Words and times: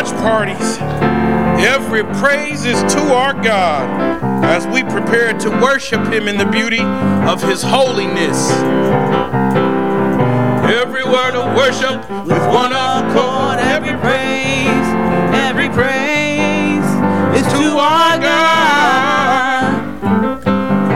watch 0.00 0.12
parties. 0.22 0.78
Every 1.62 2.02
praise 2.20 2.64
is 2.64 2.80
to 2.94 3.00
our 3.12 3.34
God 3.34 3.84
as 4.42 4.66
we 4.66 4.82
prepare 4.82 5.34
to 5.40 5.50
worship 5.50 6.00
Him 6.06 6.26
in 6.26 6.38
the 6.38 6.46
beauty 6.46 6.80
of 6.80 7.42
His 7.42 7.62
holiness. 7.62 8.50
Every 10.64 11.04
word 11.04 11.34
of 11.34 11.54
worship 11.54 12.00
with 12.26 12.42
one 12.48 12.72
accord, 12.72 13.58
every 13.58 13.94
praise, 13.98 14.86
every 15.36 15.68
praise 15.68 16.86
is 17.36 17.46
to 17.52 17.76
our 17.76 18.18
God. 18.18 19.76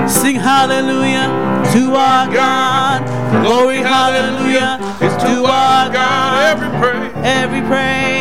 Sing 0.08 0.36
hallelujah 0.36 1.28
to 1.74 1.94
our 1.94 2.32
God. 2.32 3.04
Glory, 3.44 3.78
hallelujah 3.78 4.78
is 5.02 5.14
to 5.22 5.44
our 5.44 5.90
God. 5.90 6.56
Every 6.56 6.70
praise, 6.80 7.12
every 7.24 7.60
praise, 7.62 8.13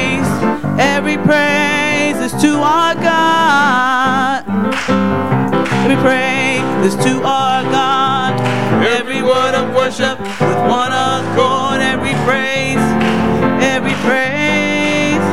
every 1.23 1.35
praise 1.35 2.33
is 2.33 2.41
to 2.41 2.55
our 2.57 2.95
God. 2.95 4.43
Every 5.83 5.95
praise 5.97 6.85
is 6.85 6.95
to 7.03 7.23
our 7.23 7.63
God. 7.63 8.39
Every 8.83 9.21
word 9.21 9.55
of 9.55 9.73
worship 9.73 10.19
with 10.19 10.57
one 10.69 10.91
accord. 10.91 11.81
Every 11.81 12.13
praise, 12.25 12.83
every 13.63 13.93
praise 14.03 15.23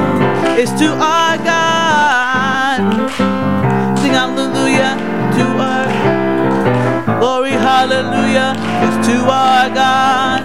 is 0.59 0.71
to 0.81 0.93
our 0.93 1.37
God. 1.39 3.11
Sing 3.99 4.13
hallelujah 4.13 4.97
to 5.37 5.45
our 5.59 7.19
glory. 7.19 7.51
Hallelujah 7.51 8.55
is 8.87 9.07
to 9.09 9.17
our 9.25 9.69
God. 9.71 10.43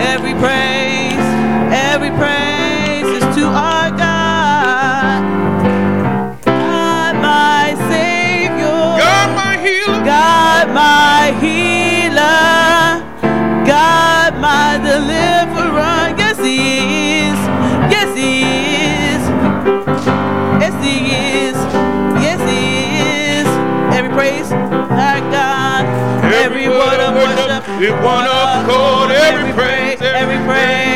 Every 0.00 0.34
praise, 0.34 1.18
every 1.72 2.10
praise 2.10 2.39
my 10.80 11.20
healer. 11.44 13.04
God, 13.72 14.30
my 14.48 14.68
deliverer. 14.90 16.00
Yes, 16.22 16.38
He 16.48 16.56
is. 17.28 17.40
Yes, 17.94 18.10
He 18.20 18.32
is. 19.12 19.22
Yes, 20.62 20.74
He 20.84 20.94
is. 21.44 21.56
Yes, 22.24 22.40
He 22.50 22.62
is. 23.38 23.48
Every 23.96 24.12
praise, 24.18 24.48
our 25.04 25.20
God. 25.36 25.84
Every 26.44 26.68
word 26.68 27.00
of 27.06 27.12
worship, 27.20 27.62
with 27.80 27.96
one 28.14 28.26
accord, 28.26 29.10
every 29.28 29.52
praise, 29.60 30.00
every 30.00 30.40
praise, 30.48 30.89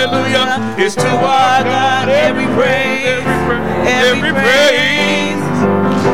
hallelujah 0.00 0.82
is 0.82 0.94
to 0.94 1.08
our 1.08 1.62
God. 1.64 2.08
Every 2.08 2.46
praise, 2.56 3.24
every 3.86 4.32
praise 4.32 5.44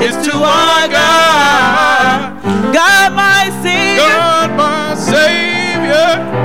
is 0.03 0.27
to 0.27 0.33
our 0.35 0.89
God. 0.89 2.43
God, 2.75 3.13
my 3.15 3.51
Savior. 3.63 4.03
God, 4.03 4.51
my 4.57 4.95
Savior. 4.95 6.36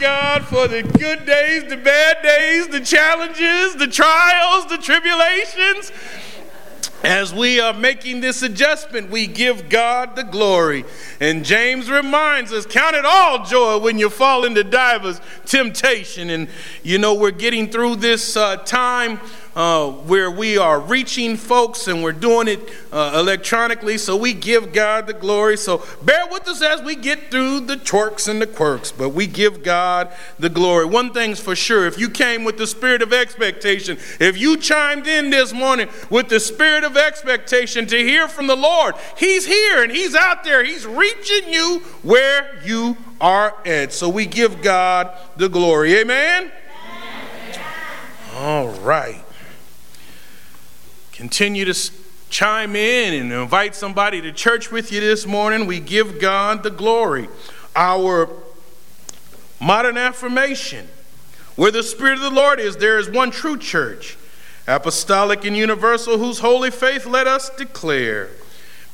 God 0.00 0.46
for 0.46 0.66
the 0.66 0.82
good 0.82 1.26
days, 1.26 1.64
the 1.68 1.76
bad 1.76 2.22
days, 2.22 2.68
the 2.68 2.80
challenges, 2.80 3.76
the 3.76 3.86
trials, 3.86 4.66
the 4.66 4.78
tribulations. 4.78 5.92
As 7.04 7.34
we 7.34 7.60
are 7.60 7.72
making 7.72 8.20
this 8.20 8.42
adjustment, 8.42 9.10
we 9.10 9.26
give 9.26 9.68
God 9.68 10.16
the 10.16 10.22
glory. 10.22 10.84
And 11.20 11.44
James 11.44 11.90
reminds 11.90 12.52
us 12.52 12.64
count 12.64 12.96
it 12.96 13.04
all 13.04 13.44
joy 13.44 13.78
when 13.78 13.98
you 13.98 14.08
fall 14.08 14.44
into 14.44 14.64
divers 14.64 15.20
temptation. 15.44 16.30
And 16.30 16.48
you 16.82 16.98
know, 16.98 17.14
we're 17.14 17.30
getting 17.30 17.68
through 17.68 17.96
this 17.96 18.36
uh, 18.36 18.56
time 18.56 19.20
uh, 19.56 19.90
where 19.90 20.30
we 20.30 20.56
are 20.56 20.78
reaching 20.78 21.36
folks 21.36 21.88
and 21.88 22.02
we're 22.02 22.12
doing 22.12 22.48
it 22.48 22.60
uh, 22.92 23.12
electronically. 23.14 23.98
So 23.98 24.16
we 24.16 24.32
give 24.32 24.72
God 24.72 25.06
the 25.06 25.12
glory. 25.12 25.56
So 25.56 25.84
bear 26.02 26.26
with 26.28 26.46
us 26.48 26.62
as 26.62 26.82
we 26.82 26.94
get 26.94 27.30
through 27.30 27.60
the 27.60 27.76
twerks 27.76 28.28
and 28.28 28.40
the 28.40 28.46
quirks, 28.46 28.92
but 28.92 29.10
we 29.10 29.26
give 29.26 29.62
God 29.62 30.12
the 30.38 30.48
glory. 30.48 30.84
One 30.84 31.12
thing's 31.12 31.40
for 31.40 31.56
sure 31.56 31.86
if 31.86 31.98
you 31.98 32.08
came 32.08 32.44
with 32.44 32.58
the 32.58 32.66
spirit 32.66 33.02
of 33.02 33.12
expectation, 33.12 33.98
if 34.18 34.38
you 34.38 34.56
chimed 34.56 35.06
in 35.06 35.30
this 35.30 35.52
morning 35.52 35.88
with 36.08 36.28
the 36.28 36.40
spirit 36.40 36.84
of 36.84 36.96
expectation 36.96 37.86
to 37.86 37.96
hear 37.96 38.28
from 38.28 38.46
the 38.46 38.56
Lord, 38.56 38.94
He's 39.16 39.46
here 39.46 39.82
and 39.82 39.90
He's 39.90 40.14
out 40.14 40.44
there. 40.44 40.64
He's 40.64 40.86
reaching 40.86 41.52
you 41.52 41.80
where 42.02 42.60
you 42.64 42.96
are 43.20 43.56
at. 43.66 43.92
So 43.92 44.08
we 44.08 44.26
give 44.26 44.62
God 44.62 45.16
the 45.36 45.48
glory. 45.48 45.94
Amen. 45.94 46.52
All 48.34 48.68
right. 48.80 49.24
Continue 51.20 51.66
to 51.66 51.90
chime 52.30 52.74
in 52.74 53.12
and 53.12 53.30
invite 53.30 53.74
somebody 53.74 54.22
to 54.22 54.32
church 54.32 54.72
with 54.72 54.90
you 54.90 55.02
this 55.02 55.26
morning. 55.26 55.66
We 55.66 55.78
give 55.78 56.18
God 56.18 56.62
the 56.62 56.70
glory. 56.70 57.28
Our 57.76 58.30
modern 59.60 59.98
affirmation 59.98 60.88
where 61.56 61.70
the 61.70 61.82
Spirit 61.82 62.14
of 62.14 62.20
the 62.22 62.30
Lord 62.30 62.58
is, 62.58 62.78
there 62.78 62.98
is 62.98 63.10
one 63.10 63.30
true 63.30 63.58
church, 63.58 64.16
apostolic 64.66 65.44
and 65.44 65.54
universal, 65.54 66.16
whose 66.16 66.38
holy 66.38 66.70
faith 66.70 67.04
let 67.04 67.26
us 67.26 67.50
declare. 67.50 68.30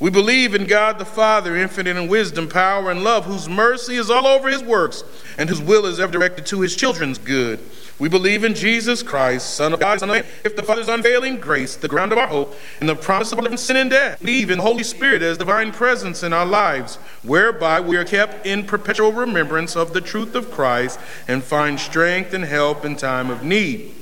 We 0.00 0.10
believe 0.10 0.52
in 0.52 0.66
God 0.66 0.98
the 0.98 1.04
Father, 1.04 1.54
infinite 1.54 1.96
in 1.96 2.08
wisdom, 2.08 2.48
power, 2.48 2.90
and 2.90 3.04
love, 3.04 3.26
whose 3.26 3.48
mercy 3.48 3.94
is 3.94 4.10
all 4.10 4.26
over 4.26 4.48
his 4.48 4.64
works, 4.64 5.04
and 5.38 5.48
whose 5.48 5.62
will 5.62 5.86
is 5.86 6.00
ever 6.00 6.10
directed 6.10 6.44
to 6.46 6.62
his 6.62 6.74
children's 6.74 7.18
good. 7.18 7.60
We 7.98 8.10
believe 8.10 8.44
in 8.44 8.54
Jesus 8.54 9.02
Christ, 9.02 9.54
Son 9.54 9.72
of 9.72 9.80
God, 9.80 10.00
Son 10.00 10.10
of 10.10 10.16
Man, 10.16 10.26
if 10.44 10.54
the 10.54 10.62
Father's 10.62 10.88
unfailing 10.88 11.38
grace, 11.38 11.76
the 11.76 11.88
ground 11.88 12.12
of 12.12 12.18
our 12.18 12.26
hope, 12.26 12.54
and 12.78 12.88
the 12.88 12.94
promise 12.94 13.32
of 13.32 13.38
living 13.38 13.56
sin 13.56 13.76
and 13.76 13.88
death. 13.88 14.20
Believe 14.20 14.50
in 14.50 14.58
the 14.58 14.64
Holy 14.64 14.82
Spirit 14.82 15.22
as 15.22 15.38
divine 15.38 15.72
presence 15.72 16.22
in 16.22 16.34
our 16.34 16.44
lives, 16.44 16.96
whereby 17.22 17.80
we 17.80 17.96
are 17.96 18.04
kept 18.04 18.44
in 18.44 18.66
perpetual 18.66 19.12
remembrance 19.12 19.76
of 19.76 19.94
the 19.94 20.02
truth 20.02 20.34
of 20.34 20.50
Christ 20.50 21.00
and 21.26 21.42
find 21.42 21.80
strength 21.80 22.34
and 22.34 22.44
help 22.44 22.84
in 22.84 22.96
time 22.96 23.30
of 23.30 23.42
need. 23.42 23.94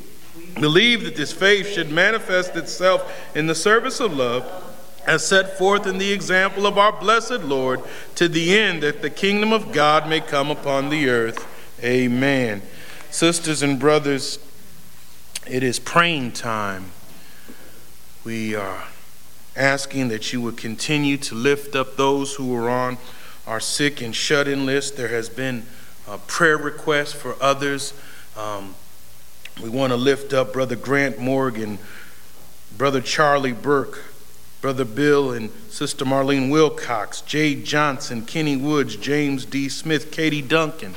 Believe 0.54 1.04
that 1.04 1.16
this 1.16 1.32
faith 1.32 1.68
should 1.68 1.90
manifest 1.90 2.56
itself 2.56 3.36
in 3.36 3.46
the 3.46 3.54
service 3.54 4.00
of 4.00 4.12
love 4.12 4.44
as 5.06 5.26
set 5.26 5.56
forth 5.58 5.86
in 5.86 5.98
the 5.98 6.12
example 6.12 6.66
of 6.66 6.78
our 6.78 6.92
blessed 6.92 7.42
Lord, 7.42 7.80
to 8.14 8.26
the 8.26 8.58
end 8.58 8.82
that 8.82 9.02
the 9.02 9.10
kingdom 9.10 9.52
of 9.52 9.72
God 9.72 10.08
may 10.08 10.20
come 10.20 10.50
upon 10.50 10.88
the 10.88 11.08
earth. 11.08 11.46
Amen. 11.82 12.62
Sisters 13.14 13.62
and 13.62 13.78
brothers, 13.78 14.40
it 15.46 15.62
is 15.62 15.78
praying 15.78 16.32
time. 16.32 16.86
We 18.24 18.56
are 18.56 18.88
asking 19.54 20.08
that 20.08 20.32
you 20.32 20.40
would 20.40 20.56
continue 20.56 21.16
to 21.18 21.36
lift 21.36 21.76
up 21.76 21.96
those 21.96 22.34
who 22.34 22.52
are 22.56 22.68
on 22.68 22.98
our 23.46 23.60
sick 23.60 24.02
and 24.02 24.16
shut 24.16 24.48
in 24.48 24.66
list. 24.66 24.96
There 24.96 25.06
has 25.06 25.28
been 25.28 25.64
a 26.08 26.18
prayer 26.18 26.58
request 26.58 27.14
for 27.14 27.40
others. 27.40 27.94
Um, 28.36 28.74
we 29.62 29.68
want 29.68 29.92
to 29.92 29.96
lift 29.96 30.32
up 30.32 30.52
Brother 30.52 30.74
Grant 30.74 31.16
Morgan, 31.16 31.78
Brother 32.76 33.00
Charlie 33.00 33.52
Burke, 33.52 34.02
Brother 34.60 34.84
Bill 34.84 35.30
and 35.30 35.50
Sister 35.68 36.04
Marlene 36.04 36.50
Wilcox, 36.50 37.20
Jade 37.20 37.64
Johnson, 37.64 38.26
Kenny 38.26 38.56
Woods, 38.56 38.96
James 38.96 39.44
D. 39.44 39.68
Smith, 39.68 40.10
Katie 40.10 40.42
Duncan, 40.42 40.96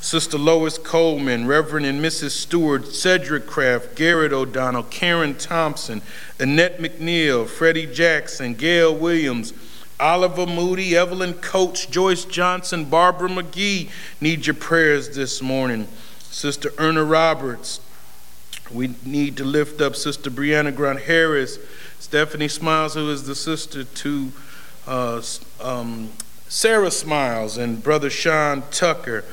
Sister 0.00 0.38
Lois 0.38 0.78
Coleman, 0.78 1.46
Reverend 1.46 1.84
and 1.84 2.02
Mrs. 2.02 2.30
Stewart, 2.30 2.86
Cedric 2.86 3.46
Kraft, 3.46 3.96
Garrett 3.96 4.32
O'Donnell, 4.32 4.84
Karen 4.84 5.34
Thompson, 5.34 6.02
Annette 6.38 6.78
McNeil, 6.78 7.46
Freddie 7.46 7.86
Jackson, 7.86 8.54
Gail 8.54 8.94
Williams, 8.94 9.52
Oliver 9.98 10.46
Moody, 10.46 10.96
Evelyn 10.96 11.34
Coates, 11.34 11.84
Joyce 11.84 12.24
Johnson, 12.24 12.84
Barbara 12.84 13.28
McGee 13.28 13.90
need 14.20 14.46
your 14.46 14.54
prayers 14.54 15.16
this 15.16 15.42
morning. 15.42 15.88
Sister 16.20 16.72
Erna 16.78 17.02
Roberts, 17.02 17.80
we 18.70 18.94
need 19.04 19.36
to 19.38 19.44
lift 19.44 19.80
up 19.80 19.96
Sister 19.96 20.30
Brianna 20.30 20.74
Grant 20.74 21.00
Harris, 21.00 21.58
Stephanie 21.98 22.48
Smiles, 22.48 22.94
who 22.94 23.10
is 23.10 23.26
the 23.26 23.34
sister 23.34 23.82
to 23.82 24.30
uh, 24.86 25.20
um, 25.60 26.10
Sarah 26.48 26.90
Smiles, 26.92 27.58
and 27.58 27.82
Brother 27.82 28.08
Sean 28.08 28.62
Tucker. 28.70 29.24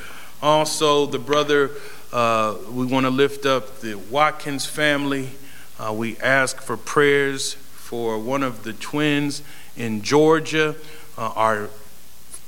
Also, 0.45 1.07
the 1.07 1.17
brother, 1.17 1.71
uh, 2.13 2.53
we 2.69 2.85
want 2.85 3.03
to 3.03 3.09
lift 3.09 3.47
up 3.47 3.79
the 3.79 3.95
Watkins 3.95 4.63
family. 4.67 5.31
Uh, 5.79 5.91
we 5.91 6.19
ask 6.19 6.61
for 6.61 6.77
prayers 6.77 7.55
for 7.55 8.19
one 8.19 8.43
of 8.43 8.63
the 8.63 8.71
twins 8.73 9.41
in 9.75 10.03
Georgia, 10.03 10.75
uh, 11.17 11.31
our, 11.35 11.69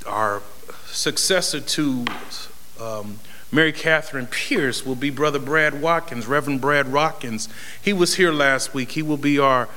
our 0.06 0.42
successor 0.86 1.58
to 1.58 2.04
um, 2.80 3.18
Mary 3.50 3.72
Catherine 3.72 4.28
Pierce 4.28 4.86
will 4.86 4.94
be 4.94 5.10
Brother 5.10 5.40
Brad 5.40 5.82
Watkins, 5.82 6.28
Reverend 6.28 6.60
Brad 6.60 6.92
Watkins. 6.92 7.48
He 7.82 7.92
was 7.92 8.14
here 8.14 8.30
last 8.30 8.72
week. 8.74 8.92
He 8.92 9.02
will 9.02 9.16
be 9.16 9.40
our 9.40 9.68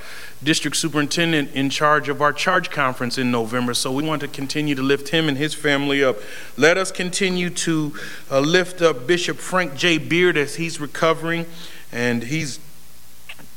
district 0.43 0.75
superintendent 0.77 1.51
in 1.53 1.69
charge 1.69 2.09
of 2.09 2.21
our 2.21 2.33
charge 2.33 2.71
conference 2.71 3.17
in 3.17 3.31
November. 3.31 3.73
So 3.73 3.91
we 3.91 4.03
want 4.03 4.21
to 4.21 4.27
continue 4.27 4.75
to 4.75 4.81
lift 4.81 5.09
him 5.09 5.27
and 5.27 5.37
his 5.37 5.53
family 5.53 6.03
up. 6.03 6.17
Let 6.57 6.77
us 6.77 6.91
continue 6.91 7.49
to 7.49 7.93
uh, 8.29 8.39
lift 8.39 8.81
up 8.81 9.05
Bishop 9.05 9.37
Frank 9.37 9.75
J. 9.75 9.97
Beard 9.97 10.37
as 10.37 10.55
he's 10.55 10.79
recovering 10.79 11.45
and 11.91 12.23
he's 12.23 12.59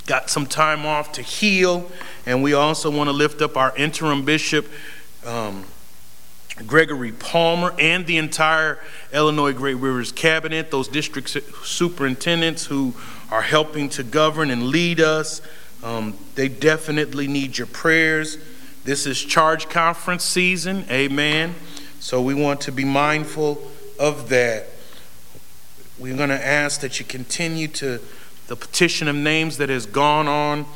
got 0.06 0.28
some 0.28 0.46
time 0.46 0.84
off 0.84 1.12
to 1.12 1.22
heal. 1.22 1.90
And 2.26 2.42
we 2.42 2.52
also 2.52 2.90
want 2.90 3.08
to 3.08 3.12
lift 3.12 3.40
up 3.40 3.56
our 3.56 3.74
interim 3.76 4.24
bishop. 4.24 4.66
Um, 5.24 5.64
Gregory 6.66 7.10
Palmer 7.10 7.74
and 7.80 8.06
the 8.06 8.16
entire 8.16 8.78
Illinois 9.12 9.52
Great 9.52 9.74
Rivers 9.74 10.12
cabinet, 10.12 10.70
those 10.70 10.86
district 10.86 11.30
superintendents 11.64 12.66
who 12.66 12.94
are 13.30 13.42
helping 13.42 13.88
to 13.90 14.04
govern 14.04 14.50
and 14.50 14.68
lead 14.68 15.00
us. 15.00 15.40
Um, 15.84 16.16
they 16.34 16.48
definitely 16.48 17.28
need 17.28 17.58
your 17.58 17.66
prayers. 17.66 18.38
This 18.84 19.06
is 19.06 19.22
charge 19.22 19.68
conference 19.68 20.24
season, 20.24 20.86
amen. 20.90 21.54
So 22.00 22.22
we 22.22 22.34
want 22.34 22.62
to 22.62 22.72
be 22.72 22.84
mindful 22.84 23.62
of 23.98 24.30
that. 24.30 24.66
We're 25.98 26.16
going 26.16 26.30
to 26.30 26.46
ask 26.46 26.80
that 26.80 26.98
you 26.98 27.04
continue 27.04 27.68
to 27.68 28.00
the 28.46 28.56
petition 28.56 29.08
of 29.08 29.16
names 29.16 29.58
that 29.58 29.68
has 29.68 29.86
gone 29.86 30.26
on 30.26 30.66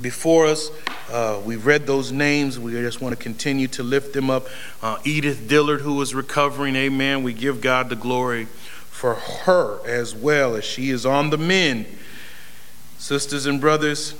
before 0.00 0.46
us. 0.46 0.70
Uh, 1.10 1.40
we've 1.44 1.66
read 1.66 1.86
those 1.86 2.10
names. 2.10 2.58
We 2.58 2.72
just 2.72 3.00
want 3.00 3.16
to 3.16 3.22
continue 3.22 3.68
to 3.68 3.82
lift 3.82 4.12
them 4.12 4.30
up. 4.30 4.46
Uh, 4.82 4.98
Edith 5.04 5.48
Dillard, 5.48 5.82
who 5.82 6.00
is 6.00 6.14
recovering, 6.14 6.74
amen. 6.76 7.22
We 7.22 7.32
give 7.32 7.60
God 7.60 7.88
the 7.88 7.96
glory 7.96 8.46
for 8.46 9.14
her 9.14 9.84
as 9.86 10.14
well 10.14 10.54
as 10.54 10.64
she 10.64 10.90
is 10.90 11.04
on 11.04 11.30
the 11.30 11.38
mend. 11.38 11.86
Sisters 13.04 13.44
and 13.44 13.60
brothers, 13.60 14.14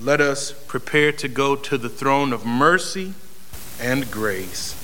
let 0.00 0.20
us 0.20 0.52
prepare 0.68 1.10
to 1.10 1.26
go 1.26 1.56
to 1.56 1.76
the 1.76 1.88
throne 1.88 2.32
of 2.32 2.46
mercy 2.46 3.14
and 3.80 4.08
grace. 4.12 4.74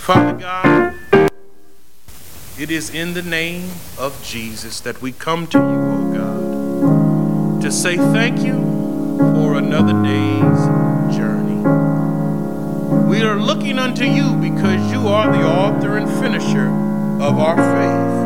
Father 0.00 0.40
God, 0.40 1.30
it 2.58 2.72
is 2.72 2.92
in 2.92 3.14
the 3.14 3.22
name 3.22 3.70
of 3.96 4.20
Jesus 4.24 4.80
that 4.80 5.00
we 5.00 5.12
come 5.12 5.46
to 5.46 5.58
you, 5.58 5.64
O 5.64 6.12
God, 6.12 7.62
to 7.62 7.70
say 7.70 7.96
thank 7.96 8.40
you 8.40 8.54
for 9.16 9.54
another 9.54 9.92
day's 10.02 11.16
journey. 11.16 11.62
We 13.08 13.22
are 13.22 13.36
looking 13.36 13.78
unto 13.78 14.06
you 14.06 14.34
because 14.34 14.90
you 14.90 15.06
are 15.06 15.30
the 15.30 15.44
author 15.44 15.98
and 15.98 16.10
finisher 16.20 16.66
of 17.22 17.38
our 17.38 17.54
faith. 17.54 18.24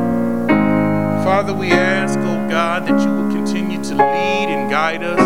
Father, 1.27 1.53
we 1.53 1.73
ask, 1.73 2.19
oh 2.21 2.49
God, 2.49 2.87
that 2.87 2.99
you 3.05 3.13
will 3.13 3.31
continue 3.31 3.48
to 3.85 3.95
lead 3.95 4.49
and 4.49 4.71
guide 4.71 5.03
us 5.03 5.21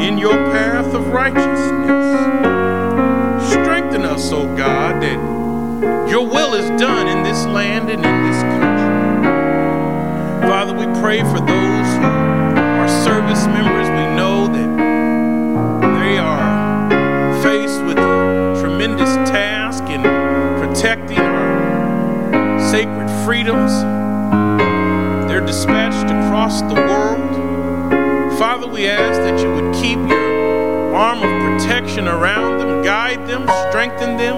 in 0.00 0.18
your 0.18 0.36
path 0.52 0.94
of 0.94 1.08
righteousness. 1.08 2.14
Strengthen 3.50 4.02
us, 4.02 4.30
oh 4.32 4.46
God, 4.56 5.02
that 5.02 6.08
your 6.08 6.26
will 6.26 6.54
is 6.54 6.68
done 6.80 7.08
in 7.08 7.22
this 7.22 7.44
land 7.46 7.90
and 7.90 8.04
in 8.04 8.22
this 8.30 8.42
country. 8.42 8.94
Father, 10.48 10.74
we 10.74 10.86
pray 11.00 11.20
for 11.20 11.40
those 11.40 11.88
who 11.96 12.04
are 12.04 12.88
service 13.04 13.46
members. 13.46 13.88
We 13.88 14.06
know 14.16 14.46
that 14.46 14.70
they 15.98 16.18
are 16.18 17.42
faced 17.42 17.82
with 17.84 17.98
a 17.98 18.56
tremendous 18.60 19.14
task 19.28 19.84
in 19.84 20.02
protecting 20.60 21.18
our 21.18 22.60
sacred 22.70 23.08
freedoms. 23.24 23.72
They're 25.28 25.44
dispatched 25.44 26.10
across 26.10 26.60
the 26.62 26.74
world. 26.74 27.13
Father, 28.38 28.66
we 28.66 28.88
ask 28.88 29.20
that 29.20 29.40
you 29.40 29.52
would 29.54 29.72
keep 29.74 29.96
your 30.08 30.92
arm 30.92 31.18
of 31.18 31.60
protection 31.62 32.08
around 32.08 32.58
them, 32.58 32.82
guide 32.82 33.28
them, 33.28 33.42
strengthen 33.70 34.16
them. 34.16 34.34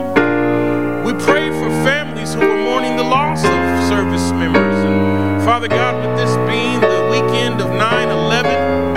We 1.02 1.14
pray 1.24 1.48
for 1.48 1.70
families 1.82 2.34
who 2.34 2.42
are 2.42 2.62
mourning 2.62 2.96
the 2.98 3.02
loss 3.02 3.42
of 3.42 3.88
service 3.88 4.30
members. 4.32 4.76
And 4.84 5.42
Father 5.44 5.66
God, 5.66 5.94
with 5.96 6.14
this 6.18 6.36
being 6.46 6.78
the 6.80 7.08
weekend 7.10 7.62
of 7.62 7.70
9 7.70 8.08
11, 8.10 8.94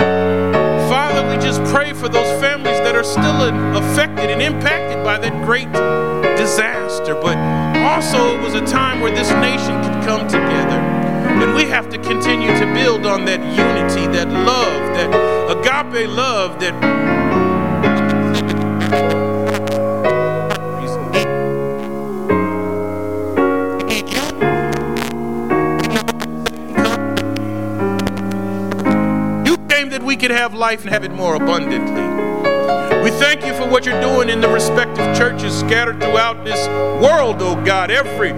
Father, 0.90 1.26
we 1.30 1.42
just 1.42 1.64
pray 1.72 1.94
for 1.94 2.10
those 2.10 2.30
families 2.38 2.78
that 2.80 2.94
are 2.94 3.04
still 3.04 3.40
affected 3.78 4.28
and 4.28 4.42
impacted 4.42 5.02
by 5.02 5.16
that 5.16 5.32
great 5.46 5.72
disaster. 6.36 7.14
But 7.14 7.38
also, 7.78 8.36
it 8.36 8.42
was 8.42 8.52
a 8.52 8.66
time 8.66 9.00
where 9.00 9.14
this 9.14 9.30
nation 9.30 9.82
could 9.82 10.04
come 10.04 10.28
together. 10.28 10.99
And 11.40 11.54
we 11.54 11.64
have 11.64 11.88
to 11.88 11.98
continue 11.98 12.48
to 12.48 12.66
build 12.74 13.06
on 13.06 13.24
that 13.24 13.40
unity, 13.40 14.06
that 14.16 14.28
love, 14.28 14.94
that 14.94 15.30
agape 15.50 16.08
love 16.08 16.60
that 16.60 16.74
you 29.46 29.56
came 29.68 29.90
that 29.90 30.02
we 30.02 30.16
could 30.16 30.30
have 30.30 30.54
life 30.54 30.82
and 30.82 30.90
have 30.90 31.04
it 31.04 31.12
more 31.12 31.36
abundantly. 31.36 32.20
We 33.02 33.10
thank 33.12 33.46
you 33.46 33.54
for 33.54 33.66
what 33.66 33.86
you're 33.86 34.00
doing 34.00 34.28
in 34.28 34.42
the 34.42 34.48
respective 34.48 35.16
churches 35.16 35.58
scattered 35.58 36.00
throughout 36.00 36.44
this 36.44 36.68
world, 37.02 37.36
oh 37.40 37.56
God. 37.64 37.90
Every 37.90 38.32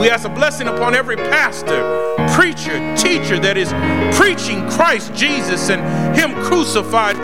we 0.00 0.08
ask 0.08 0.24
a 0.24 0.28
blessing 0.28 0.68
upon 0.68 0.94
every 0.94 1.16
pastor, 1.16 1.97
preacher, 2.38 2.96
teacher 2.96 3.36
that 3.40 3.56
is 3.56 3.72
preaching 4.16 4.60
Christ 4.70 5.12
Jesus 5.12 5.70
and 5.70 5.82
Him 6.16 6.40
crucified, 6.44 7.16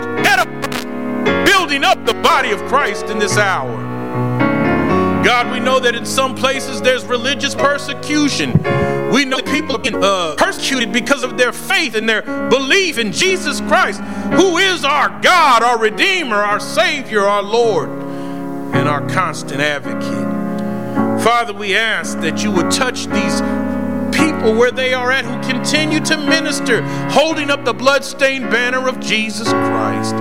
building 1.45 1.85
up 1.85 2.05
the 2.05 2.13
body 2.15 2.51
of 2.51 2.59
Christ 2.65 3.05
in 3.05 3.17
this 3.17 3.37
hour. 3.37 3.77
God, 5.23 5.53
we 5.53 5.61
know 5.61 5.79
that 5.79 5.95
in 5.95 6.05
some 6.05 6.35
places 6.35 6.81
there's 6.81 7.05
religious 7.05 7.55
persecution. 7.55 8.51
We 9.09 9.23
know 9.23 9.37
people 9.41 9.77
are 9.77 10.33
uh, 10.33 10.35
persecuted 10.35 10.91
because 10.91 11.23
of 11.23 11.37
their 11.37 11.53
faith 11.53 11.95
and 11.95 12.09
their 12.09 12.21
belief 12.49 12.97
in 12.97 13.13
Jesus 13.13 13.61
Christ, 13.61 14.01
who 14.01 14.57
is 14.57 14.83
our 14.83 15.07
God, 15.21 15.63
our 15.63 15.79
Redeemer, 15.79 16.35
our 16.35 16.59
Savior, 16.59 17.21
our 17.21 17.41
Lord, 17.41 17.87
and 17.87 18.89
our 18.89 19.07
constant 19.07 19.61
advocate. 19.61 21.23
Father, 21.23 21.53
we 21.53 21.73
ask 21.73 22.19
that 22.19 22.43
you 22.43 22.51
would 22.51 22.69
touch 22.69 23.05
these 23.07 23.39
people 24.15 24.53
where 24.53 24.71
they 24.71 24.93
are 24.93 25.11
at 25.11 25.25
who 25.25 25.51
continue 25.51 25.99
to 25.99 26.17
minister, 26.17 26.81
holding 27.09 27.51
up 27.51 27.65
the 27.65 27.73
bloodstained 27.73 28.49
banner 28.49 28.87
of 28.87 28.99
Jesus 28.99 29.49
Christ. 29.49 30.15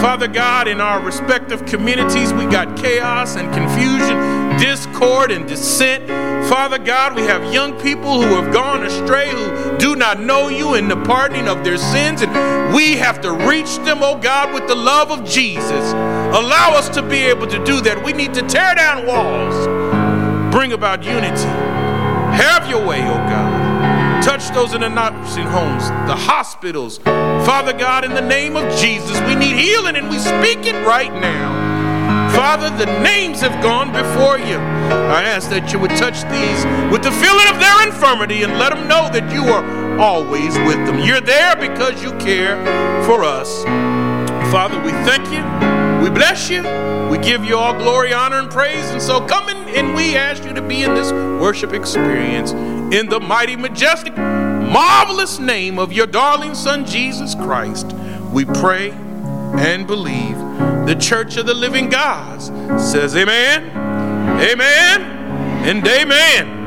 Father 0.00 0.28
God, 0.28 0.68
in 0.68 0.80
our 0.80 1.00
respective 1.00 1.64
communities, 1.66 2.32
we 2.32 2.44
got 2.46 2.76
chaos 2.76 3.36
and 3.36 3.52
confusion, 3.52 4.18
discord 4.58 5.30
and 5.30 5.46
dissent. 5.46 6.06
Father 6.48 6.78
God, 6.78 7.14
we 7.16 7.22
have 7.22 7.52
young 7.52 7.78
people 7.80 8.20
who 8.20 8.34
have 8.34 8.52
gone 8.52 8.84
astray, 8.84 9.30
who 9.30 9.78
do 9.78 9.96
not 9.96 10.20
know 10.20 10.48
you 10.48 10.74
in 10.74 10.88
the 10.88 10.96
pardoning 11.04 11.48
of 11.48 11.64
their 11.64 11.78
sins, 11.78 12.22
and 12.22 12.74
we 12.74 12.96
have 12.96 13.20
to 13.20 13.32
reach 13.32 13.76
them, 13.78 13.98
oh 14.02 14.18
God, 14.18 14.52
with 14.52 14.66
the 14.66 14.74
love 14.74 15.10
of 15.10 15.24
Jesus. 15.24 15.92
Allow 15.92 16.74
us 16.74 16.88
to 16.90 17.02
be 17.02 17.18
able 17.18 17.46
to 17.46 17.64
do 17.64 17.80
that. 17.82 18.02
We 18.04 18.12
need 18.12 18.34
to 18.34 18.42
tear 18.42 18.74
down 18.74 19.06
walls, 19.06 19.66
bring 20.52 20.72
about 20.72 21.04
unity. 21.04 21.71
Have 22.34 22.68
your 22.68 22.84
way, 22.86 23.00
oh 23.02 23.22
God. 23.28 24.22
Touch 24.22 24.48
those 24.50 24.72
in 24.72 24.82
the 24.82 24.88
nursing 24.88 25.46
homes, 25.46 25.88
the 26.06 26.16
hospitals. 26.16 26.98
Father 26.98 27.72
God, 27.72 28.04
in 28.04 28.14
the 28.14 28.20
name 28.20 28.56
of 28.56 28.64
Jesus, 28.76 29.20
we 29.22 29.34
need 29.34 29.56
healing 29.56 29.96
and 29.96 30.08
we 30.08 30.18
speak 30.18 30.64
it 30.66 30.86
right 30.86 31.12
now. 31.12 31.72
Father, 32.32 32.70
the 32.70 32.86
names 33.02 33.40
have 33.40 33.62
gone 33.62 33.92
before 33.92 34.38
you. 34.38 34.56
I 34.56 35.22
ask 35.22 35.50
that 35.50 35.72
you 35.72 35.78
would 35.78 35.90
touch 35.90 36.22
these 36.30 36.64
with 36.90 37.02
the 37.02 37.12
feeling 37.12 37.48
of 37.48 37.60
their 37.60 37.86
infirmity 37.86 38.42
and 38.42 38.58
let 38.58 38.74
them 38.74 38.88
know 38.88 39.10
that 39.12 39.30
you 39.32 39.42
are 39.52 39.98
always 39.98 40.56
with 40.60 40.86
them. 40.86 41.00
You're 41.00 41.20
there 41.20 41.56
because 41.56 42.02
you 42.02 42.12
care 42.18 42.56
for 43.04 43.24
us. 43.24 43.64
Father, 44.50 44.80
we 44.82 44.92
thank 45.04 45.30
you. 45.32 45.71
We 46.02 46.10
bless 46.10 46.50
you. 46.50 46.62
We 47.08 47.18
give 47.18 47.44
you 47.44 47.56
all 47.56 47.74
glory, 47.74 48.12
honor, 48.12 48.40
and 48.40 48.50
praise. 48.50 48.90
And 48.90 49.00
so 49.00 49.24
come 49.24 49.48
in 49.48 49.56
and 49.76 49.94
we 49.94 50.16
ask 50.16 50.42
you 50.44 50.52
to 50.52 50.60
be 50.60 50.82
in 50.82 50.94
this 50.94 51.12
worship 51.12 51.72
experience 51.72 52.50
in 52.50 53.08
the 53.08 53.20
mighty, 53.20 53.54
majestic, 53.54 54.16
marvelous 54.16 55.38
name 55.38 55.78
of 55.78 55.92
your 55.92 56.08
darling 56.08 56.54
Son, 56.56 56.84
Jesus 56.84 57.36
Christ. 57.36 57.92
We 58.32 58.44
pray 58.44 58.90
and 58.90 59.86
believe. 59.86 60.36
The 60.86 60.96
Church 60.98 61.36
of 61.36 61.46
the 61.46 61.54
Living 61.54 61.88
God 61.88 62.42
says, 62.80 63.14
Amen, 63.14 63.70
Amen, 64.40 65.02
and 65.64 65.86
Amen. 65.86 66.61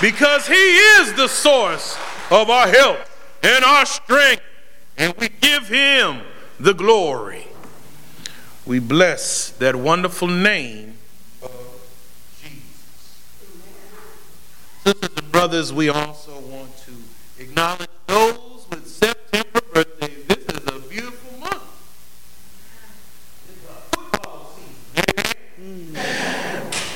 Because 0.00 0.46
He 0.46 0.54
is 0.54 1.12
the 1.14 1.28
source 1.28 1.96
of 2.30 2.48
our 2.48 2.68
help 2.68 2.98
and 3.42 3.64
our 3.64 3.86
strength, 3.86 4.42
and 4.96 5.14
we 5.18 5.28
give 5.28 5.68
Him 5.68 6.20
the 6.58 6.72
glory. 6.74 7.46
We 8.66 8.78
bless 8.78 9.50
that 9.52 9.76
wonderful 9.76 10.28
name 10.28 10.98
of 11.42 11.50
Jesus. 12.42 13.16
Sisters 14.84 15.10
and 15.16 15.32
brothers, 15.32 15.72
we 15.72 15.88
also 15.88 16.38
want 16.40 16.76
to 16.78 16.92
acknowledge 17.42 17.88
those 18.06 18.66
with 18.70 18.86
September 18.86 19.60
birthdays. 19.72 20.24
This 20.26 20.44
is 20.56 20.66
a 20.68 20.78
beautiful 20.88 21.38
month. 21.38 21.62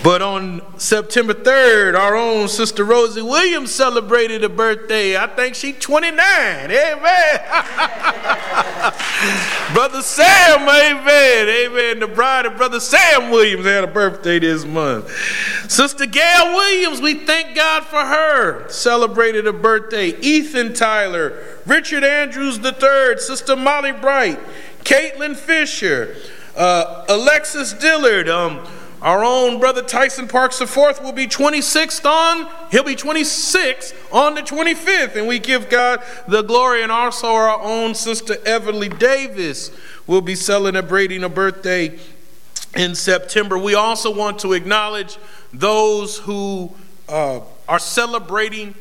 But 0.05 0.21
on 0.21 0.61
September 0.79 1.33
3rd, 1.33 1.99
our 1.99 2.15
own 2.15 2.49
sister 2.49 2.85
Rosie 2.85 3.23
Williams 3.23 3.75
celebrated 3.75 4.45
a 4.45 4.51
birthday. 4.51 5.17
I 5.17 5.27
think 5.29 5.55
she's 5.55 5.79
29. 5.79 6.21
Amen. 6.21 6.69
brother 9.73 10.03
Sam, 10.03 10.61
amen. 10.61 11.49
Amen. 11.49 12.01
The 12.01 12.11
bride 12.15 12.45
of 12.45 12.59
Brother 12.59 12.81
Sam 12.81 13.31
Williams 13.31 13.65
had 13.65 13.83
a 13.83 13.87
birthday 13.87 14.39
this 14.39 14.67
month. 14.67 15.11
Sister 15.71 16.05
Gail 16.05 16.53
Williams, 16.53 17.01
we 17.01 17.25
thank 17.25 17.57
God 17.57 17.85
for 17.85 18.05
her, 18.05 18.69
celebrated 18.69 19.47
a 19.47 19.55
birthday. 19.55 20.09
Ethan 20.21 20.75
Tyler, 20.75 21.43
Richard 21.65 22.05
Andrews 22.05 22.59
III, 22.59 23.17
Sister 23.17 23.57
Molly 23.57 23.93
Bright, 23.93 24.39
Caitlin 24.81 25.35
Fisher, 25.35 26.15
uh, 26.59 27.07
Alexis 27.09 27.73
Dillard, 27.73 28.29
um, 28.29 28.67
our 29.05 29.23
own 29.23 29.61
brother 29.61 29.83
Tyson 29.83 30.27
Parks 30.27 30.59
IV 30.63 31.03
will 31.03 31.13
be 31.13 31.27
26th 31.27 32.07
on, 32.07 32.51
he'll 32.71 32.85
be 32.85 32.97
26 32.97 33.93
on 34.11 34.35
the 34.35 34.41
25th. 34.41 35.15
And 35.15 35.29
we 35.29 35.39
give 35.39 35.69
God 35.69 36.03
the 36.27 36.41
glory. 36.41 36.83
And 36.83 36.91
also 36.91 37.27
our 37.27 37.61
own 37.61 37.95
sister 37.95 38.37
Everly 38.47 38.99
Davis 38.99 39.71
will 40.07 40.23
be 40.23 40.35
celebrating 40.35 41.23
a 41.23 41.29
birthday 41.29 41.99
in 42.75 42.95
September. 42.95 43.59
We 43.59 43.75
also 43.75 44.13
want 44.13 44.39
to 44.39 44.55
acknowledge 44.55 45.19
those 45.53 46.17
who 46.17 46.75
uh, 47.07 47.41
are 47.69 47.79
celebrating 47.79 48.75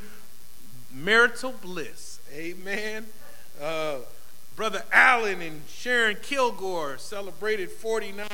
marital 0.94 1.52
bliss. 1.62 2.22
Amen. 2.34 3.08
Uh, 3.62 3.98
Brother 4.56 4.84
Allen 4.94 5.42
and 5.42 5.64
Sharon 5.68 6.16
Kilgore 6.22 6.98
celebrated 6.98 7.72
49 7.72 8.30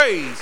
praise 0.00 0.40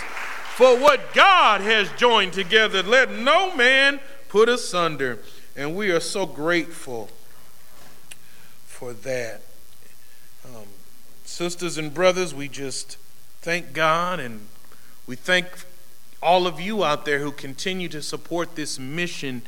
for 0.54 0.78
what 0.78 1.12
God 1.14 1.60
has 1.62 1.90
joined 1.96 2.32
together. 2.32 2.80
Let 2.80 3.10
no 3.10 3.54
man 3.56 3.98
put 4.28 4.48
asunder. 4.48 5.18
And 5.56 5.74
we 5.74 5.90
are 5.90 5.98
so 5.98 6.26
grateful 6.26 7.08
for 8.66 8.92
that. 8.92 9.40
Um, 10.44 10.66
sisters 11.24 11.76
and 11.76 11.92
brothers, 11.92 12.32
we 12.32 12.46
just 12.46 12.98
thank 13.40 13.72
God 13.72 14.20
and 14.20 14.46
we 15.08 15.16
thank 15.16 15.46
all 16.22 16.46
of 16.46 16.60
you 16.60 16.84
out 16.84 17.04
there 17.04 17.18
who 17.18 17.32
continue 17.32 17.88
to 17.88 18.00
support 18.00 18.54
this 18.54 18.78
mission 18.78 19.42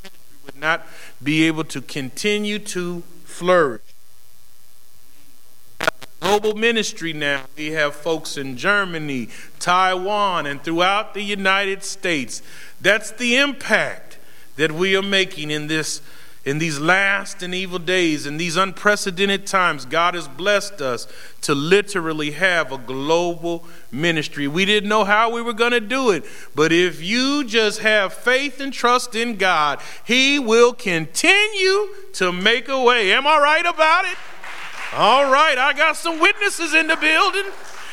we 0.04 0.10
would 0.46 0.62
not 0.62 0.86
be 1.24 1.48
able 1.48 1.64
to 1.64 1.82
continue 1.82 2.60
to 2.60 3.02
flourish 3.24 3.82
global 6.40 6.60
ministry 6.60 7.14
now. 7.14 7.46
We 7.58 7.72
have 7.72 7.96
folks 7.96 8.38
in 8.38 8.58
Germany, 8.58 9.30
Taiwan, 9.60 10.46
and 10.46 10.64
throughout 10.64 11.16
the 11.16 11.24
United 11.24 11.84
States. 11.84 12.44
That's 12.80 13.10
the 13.10 13.38
impact 13.38 14.20
that 14.56 14.72
we 14.72 14.96
are 14.96 15.02
making 15.02 15.50
in 15.50 15.66
this 15.66 16.02
in 16.46 16.60
these 16.60 16.80
last 16.80 17.44
and 17.44 17.54
evil 17.54 17.80
days, 17.80 18.26
in 18.26 18.38
these 18.38 18.56
unprecedented 18.56 19.46
times, 19.46 19.84
God 19.84 20.14
has 20.14 20.30
blessed 20.30 20.80
us 20.80 21.06
to 21.42 21.54
literally 21.54 22.32
have 22.32 22.72
a 22.72 22.78
global 22.78 23.66
ministry. 23.92 24.48
We 24.48 24.64
didn't 24.64 24.88
know 24.88 25.04
how 25.04 25.30
we 25.30 25.42
were 25.42 25.52
going 25.52 25.74
to 25.74 25.82
do 25.82 26.12
it, 26.12 26.24
but 26.56 26.72
if 26.72 27.04
you 27.04 27.44
just 27.44 27.80
have 27.80 28.14
faith 28.14 28.62
and 28.62 28.72
trust 28.72 29.14
in 29.14 29.36
God, 29.36 29.82
He 30.06 30.40
will 30.40 30.72
continue 30.72 31.90
to 32.14 32.32
make 32.32 32.70
a 32.70 32.82
way. 32.82 33.12
Am 33.12 33.28
I 33.28 33.38
right 33.40 33.66
about 33.66 34.06
it? 34.06 34.18
All 34.94 35.30
right, 35.30 35.58
I 35.58 35.74
got 35.74 35.98
some 35.98 36.20
witnesses 36.20 36.74
in 36.74 36.88
the 36.88 36.96
building. 36.96 37.52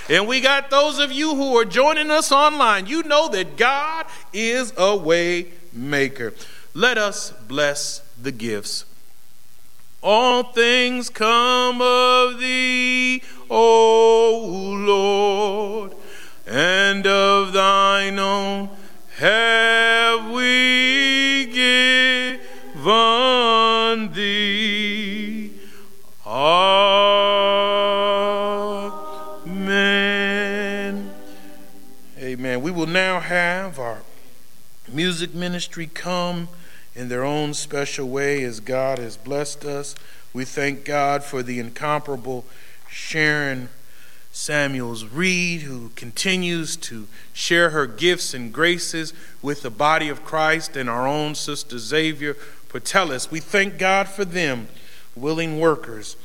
And 0.09 0.29
we 0.29 0.41
got 0.41 0.71
those 0.71 0.99
of 0.99 1.11
you 1.11 1.35
who 1.35 1.57
are 1.57 1.65
joining 1.65 2.11
us 2.11 2.31
online. 2.31 2.87
You 2.87 3.03
know 3.03 3.29
that 3.29 3.57
God 3.57 4.07
is 4.33 4.73
a 4.77 4.95
way 4.97 5.49
maker. 5.73 6.35
Let 6.75 6.99
us 6.99 7.33
bless 7.49 8.01
the 8.21 8.31
gifts. 8.31 8.85
All 10.03 10.43
things 10.43 11.09
come 11.09 11.81
of 11.81 12.39
thee, 12.39 13.23
O 13.49 14.75
Lord, 14.87 15.95
and 16.47 17.07
of 17.07 17.55
thine 17.55 18.19
own 18.19 18.69
have 19.17 20.31
we 20.31 21.47
given 21.47 22.41
thee. 24.13 25.14
Amen. 26.47 27.41
Amen. 32.19 32.61
We 32.61 32.71
will 32.71 32.87
now 32.87 33.21
have 33.21 33.79
our 33.79 34.03
music 34.93 35.33
ministry 35.33 35.87
come 35.87 36.49
in 36.95 37.09
their 37.09 37.25
own 37.25 37.55
special 37.55 38.11
way 38.11 38.45
as 38.45 38.61
God 38.61 38.99
has 38.99 39.17
blessed 39.17 39.65
us. 39.65 39.95
We 40.35 40.45
thank 40.45 40.85
God 40.85 41.25
for 41.25 41.43
the 41.43 41.59
incomparable 41.59 42.45
Sharon 42.91 43.71
Samuels 44.31 45.07
Reed, 45.07 45.63
who 45.63 45.93
continues 45.97 46.77
to 46.77 47.07
share 47.33 47.71
her 47.71 47.87
gifts 47.87 48.35
and 48.35 48.53
graces 48.53 49.15
with 49.41 49.63
the 49.63 49.71
body 49.71 50.11
of 50.11 50.27
Christ, 50.27 50.77
and 50.77 50.91
our 50.91 51.07
own 51.09 51.37
sister 51.37 51.79
Xavier 51.79 52.35
Putelis. 52.69 53.31
We 53.31 53.41
thank 53.41 53.79
God 53.79 54.09
for 54.09 54.27
them, 54.27 54.69
willing 55.17 55.59
workers. 55.59 56.17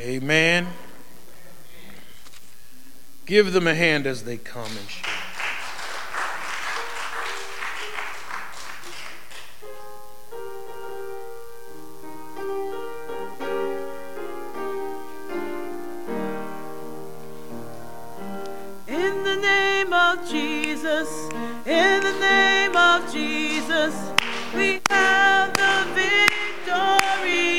Amen. 0.00 0.68
Give 3.26 3.52
them 3.52 3.66
a 3.66 3.74
hand 3.74 4.06
as 4.06 4.22
they 4.22 4.36
come 4.36 4.70
and 4.70 4.88
share. 4.88 5.04
In 18.86 19.24
the 19.24 19.36
name 19.36 19.92
of 19.92 20.30
Jesus, 20.30 21.10
in 21.66 22.02
the 22.04 22.16
name 22.20 22.76
of 22.76 23.12
Jesus, 23.12 23.94
we 24.54 24.80
have 24.90 25.52
the 25.56 25.86
victory. 25.92 27.57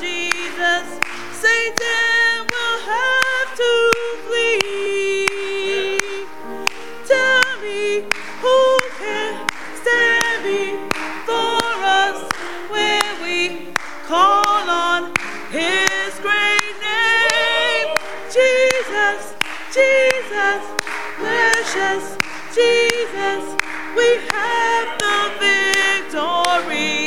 Jesus, 0.00 0.86
Satan 1.32 2.46
will 2.50 2.78
have 2.86 3.56
to 3.56 3.72
plead. 4.28 6.26
Tell 7.04 7.60
me 7.60 8.04
who 8.40 8.78
can 8.98 9.46
stand 9.74 10.42
before 10.44 11.76
us 11.82 12.18
when 12.70 13.02
we 13.22 13.74
call 14.06 14.70
on 14.70 15.12
his 15.50 16.14
great 16.20 16.74
name. 16.80 17.96
Jesus, 18.30 19.34
Jesus, 19.74 20.62
bless 21.18 21.76
us, 21.76 22.16
Jesus, 22.54 23.44
we 23.96 24.08
have 24.30 24.88
the 24.98 25.18
victory. 25.40 27.01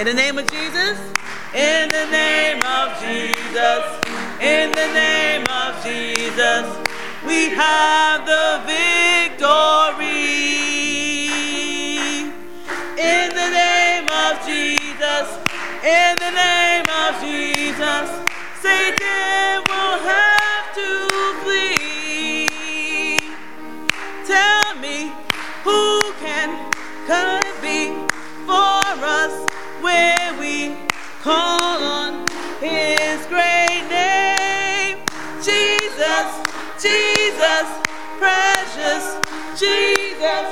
In 0.00 0.06
the 0.06 0.14
name 0.14 0.38
of 0.38 0.50
Jesus, 0.50 0.98
in 1.52 1.90
the 1.90 2.06
name 2.10 2.62
of 2.64 2.98
Jesus, 3.02 3.84
in 4.40 4.70
the 4.70 4.86
name 4.94 5.44
of 5.50 5.84
Jesus, 5.84 6.64
we 7.26 7.50
have 7.50 8.24
the 8.24 8.62
victory. 8.64 10.06
In 12.96 13.28
the 13.28 13.50
name 13.52 14.08
of 14.08 14.40
Jesus, 14.46 15.36
in 15.84 16.16
the 16.16 16.30
name 16.32 16.86
of 16.88 17.20
Jesus, 17.20 18.08
Satan 18.62 19.62
will 19.68 19.98
have 20.00 20.74
to 20.76 21.08
flee. 21.44 23.18
Tell 24.24 24.74
me 24.80 25.12
who 25.62 26.00
can 26.24 26.72
come 27.06 27.42
before 27.60 29.04
us 29.04 29.49
when 29.80 30.38
we 30.38 30.76
call 31.22 31.82
on 31.82 32.28
his 32.60 33.24
great 33.26 33.84
name. 33.88 34.98
Jesus, 35.42 36.28
Jesus, 36.78 37.66
precious 38.18 39.20
Jesus, 39.58 40.46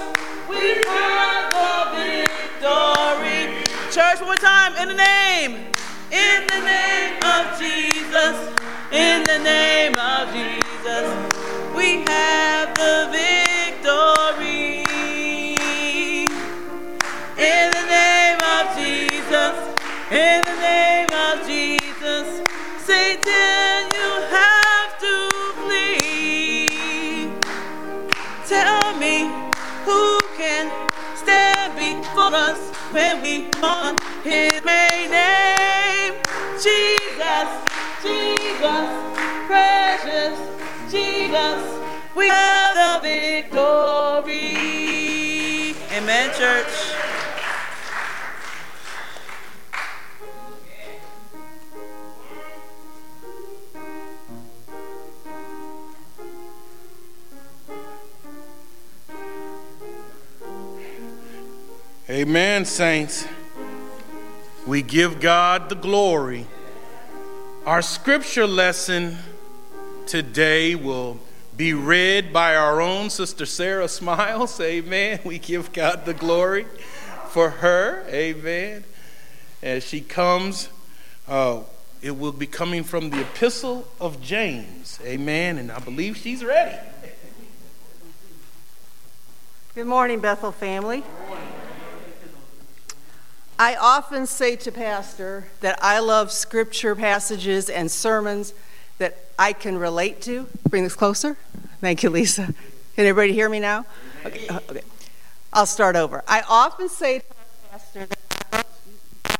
we 0.48 0.80
have 0.86 1.52
the 1.52 1.96
victory. 1.96 3.64
Church, 3.90 4.20
one 4.20 4.38
time, 4.38 4.74
in 4.76 4.88
the 4.88 4.94
name, 4.94 5.66
in 6.10 6.46
the 6.46 6.60
name 6.64 7.16
of 7.22 7.58
Jesus, 7.58 8.36
in 8.92 9.22
the 9.24 9.38
name 9.42 9.98
of 9.98 10.32
Jesus, 10.32 11.06
we 11.76 12.04
have 12.08 12.74
the 12.74 13.08
victory. 13.10 13.27
When 32.98 33.22
we 33.22 33.48
call 33.50 33.94
his 34.24 34.60
great 34.60 35.08
name. 35.08 36.14
Jesus, 36.58 37.48
Jesus, 38.02 38.88
precious 39.46 40.36
Jesus, 40.90 41.62
we 42.16 42.26
have 42.26 42.74
the 42.74 42.98
victory. 43.08 44.34
Amen, 45.96 46.30
church. 46.34 47.07
Amen, 62.18 62.64
saints. 62.64 63.28
We 64.66 64.82
give 64.82 65.20
God 65.20 65.68
the 65.68 65.76
glory. 65.76 66.48
Our 67.64 67.80
scripture 67.80 68.44
lesson 68.44 69.18
today 70.04 70.74
will 70.74 71.20
be 71.56 71.74
read 71.74 72.32
by 72.32 72.56
our 72.56 72.80
own 72.80 73.10
Sister 73.10 73.46
Sarah 73.46 73.86
Smiles. 73.88 74.58
Amen. 74.60 75.20
We 75.24 75.38
give 75.38 75.72
God 75.72 76.06
the 76.06 76.12
glory 76.12 76.66
for 77.28 77.50
her. 77.50 78.04
Amen. 78.08 78.82
As 79.62 79.84
she 79.84 80.00
comes, 80.00 80.70
uh, 81.28 81.60
it 82.02 82.18
will 82.18 82.32
be 82.32 82.48
coming 82.48 82.82
from 82.82 83.10
the 83.10 83.20
Epistle 83.20 83.86
of 84.00 84.20
James. 84.20 84.98
Amen. 85.04 85.56
And 85.56 85.70
I 85.70 85.78
believe 85.78 86.16
she's 86.16 86.42
ready. 86.42 86.76
Good 89.76 89.86
morning, 89.86 90.18
Bethel 90.18 90.50
family. 90.50 91.04
I 93.60 93.74
often 93.74 94.26
say 94.26 94.54
to 94.54 94.70
Pastor 94.70 95.48
that 95.62 95.80
I 95.82 95.98
love 95.98 96.30
scripture 96.30 96.94
passages 96.94 97.68
and 97.68 97.90
sermons 97.90 98.54
that 98.98 99.18
I 99.36 99.52
can 99.52 99.78
relate 99.78 100.20
to. 100.22 100.46
Bring 100.68 100.84
this 100.84 100.94
closer. 100.94 101.36
Thank 101.80 102.04
you, 102.04 102.10
Lisa. 102.10 102.54
Can 102.94 103.06
everybody 103.06 103.32
hear 103.32 103.48
me 103.48 103.58
now? 103.58 103.84
Okay. 104.24 104.46
uh, 104.46 104.60
okay. 104.70 104.82
I'll 105.52 105.66
start 105.66 105.96
over. 105.96 106.22
I 106.28 106.42
often 106.48 106.88
say 106.88 107.18
to 107.18 107.24
Pastor 107.70 108.06
that 108.06 108.18
I 108.52 108.56
love 108.58 108.66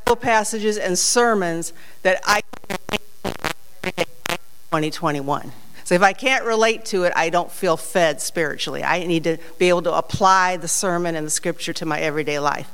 Bible 0.04 0.16
passages 0.16 0.78
and 0.78 0.98
sermons 0.98 1.72
that 2.02 2.20
I 2.26 2.40
can 2.40 2.78
relate 2.90 3.02
to 3.22 4.36
2021. 4.72 5.52
So 5.84 5.94
if 5.94 6.02
I 6.02 6.12
can't 6.12 6.44
relate 6.44 6.84
to 6.86 7.04
it, 7.04 7.12
I 7.14 7.30
don't 7.30 7.52
feel 7.52 7.76
fed 7.76 8.20
spiritually. 8.20 8.82
I 8.82 9.06
need 9.06 9.24
to 9.24 9.38
be 9.58 9.68
able 9.68 9.82
to 9.82 9.92
apply 9.92 10.56
the 10.56 10.68
sermon 10.68 11.14
and 11.14 11.24
the 11.24 11.30
scripture 11.30 11.72
to 11.74 11.86
my 11.86 12.00
everyday 12.00 12.40
life. 12.40 12.68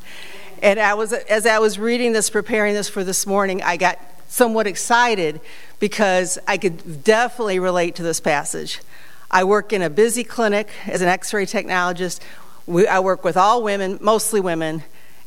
And 0.65 0.81
I 0.81 0.95
was, 0.95 1.13
as 1.13 1.45
I 1.45 1.59
was 1.59 1.79
reading 1.79 2.15
this, 2.15 2.31
preparing 2.31 2.73
this 2.73 2.89
for 2.89 3.05
this 3.05 3.27
morning, 3.27 3.63
I 3.63 3.77
got 3.77 3.99
somewhat 4.29 4.67
excited 4.67 5.43
because 5.79 6.39
I 6.49 6.57
could 6.57 7.05
definitely 7.05 7.59
relate 7.59 7.97
to 7.97 8.03
this 8.03 8.19
passage. 8.19 8.81
I 9.31 9.45
work 9.45 9.75
in 9.75 9.83
a 9.83 9.91
busy 9.91 10.25
clinic 10.25 10.71
as 10.87 11.03
an 11.03 11.09
x 11.09 11.35
ray 11.35 11.45
technologist. 11.45 12.21
We, 12.67 12.87
I 12.87 13.01
work 13.01 13.25
with 13.25 13.37
all 13.37 13.63
women, 13.63 13.99
mostly 14.01 14.41
women. 14.41 14.85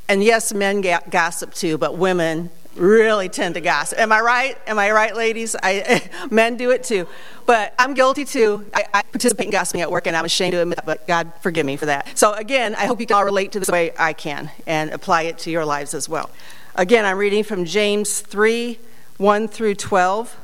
And 0.09 0.23
yes, 0.23 0.55
men 0.55 0.81
gossip 0.81 1.53
too, 1.53 1.77
but 1.77 1.95
women 1.95 2.49
really 2.77 3.29
tend 3.29 3.55
to 3.55 3.61
gossip. 3.61 3.99
Am 3.99 4.11
I 4.11 4.21
right? 4.21 4.57
Am 4.67 4.79
I 4.79 4.91
right, 4.91 5.15
ladies? 5.15 5.55
I, 5.61 6.09
men 6.31 6.57
do 6.57 6.71
it 6.71 6.83
too. 6.83 7.07
But 7.45 7.73
I'm 7.79 7.93
guilty 7.93 8.25
too. 8.25 8.65
I, 8.73 8.85
I 8.93 9.01
participate 9.03 9.45
in 9.45 9.51
gossiping 9.51 9.81
at 9.81 9.91
work, 9.91 10.07
and 10.07 10.15
I'm 10.15 10.25
ashamed 10.25 10.53
to 10.53 10.61
admit 10.61 10.77
that, 10.77 10.85
but 10.85 11.07
God 11.07 11.31
forgive 11.41 11.65
me 11.65 11.77
for 11.77 11.87
that. 11.87 12.17
So, 12.17 12.33
again, 12.33 12.75
I 12.75 12.85
hope 12.85 12.99
you 12.99 13.07
can 13.07 13.15
all 13.15 13.25
relate 13.25 13.51
to 13.53 13.59
this 13.59 13.69
way 13.69 13.91
I 13.97 14.13
can 14.13 14.51
and 14.65 14.91
apply 14.91 15.23
it 15.23 15.37
to 15.39 15.51
your 15.51 15.65
lives 15.65 15.93
as 15.93 16.07
well. 16.07 16.29
Again, 16.75 17.05
I'm 17.05 17.17
reading 17.17 17.43
from 17.43 17.65
James 17.65 18.21
3 18.21 18.79
1 19.17 19.47
through 19.47 19.75
12, 19.75 20.37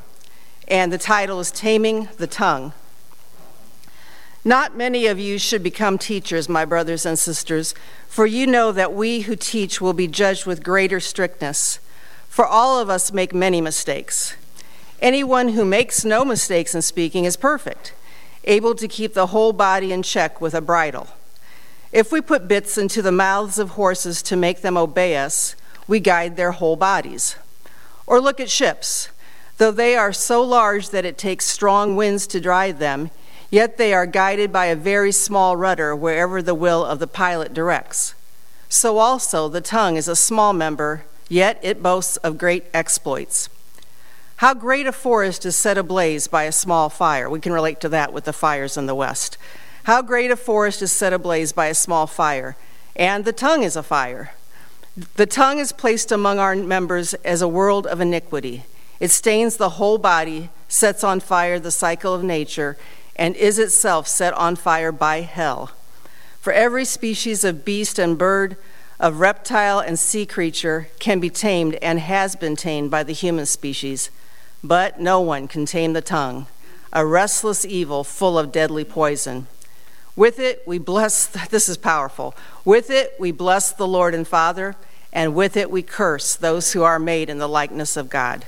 and 0.66 0.92
the 0.92 0.98
title 0.98 1.38
is 1.38 1.52
Taming 1.52 2.08
the 2.16 2.26
Tongue. 2.26 2.72
Not 4.44 4.76
many 4.76 5.06
of 5.06 5.18
you 5.18 5.38
should 5.38 5.62
become 5.62 5.96
teachers, 5.96 6.48
my 6.48 6.64
brothers 6.64 7.06
and 7.06 7.18
sisters, 7.18 7.74
for 8.08 8.26
you 8.26 8.46
know 8.46 8.72
that 8.72 8.92
we 8.92 9.20
who 9.22 9.36
teach 9.36 9.80
will 9.80 9.94
be 9.94 10.06
judged 10.06 10.44
with 10.44 10.62
greater 10.62 11.00
strictness. 11.00 11.78
For 12.34 12.44
all 12.44 12.80
of 12.80 12.90
us 12.90 13.12
make 13.12 13.32
many 13.32 13.60
mistakes. 13.60 14.34
Anyone 15.00 15.50
who 15.50 15.64
makes 15.64 16.04
no 16.04 16.24
mistakes 16.24 16.74
in 16.74 16.82
speaking 16.82 17.24
is 17.24 17.36
perfect, 17.36 17.94
able 18.42 18.74
to 18.74 18.88
keep 18.88 19.14
the 19.14 19.28
whole 19.28 19.52
body 19.52 19.92
in 19.92 20.02
check 20.02 20.40
with 20.40 20.52
a 20.52 20.60
bridle. 20.60 21.06
If 21.92 22.10
we 22.10 22.20
put 22.20 22.48
bits 22.48 22.76
into 22.76 23.02
the 23.02 23.12
mouths 23.12 23.56
of 23.56 23.70
horses 23.70 24.20
to 24.22 24.36
make 24.36 24.62
them 24.62 24.76
obey 24.76 25.16
us, 25.16 25.54
we 25.86 26.00
guide 26.00 26.36
their 26.36 26.50
whole 26.50 26.74
bodies. 26.74 27.36
Or 28.04 28.20
look 28.20 28.40
at 28.40 28.50
ships. 28.50 29.10
Though 29.58 29.70
they 29.70 29.94
are 29.94 30.12
so 30.12 30.42
large 30.42 30.90
that 30.90 31.04
it 31.04 31.16
takes 31.16 31.44
strong 31.44 31.94
winds 31.94 32.26
to 32.26 32.40
drive 32.40 32.80
them, 32.80 33.10
Yet 33.54 33.76
they 33.76 33.94
are 33.94 34.04
guided 34.04 34.52
by 34.52 34.66
a 34.66 34.74
very 34.74 35.12
small 35.12 35.56
rudder 35.56 35.94
wherever 35.94 36.42
the 36.42 36.56
will 36.56 36.84
of 36.84 36.98
the 36.98 37.06
pilot 37.06 37.54
directs. 37.54 38.12
So 38.68 38.98
also 38.98 39.48
the 39.48 39.60
tongue 39.60 39.94
is 39.94 40.08
a 40.08 40.16
small 40.16 40.52
member, 40.52 41.04
yet 41.28 41.58
it 41.62 41.82
boasts 41.82 42.16
of 42.18 42.38
great 42.38 42.64
exploits. 42.72 43.48
How 44.36 44.52
great 44.52 44.86
a 44.86 44.92
forest 44.92 45.46
is 45.46 45.56
set 45.56 45.78
ablaze 45.78 46.26
by 46.26 46.44
a 46.44 46.52
small 46.52 46.88
fire. 46.88 47.30
We 47.30 47.40
can 47.40 47.52
relate 47.52 47.80
to 47.80 47.88
that 47.90 48.12
with 48.12 48.24
the 48.24 48.32
fires 48.32 48.76
in 48.76 48.86
the 48.86 48.94
West. 48.94 49.38
How 49.84 50.02
great 50.02 50.30
a 50.30 50.36
forest 50.36 50.82
is 50.82 50.92
set 50.92 51.12
ablaze 51.12 51.52
by 51.52 51.66
a 51.66 51.74
small 51.74 52.06
fire. 52.06 52.56
And 52.96 53.24
the 53.24 53.32
tongue 53.32 53.62
is 53.62 53.76
a 53.76 53.82
fire. 53.82 54.32
The 55.16 55.26
tongue 55.26 55.58
is 55.58 55.72
placed 55.72 56.12
among 56.12 56.38
our 56.38 56.54
members 56.54 57.14
as 57.14 57.42
a 57.42 57.48
world 57.48 57.86
of 57.86 58.00
iniquity. 58.00 58.64
It 59.00 59.10
stains 59.10 59.56
the 59.56 59.70
whole 59.70 59.98
body, 59.98 60.50
sets 60.68 61.04
on 61.04 61.20
fire 61.20 61.58
the 61.58 61.70
cycle 61.70 62.14
of 62.14 62.22
nature, 62.22 62.76
and 63.16 63.36
is 63.36 63.58
itself 63.58 64.08
set 64.08 64.32
on 64.34 64.56
fire 64.56 64.92
by 64.92 65.20
hell. 65.20 65.70
For 66.40 66.52
every 66.52 66.84
species 66.84 67.44
of 67.44 67.64
beast 67.64 67.98
and 67.98 68.18
bird, 68.18 68.56
of 69.00 69.20
reptile 69.20 69.80
and 69.80 69.98
sea 69.98 70.24
creature 70.24 70.88
can 70.98 71.20
be 71.20 71.30
tamed 71.30 71.74
and 71.76 71.98
has 72.00 72.36
been 72.36 72.56
tamed 72.56 72.90
by 72.90 73.02
the 73.02 73.12
human 73.12 73.46
species, 73.46 74.10
but 74.62 75.00
no 75.00 75.20
one 75.20 75.48
can 75.48 75.66
tame 75.66 75.92
the 75.92 76.00
tongue, 76.00 76.46
a 76.92 77.04
restless 77.04 77.64
evil 77.64 78.04
full 78.04 78.38
of 78.38 78.52
deadly 78.52 78.84
poison. 78.84 79.46
With 80.16 80.38
it 80.38 80.62
we 80.66 80.78
bless, 80.78 81.26
this 81.48 81.68
is 81.68 81.76
powerful. 81.76 82.34
With 82.64 82.90
it 82.90 83.14
we 83.18 83.32
bless 83.32 83.72
the 83.72 83.88
Lord 83.88 84.14
and 84.14 84.26
Father, 84.26 84.76
and 85.12 85.34
with 85.34 85.56
it 85.56 85.70
we 85.70 85.82
curse 85.82 86.34
those 86.34 86.72
who 86.72 86.82
are 86.82 86.98
made 86.98 87.28
in 87.28 87.38
the 87.38 87.48
likeness 87.48 87.96
of 87.96 88.10
God. 88.10 88.46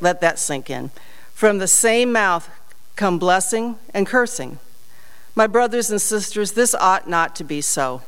Let 0.00 0.20
that 0.20 0.38
sink 0.38 0.68
in. 0.68 0.90
From 1.32 1.58
the 1.58 1.68
same 1.68 2.12
mouth 2.12 2.50
come 2.94 3.18
blessing 3.18 3.76
and 3.94 4.06
cursing. 4.06 4.58
My 5.34 5.46
brothers 5.46 5.90
and 5.90 6.00
sisters, 6.00 6.52
this 6.52 6.74
ought 6.74 7.08
not 7.08 7.34
to 7.36 7.44
be 7.44 7.62
so. 7.62 8.02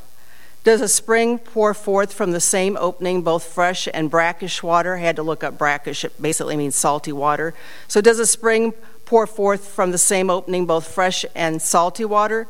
Does 0.65 0.81
a 0.81 0.89
spring 0.89 1.39
pour 1.39 1.75
forth 1.75 2.15
from 2.15 2.33
the 2.33 2.41
same 2.41 2.79
opening 2.79 3.21
both 3.21 3.45
fresh 3.45 3.87
and 3.93 4.11
brackish 4.11 4.63
water? 4.63 4.97
I 4.97 5.01
had 5.01 5.17
to 5.17 5.23
look 5.23 5.45
up 5.45 5.59
brackish, 5.59 6.05
it 6.05 6.21
basically 6.21 6.57
means 6.57 6.75
salty 6.75 7.13
water. 7.13 7.53
So, 7.87 8.01
does 8.01 8.19
a 8.19 8.27
spring 8.27 8.73
pour 9.05 9.27
forth 9.27 9.69
from 9.69 9.91
the 9.91 9.99
same 9.99 10.31
opening 10.31 10.65
both 10.65 10.87
fresh 10.87 11.27
and 11.35 11.61
salty 11.61 12.07
water? 12.07 12.49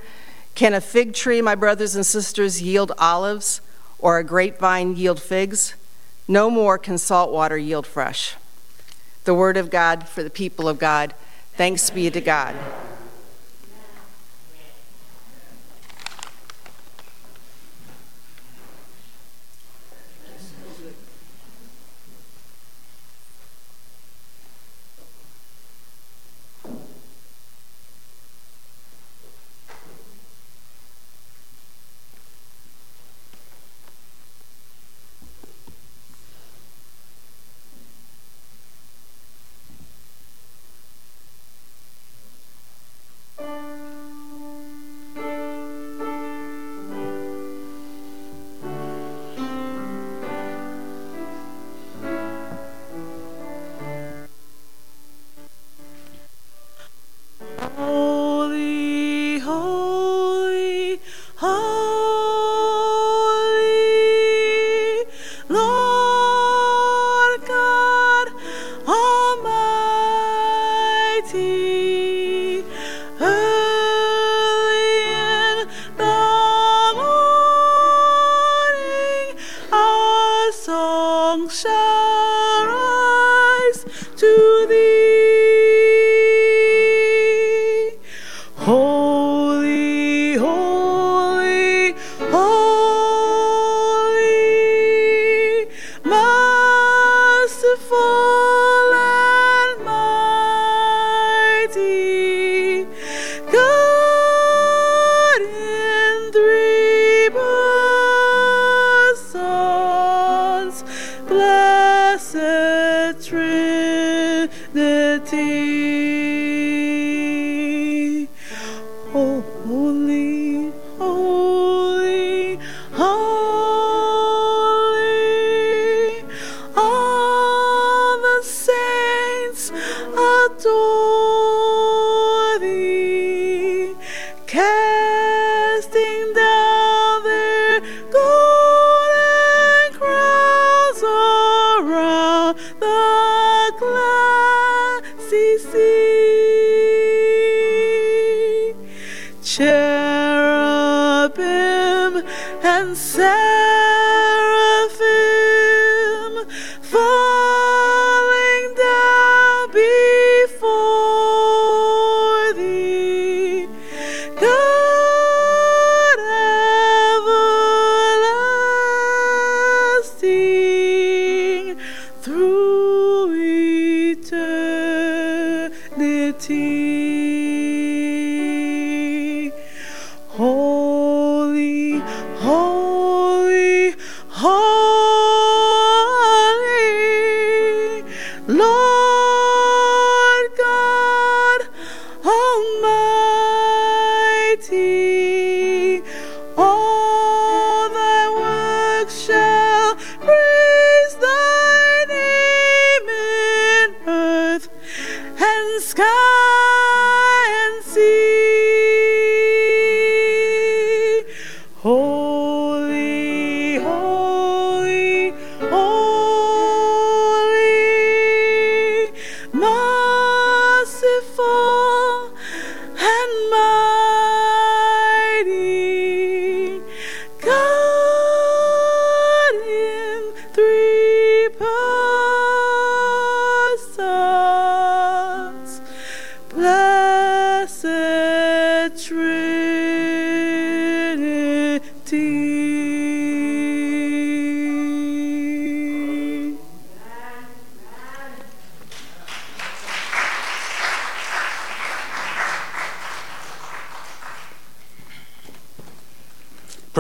Can 0.55 0.75
a 0.75 0.81
fig 0.81 1.13
tree, 1.13 1.43
my 1.43 1.57
brothers 1.57 1.97
and 1.97 2.07
sisters, 2.07 2.63
yield 2.63 2.93
olives, 2.99 3.61
or 3.99 4.19
a 4.19 4.25
grapevine 4.25 4.95
yield 4.95 5.21
figs? 5.21 5.75
No 6.29 6.49
more 6.49 6.79
can 6.79 6.99
salt 6.99 7.33
water 7.33 7.59
yield 7.59 7.85
fresh. 7.85 8.37
The 9.25 9.35
word 9.35 9.57
of 9.57 9.71
God 9.71 10.09
for 10.09 10.23
the 10.23 10.31
people 10.31 10.69
of 10.69 10.79
God. 10.79 11.15
Thanks 11.57 11.91
be 11.91 12.09
to 12.11 12.21
God. 12.21 12.55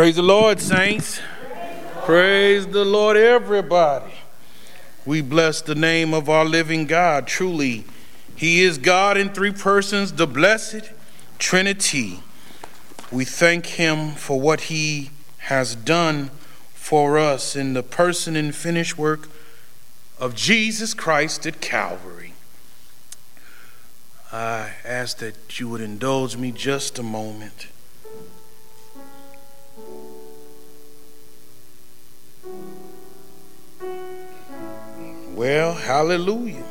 Praise 0.05 0.17
the 0.17 0.23
Lord, 0.23 0.61
saints. 0.61 1.19
Praise 2.03 2.67
the 2.67 2.85
Lord, 2.85 3.17
everybody. 3.17 4.13
We 5.07 5.23
bless 5.23 5.63
the 5.63 5.75
name 5.75 6.13
of 6.13 6.29
our 6.29 6.45
living 6.45 6.85
God. 6.85 7.27
Truly, 7.27 7.87
He 8.37 8.61
is 8.61 8.77
God 8.77 9.17
in 9.17 9.31
three 9.31 9.51
persons, 9.51 10.13
the 10.13 10.27
blessed 10.27 10.91
Trinity. 11.39 12.21
We 13.11 13.25
thank 13.25 13.65
Him 13.65 14.11
for 14.11 14.39
what 14.39 14.65
He 14.65 15.09
has 15.39 15.75
done 15.75 16.29
for 16.75 17.17
us 17.17 17.57
in 17.57 17.73
the 17.73 17.83
person 17.83 18.37
and 18.37 18.55
finished 18.55 18.99
work 18.99 19.31
of 20.19 20.35
Jesus 20.35 20.93
Christ 20.93 21.47
at 21.47 21.63
Calvary. 21.63 22.35
I 24.31 24.73
ask 24.85 25.17
that 25.21 25.59
you 25.59 25.71
would 25.71 25.81
indulge 25.81 26.37
me 26.37 26.53
just 26.53 26.99
a 26.99 27.03
moment. 27.03 27.69
Well, 35.45 35.75
hallelujah. 35.75 36.64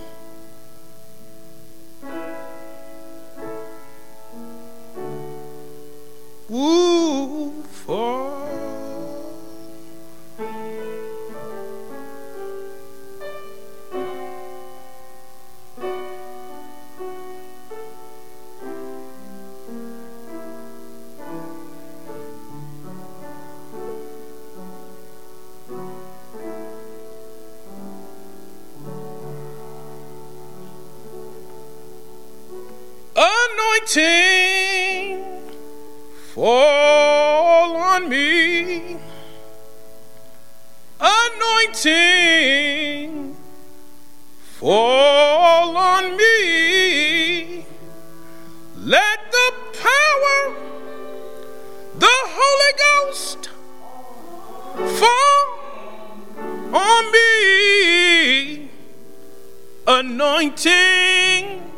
Anointing 60.53 61.71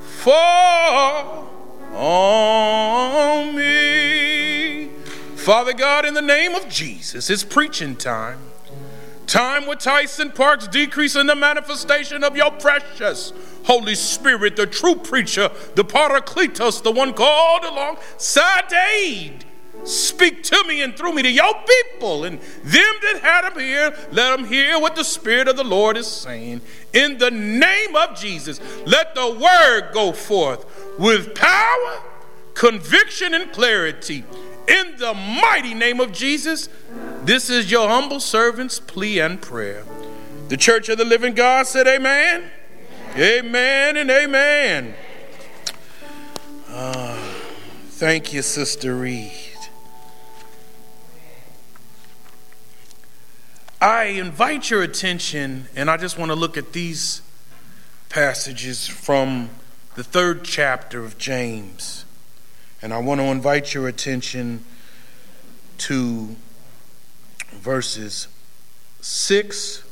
fall 0.00 1.48
on 1.92 3.56
me. 3.56 4.88
Father 5.34 5.72
God, 5.72 6.04
in 6.04 6.14
the 6.14 6.22
name 6.22 6.54
of 6.54 6.68
Jesus, 6.68 7.28
it's 7.28 7.42
preaching 7.42 7.96
time. 7.96 8.38
Time 9.26 9.66
with 9.66 9.80
Tyson 9.80 10.30
Parks 10.30 10.68
decrease 10.68 11.16
in 11.16 11.26
the 11.26 11.34
manifestation 11.34 12.22
of 12.22 12.36
your 12.36 12.52
precious 12.52 13.32
Holy 13.64 13.96
Spirit, 13.96 14.54
the 14.54 14.66
true 14.66 14.94
preacher, 14.94 15.50
the 15.74 15.84
Paracletos, 15.84 16.82
the 16.82 16.92
one 16.92 17.14
called 17.14 17.62
to 18.68 18.80
aid. 19.00 19.44
Speak 19.84 20.42
to 20.44 20.64
me 20.68 20.82
and 20.82 20.96
through 20.96 21.12
me 21.14 21.22
to 21.22 21.30
your 21.30 21.54
people 21.88 22.24
and 22.24 22.40
them 22.40 22.94
that 23.02 23.20
had 23.22 23.50
them 23.50 23.58
here, 23.58 23.94
let 24.12 24.36
them 24.36 24.46
hear 24.46 24.78
what 24.78 24.94
the 24.94 25.04
Spirit 25.04 25.48
of 25.48 25.56
the 25.56 25.64
Lord 25.64 25.96
is 25.96 26.06
saying. 26.06 26.60
In 26.92 27.18
the 27.18 27.30
name 27.30 27.96
of 27.96 28.16
Jesus, 28.16 28.60
let 28.86 29.14
the 29.14 29.30
word 29.30 29.90
go 29.92 30.12
forth 30.12 30.64
with 30.98 31.34
power, 31.34 32.02
conviction, 32.54 33.34
and 33.34 33.50
clarity. 33.52 34.24
In 34.68 34.96
the 34.98 35.14
mighty 35.14 35.74
name 35.74 35.98
of 35.98 36.12
Jesus, 36.12 36.68
this 37.24 37.50
is 37.50 37.70
your 37.70 37.88
humble 37.88 38.20
servant's 38.20 38.78
plea 38.78 39.18
and 39.18 39.42
prayer. 39.42 39.84
The 40.48 40.56
church 40.56 40.88
of 40.88 40.98
the 40.98 41.04
living 41.04 41.34
God 41.34 41.66
said, 41.66 41.88
Amen. 41.88 42.50
Amen, 43.16 43.96
and 43.96 44.10
amen. 44.10 44.94
Uh, 46.68 47.16
thank 47.88 48.32
you, 48.32 48.40
Sister 48.40 48.94
Reed. 48.94 49.51
I 53.82 54.04
invite 54.04 54.70
your 54.70 54.84
attention, 54.84 55.66
and 55.74 55.90
I 55.90 55.96
just 55.96 56.16
want 56.16 56.30
to 56.30 56.36
look 56.36 56.56
at 56.56 56.72
these 56.72 57.20
passages 58.10 58.86
from 58.86 59.50
the 59.96 60.04
third 60.04 60.44
chapter 60.44 61.04
of 61.04 61.18
James. 61.18 62.04
And 62.80 62.94
I 62.94 62.98
want 62.98 63.20
to 63.20 63.24
invite 63.24 63.74
your 63.74 63.88
attention 63.88 64.64
to 65.78 66.36
verses 67.50 68.28
6 69.00 69.82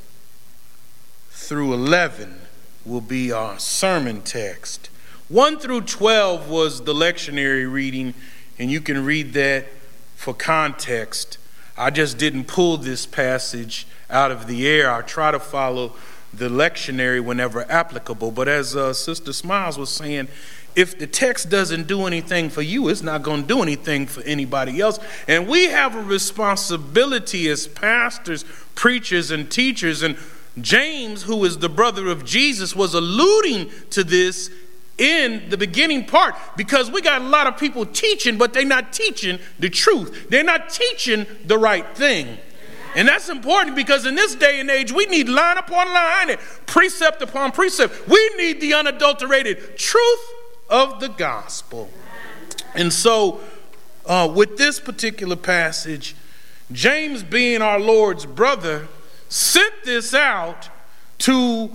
through 1.31 1.74
11 1.74 2.42
will 2.87 3.00
be 3.00 3.33
our 3.33 3.59
sermon 3.59 4.22
text. 4.22 4.88
1 5.26 5.59
through 5.59 5.81
12 5.81 6.48
was 6.48 6.85
the 6.85 6.94
lectionary 6.94 7.68
reading, 7.68 8.14
and 8.57 8.70
you 8.70 8.81
can 8.81 9.05
read 9.05 9.33
that 9.33 9.66
for 10.14 10.33
context. 10.33 11.38
I 11.81 11.88
just 11.88 12.19
didn't 12.19 12.45
pull 12.45 12.77
this 12.77 13.07
passage 13.07 13.87
out 14.11 14.31
of 14.31 14.47
the 14.47 14.69
air. 14.69 14.93
I 14.93 15.01
try 15.01 15.31
to 15.31 15.40
follow 15.40 15.95
the 16.31 16.51
lectionary 16.51 17.25
whenever 17.25 17.69
applicable. 17.73 18.33
But 18.33 18.49
as 18.49 18.77
uh, 18.77 18.93
Sister 18.93 19.33
Smiles 19.33 19.79
was 19.79 19.88
saying, 19.88 20.29
if 20.77 20.99
the 20.99 21.07
text 21.07 21.49
doesn't 21.49 21.87
do 21.87 22.05
anything 22.05 22.51
for 22.51 22.61
you, 22.61 22.90
it's 22.90 23.01
not 23.01 23.23
going 23.23 23.43
to 23.43 23.49
do 23.49 23.62
anything 23.62 24.07
for 24.07 24.23
anybody 24.25 24.79
else. 24.79 24.99
And 25.27 25.49
we 25.49 25.69
have 25.69 25.97
a 25.97 26.03
responsibility 26.03 27.49
as 27.49 27.66
pastors, 27.66 28.45
preachers, 28.75 29.31
and 29.31 29.51
teachers. 29.51 30.03
And 30.03 30.19
James, 30.61 31.23
who 31.23 31.43
is 31.47 31.59
the 31.59 31.71
brother 31.71 32.09
of 32.09 32.27
Jesus, 32.27 32.77
was 32.77 32.93
alluding 32.93 33.71
to 33.88 34.05
this 34.05 34.51
in 35.01 35.49
the 35.49 35.57
beginning 35.57 36.05
part 36.05 36.35
because 36.57 36.91
we 36.91 37.01
got 37.01 37.23
a 37.23 37.25
lot 37.25 37.47
of 37.47 37.57
people 37.57 37.87
teaching, 37.87 38.37
but 38.37 38.53
they're 38.53 38.65
not 38.65 38.93
teaching 38.93 39.39
the 39.59 39.71
truth. 39.71 40.29
They're 40.29 40.45
not 40.45 40.69
teaching 40.69 41.27
the 41.47 41.59
right 41.59 41.97
thing. 41.97 42.39
And 42.95 43.09
that's 43.09 43.29
important 43.29 43.77
because 43.77 44.05
in 44.05 44.15
this 44.15 44.35
day 44.35 44.61
and 44.61 44.69
age, 44.69 44.93
we 44.93 45.07
need 45.07 45.29
line 45.29 45.57
upon 45.57 45.89
line 45.89 46.31
and 46.31 46.41
precept 46.67 47.23
upon 47.23 47.53
precept. 47.53 48.09
We 48.09 48.31
need 48.37 48.61
the 48.61 48.75
unadulterated 48.75 49.79
truth 49.79 50.21
of 50.69 51.01
the 51.01 51.09
gospel. 51.09 51.89
And 52.75 52.93
so, 52.93 53.41
uh, 54.07 54.31
with 54.35 54.59
this 54.59 54.81
particular 54.81 55.37
passage, 55.37 56.15
James, 56.73 57.23
being 57.23 57.63
our 57.63 57.81
Lord's 57.81 58.27
brother, 58.27 58.89
sent 59.29 59.73
this 59.85 60.13
out 60.13 60.69
to 61.19 61.71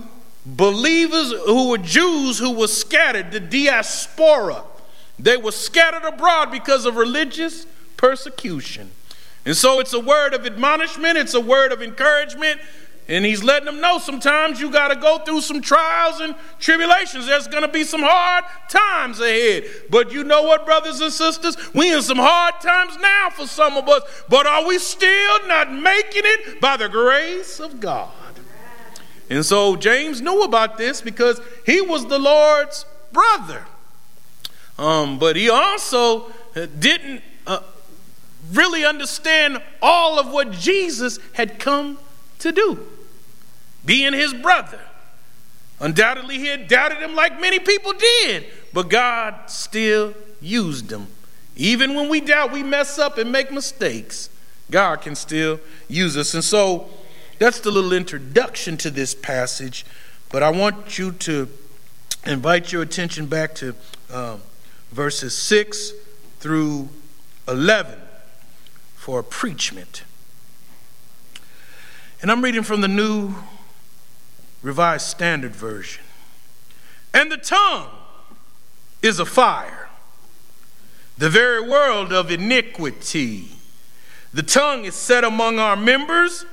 believers 0.46 1.32
who 1.32 1.70
were 1.70 1.78
Jews 1.78 2.38
who 2.38 2.52
were 2.52 2.68
scattered, 2.68 3.32
the 3.32 3.40
diaspora. 3.40 4.62
They 5.18 5.36
were 5.36 5.52
scattered 5.52 6.04
abroad 6.04 6.52
because 6.52 6.86
of 6.86 6.96
religious 6.96 7.66
persecution. 7.96 8.90
And 9.44 9.56
so 9.56 9.80
it's 9.80 9.92
a 9.92 10.00
word 10.00 10.34
of 10.34 10.46
admonishment, 10.46 11.18
it's 11.18 11.34
a 11.34 11.40
word 11.40 11.72
of 11.72 11.82
encouragement. 11.82 12.60
And 13.08 13.24
he's 13.24 13.44
letting 13.44 13.66
them 13.66 13.80
know 13.80 13.98
sometimes 13.98 14.60
you 14.60 14.68
got 14.68 14.88
to 14.88 14.96
go 14.96 15.18
through 15.18 15.40
some 15.42 15.60
trials 15.60 16.18
and 16.18 16.34
tribulations. 16.58 17.26
There's 17.26 17.46
going 17.46 17.62
to 17.62 17.68
be 17.68 17.84
some 17.84 18.02
hard 18.02 18.44
times 18.68 19.20
ahead. 19.20 19.64
But 19.90 20.10
you 20.10 20.24
know 20.24 20.42
what, 20.42 20.66
brothers 20.66 21.00
and 21.00 21.12
sisters? 21.12 21.56
We 21.72 21.94
in 21.94 22.02
some 22.02 22.18
hard 22.18 22.60
times 22.60 22.96
now 23.00 23.30
for 23.30 23.46
some 23.46 23.76
of 23.76 23.88
us. 23.88 24.02
But 24.28 24.48
are 24.48 24.66
we 24.66 24.80
still 24.80 25.46
not 25.46 25.72
making 25.72 26.22
it 26.24 26.60
by 26.60 26.76
the 26.76 26.88
grace 26.88 27.60
of 27.60 27.78
God? 27.78 28.10
And 29.28 29.44
so 29.44 29.76
James 29.76 30.20
knew 30.20 30.42
about 30.42 30.78
this 30.78 31.00
because 31.00 31.40
he 31.64 31.80
was 31.80 32.06
the 32.06 32.18
Lord's 32.18 32.84
brother. 33.12 33.64
Um, 34.78 35.18
but 35.18 35.36
he 35.36 35.48
also 35.48 36.30
didn't 36.78 37.22
uh, 37.46 37.60
really 38.52 38.84
understand 38.84 39.62
all 39.82 40.18
of 40.18 40.30
what 40.32 40.52
Jesus 40.52 41.18
had 41.32 41.58
come 41.58 41.98
to 42.40 42.52
do, 42.52 42.86
being 43.84 44.12
his 44.12 44.34
brother. 44.34 44.80
Undoubtedly, 45.80 46.38
he 46.38 46.46
had 46.46 46.68
doubted 46.68 46.98
him 46.98 47.14
like 47.14 47.40
many 47.40 47.58
people 47.58 47.92
did, 47.92 48.46
but 48.72 48.88
God 48.88 49.34
still 49.46 50.14
used 50.40 50.90
him. 50.90 51.06
Even 51.56 51.94
when 51.94 52.08
we 52.08 52.20
doubt, 52.20 52.52
we 52.52 52.62
mess 52.62 52.98
up 52.98 53.18
and 53.18 53.32
make 53.32 53.50
mistakes, 53.50 54.30
God 54.70 55.00
can 55.00 55.14
still 55.14 55.60
use 55.88 56.16
us. 56.16 56.34
And 56.34 56.44
so, 56.44 56.88
that's 57.38 57.60
the 57.60 57.70
little 57.70 57.92
introduction 57.92 58.76
to 58.78 58.90
this 58.90 59.14
passage, 59.14 59.84
but 60.30 60.42
I 60.42 60.50
want 60.50 60.98
you 60.98 61.12
to 61.12 61.48
invite 62.24 62.72
your 62.72 62.82
attention 62.82 63.26
back 63.26 63.54
to 63.56 63.74
uh, 64.10 64.38
verses 64.90 65.36
6 65.36 65.92
through 66.40 66.88
11 67.46 67.98
for 68.94 69.20
a 69.20 69.24
preachment. 69.24 70.04
And 72.22 72.30
I'm 72.30 72.42
reading 72.42 72.62
from 72.62 72.80
the 72.80 72.88
New 72.88 73.34
Revised 74.62 75.06
Standard 75.06 75.54
Version. 75.54 76.02
And 77.12 77.30
the 77.30 77.36
tongue 77.36 77.90
is 79.02 79.20
a 79.20 79.26
fire, 79.26 79.88
the 81.16 81.30
very 81.30 81.60
world 81.60 82.12
of 82.12 82.30
iniquity. 82.30 83.50
The 84.32 84.42
tongue 84.42 84.84
is 84.84 84.94
set 84.94 85.24
among 85.24 85.58
our 85.58 85.76
members 85.76 86.44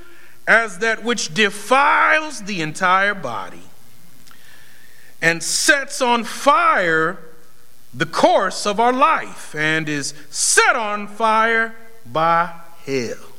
as 0.46 0.78
that 0.78 1.02
which 1.02 1.32
defiles 1.32 2.42
the 2.42 2.60
entire 2.60 3.14
body 3.14 3.62
and 5.22 5.42
sets 5.42 6.02
on 6.02 6.24
fire 6.24 7.18
the 7.94 8.06
course 8.06 8.66
of 8.66 8.78
our 8.78 8.92
life 8.92 9.54
and 9.54 9.88
is 9.88 10.12
set 10.28 10.76
on 10.76 11.06
fire 11.06 11.74
by 12.04 12.52
hell. 12.84 13.32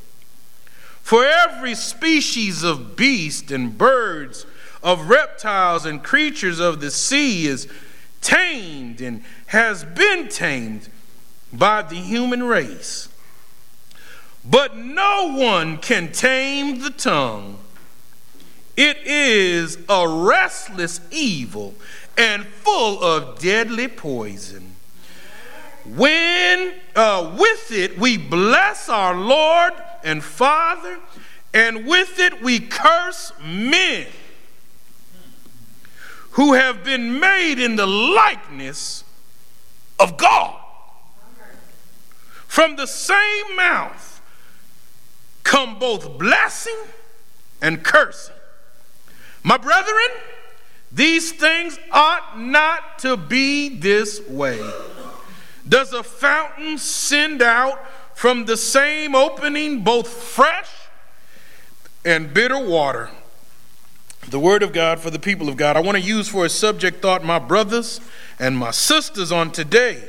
For 1.01 1.23
every 1.23 1.75
species 1.75 2.63
of 2.63 2.95
beast 2.95 3.51
and 3.51 3.77
birds, 3.77 4.47
of 4.81 5.09
reptiles 5.09 5.85
and 5.85 6.01
creatures 6.03 6.59
of 6.59 6.79
the 6.79 6.91
sea 6.91 7.47
is 7.47 7.67
tamed 8.21 9.01
and 9.01 9.23
has 9.47 9.83
been 9.83 10.29
tamed 10.29 10.89
by 11.51 11.81
the 11.81 11.95
human 11.95 12.43
race. 12.43 13.09
But 14.49 14.77
no 14.77 15.35
one 15.35 15.77
can 15.77 16.11
tame 16.11 16.79
the 16.79 16.91
tongue. 16.91 17.57
It 18.77 18.97
is 19.05 19.77
a 19.89 20.07
restless 20.07 20.99
evil 21.09 21.73
and 22.17 22.45
full 22.45 23.01
of 23.01 23.39
deadly 23.39 23.87
poison. 23.87 24.75
When 25.85 26.73
uh, 26.95 27.35
with 27.39 27.71
it 27.71 27.97
we 27.97 28.17
bless 28.17 28.89
our 28.89 29.15
Lord 29.15 29.73
and 30.03 30.23
Father, 30.23 30.99
and 31.53 31.85
with 31.87 32.19
it 32.19 32.41
we 32.41 32.59
curse 32.59 33.31
men 33.43 34.07
who 36.31 36.53
have 36.53 36.83
been 36.83 37.19
made 37.19 37.59
in 37.59 37.77
the 37.77 37.87
likeness 37.87 39.03
of 39.99 40.17
God. 40.17 40.59
From 42.47 42.75
the 42.75 42.87
same 42.87 43.55
mouth 43.55 44.14
come 45.45 45.79
both 45.79 46.17
blessing 46.17 46.75
and 47.61 47.81
cursing. 47.81 48.35
My 49.43 49.57
brethren, 49.57 50.09
these 50.91 51.31
things 51.31 51.79
ought 51.91 52.37
not 52.37 52.99
to 52.99 53.15
be 53.15 53.69
this 53.69 54.19
way. 54.27 54.59
Does 55.67 55.93
a 55.93 56.03
fountain 56.03 56.77
send 56.77 57.41
out 57.41 57.79
from 58.15 58.45
the 58.45 58.57
same 58.57 59.15
opening 59.15 59.83
both 59.83 60.07
fresh 60.07 60.69
and 62.03 62.33
bitter 62.33 62.59
water? 62.59 63.11
The 64.27 64.39
word 64.39 64.63
of 64.63 64.73
God 64.73 64.99
for 64.99 65.11
the 65.11 65.19
people 65.19 65.47
of 65.47 65.57
God. 65.57 65.77
I 65.77 65.81
want 65.81 65.97
to 65.97 66.03
use 66.03 66.27
for 66.27 66.45
a 66.45 66.49
subject 66.49 67.01
thought 67.01 67.23
my 67.23 67.37
brothers 67.37 68.01
and 68.39 68.57
my 68.57 68.71
sisters 68.71 69.31
on 69.31 69.51
today. 69.51 70.03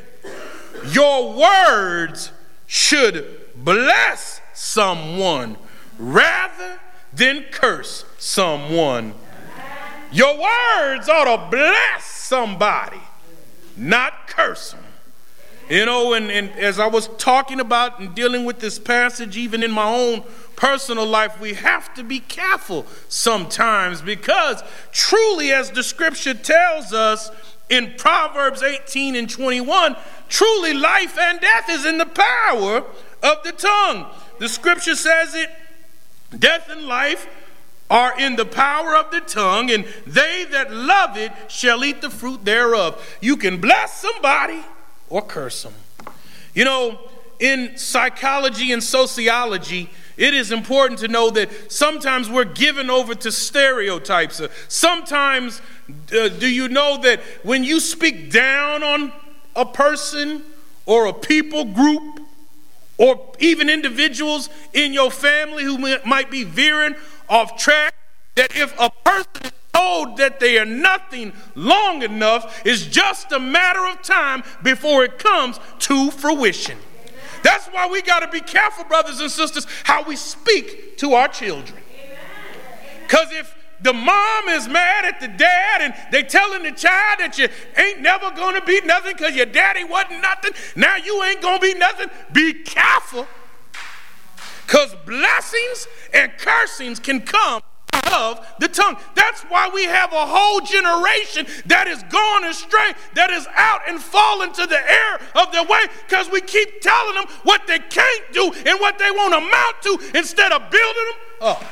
Your 0.89 1.35
words 1.35 2.33
should 2.67 3.41
bless 3.55 4.41
someone 4.57 5.57
rather 5.99 6.81
than 7.13 7.45
curse 7.51 8.05
someone. 8.19 9.15
Your 10.13 10.35
words 10.35 11.09
ought 11.09 11.25
to 11.25 11.51
bless 11.51 12.05
somebody, 12.05 13.01
not 13.77 14.29
curse 14.29 14.73
them. 14.73 14.83
You 15.69 15.85
know, 15.85 16.13
and, 16.13 16.31
and 16.31 16.51
as 16.53 16.79
I 16.79 16.87
was 16.87 17.09
talking 17.19 17.59
about 17.59 17.99
and 17.99 18.15
dealing 18.15 18.45
with 18.45 18.61
this 18.61 18.79
passage, 18.79 19.37
even 19.37 19.65
in 19.65 19.73
my 19.73 19.89
own 19.89 20.23
personal 20.55 21.05
life, 21.05 21.41
we 21.41 21.55
have 21.55 21.93
to 21.95 22.05
be 22.05 22.21
careful 22.21 22.87
sometimes 23.09 24.01
because 24.01 24.63
truly, 24.93 25.53
as 25.53 25.73
the 25.73 25.83
scripture 25.83 26.35
tells 26.35 26.93
us 26.93 27.31
in 27.69 27.95
Proverbs 27.99 28.63
18 28.63 29.17
and 29.17 29.29
21, 29.29 29.97
truly 30.29 30.73
life 30.73 31.19
and 31.19 31.41
death 31.41 31.69
is 31.69 31.85
in 31.85 31.99
the 31.99 32.07
power 32.07 32.85
of 33.25 33.43
the 33.43 33.53
tongue. 33.53 34.07
The 34.39 34.49
scripture 34.49 34.95
says 34.95 35.35
it 35.35 35.51
death 36.39 36.69
and 36.69 36.83
life 36.83 37.27
are 37.89 38.19
in 38.19 38.37
the 38.37 38.45
power 38.45 38.97
of 38.97 39.11
the 39.11 39.21
tongue, 39.21 39.71
and 39.71 39.85
they 40.07 40.45
that 40.51 40.73
love 40.73 41.17
it 41.17 41.33
shall 41.49 41.85
eat 41.85 42.01
the 42.01 42.11
fruit 42.11 42.45
thereof. 42.45 43.19
You 43.21 43.37
can 43.37 43.61
bless 43.61 44.01
somebody 44.01 44.61
or 45.09 45.23
curse 45.23 45.63
them. 45.63 45.75
You 46.53 46.65
know, 46.65 46.99
in 47.39 47.77
psychology 47.77 48.73
and 48.73 48.83
sociology, 48.83 49.91
it 50.17 50.35
is 50.35 50.51
important 50.51 50.99
to 51.01 51.09
know 51.09 51.31
that 51.31 51.71
sometimes 51.71 52.31
we're 52.31 52.45
given 52.45 52.91
over 52.91 53.15
to 53.15 53.31
stereotypes. 53.31 54.41
Sometimes, 54.69 55.61
uh, 55.89 56.29
do 56.29 56.49
you 56.49 56.69
know 56.69 56.99
that 57.03 57.21
when 57.43 57.63
you 57.63 57.79
speak 57.79 58.33
down 58.33 58.83
on 58.83 59.13
a 59.55 59.67
person 59.67 60.43
or 60.87 61.07
a 61.07 61.13
people 61.13 61.67
group, 61.67 62.21
or 62.99 63.33
even 63.39 63.69
individuals 63.69 64.49
in 64.73 64.93
your 64.93 65.11
family 65.11 65.65
who 65.65 65.79
might 66.05 66.31
be 66.31 66.45
veering 66.45 66.95
off 67.29 67.57
track, 67.57 67.95
that 68.37 68.55
if 68.57 68.75
a 68.79 68.91
person 69.05 69.45
is 69.45 69.53
told 69.73 70.17
that 70.17 70.41
they 70.41 70.59
are 70.59 70.65
nothing 70.65 71.33
long 71.55 72.03
enough, 72.03 72.63
it's 72.65 72.87
just 72.87 73.33
a 73.33 73.39
matter 73.39 73.85
of 73.87 74.03
time 74.03 74.43
before 74.63 75.05
it 75.05 75.19
comes 75.19 75.59
to 75.79 76.11
fruition. 76.11 76.79
That's 77.43 77.67
why 77.69 77.89
we 77.89 78.03
got 78.03 78.21
to 78.21 78.29
be 78.29 78.41
careful, 78.41 78.85
brothers 78.85 79.21
and 79.21 79.31
sisters, 79.31 79.67
how 79.85 80.03
we 80.03 80.17
speak 80.17 80.97
to 80.99 81.15
our 81.15 81.29
children. 81.29 81.79
Because 83.03 83.31
if 83.33 83.56
the 83.83 83.93
mom 83.93 84.49
is 84.49 84.69
mad 84.69 85.05
at 85.05 85.21
the 85.21 85.29
dad 85.29 85.81
and 85.83 85.95
they 86.11 86.23
telling 86.23 86.63
the 86.63 86.73
child 86.73 87.21
that 87.21 87.39
you 87.39 87.49
ain't 87.77 88.01
never 88.01 88.31
gonna 88.31 88.65
be 88.65 88.81
nothing 88.83 89.13
because 89.17 89.35
your 89.35 89.47
daddy 89.47 89.85
wasn't 89.85 90.23
nothing, 90.23 90.53
now 90.75 90.97
you 90.97 91.23
ain't 91.25 91.41
gonna 91.41 91.61
be 91.61 91.75
nothing, 91.75 92.09
be 92.33 92.53
careful. 92.53 93.27
Because 94.67 94.97
blessings 95.07 95.87
and 96.13 96.33
cursings 96.39 96.99
can 96.99 97.21
come 97.21 97.63
of 98.13 98.47
the 98.61 98.69
tongue. 98.69 98.97
That's 99.15 99.43
why 99.43 99.69
we 99.73 99.85
have 99.85 100.13
a 100.13 100.27
whole 100.27 100.61
generation 100.61 101.47
that 101.67 101.87
is 101.89 102.03
gone 102.05 102.45
astray, 102.45 102.93
that 103.15 103.31
is 103.31 103.47
out 103.55 103.83
and 103.89 104.01
fallen 104.01 104.53
to 104.53 104.67
the 104.67 104.79
air 104.79 105.21
of 105.35 105.53
their 105.53 105.65
way 105.65 105.81
because 106.07 106.31
we 106.31 106.41
keep 106.41 106.81
telling 106.81 107.15
them 107.15 107.25
what 107.43 107.67
they 107.67 107.79
can't 107.79 108.33
do 108.33 108.53
and 108.67 108.81
what 108.81 108.99
they 108.99 109.11
won't 109.11 109.35
amount 109.35 109.83
to 109.83 110.19
instead 110.19 110.53
of 110.53 110.71
building 110.71 111.05
them 111.07 111.49
up. 111.49 111.65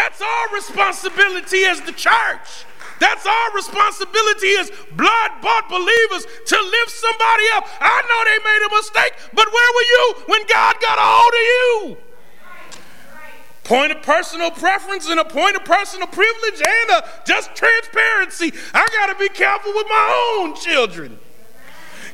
That's 0.00 0.22
our 0.22 0.54
responsibility 0.54 1.64
as 1.66 1.82
the 1.82 1.92
church. 1.92 2.64
That's 3.00 3.26
our 3.26 3.52
responsibility 3.54 4.56
as 4.56 4.70
blood 4.96 5.30
bought 5.42 5.68
believers 5.68 6.24
to 6.46 6.56
lift 6.56 6.90
somebody 6.90 7.44
up. 7.52 7.68
I 7.82 8.00
know 8.08 8.20
they 8.24 8.40
made 8.48 8.62
a 8.66 8.76
mistake, 8.76 9.12
but 9.34 9.46
where 9.52 9.72
were 9.74 9.82
you 9.82 10.14
when 10.28 10.46
God 10.46 10.76
got 10.80 10.96
a 10.96 11.02
hold 11.04 11.34
of 11.34 11.44
you? 11.52 11.96
Point 13.64 13.92
of 13.92 14.02
personal 14.02 14.50
preference 14.50 15.06
and 15.10 15.20
a 15.20 15.24
point 15.24 15.56
of 15.56 15.66
personal 15.66 16.06
privilege 16.06 16.62
and 16.66 16.90
a 16.92 17.04
just 17.26 17.54
transparency. 17.54 18.54
I 18.72 18.88
got 18.96 19.12
to 19.12 19.18
be 19.18 19.28
careful 19.28 19.72
with 19.74 19.86
my 19.86 20.38
own 20.38 20.56
children. 20.56 21.18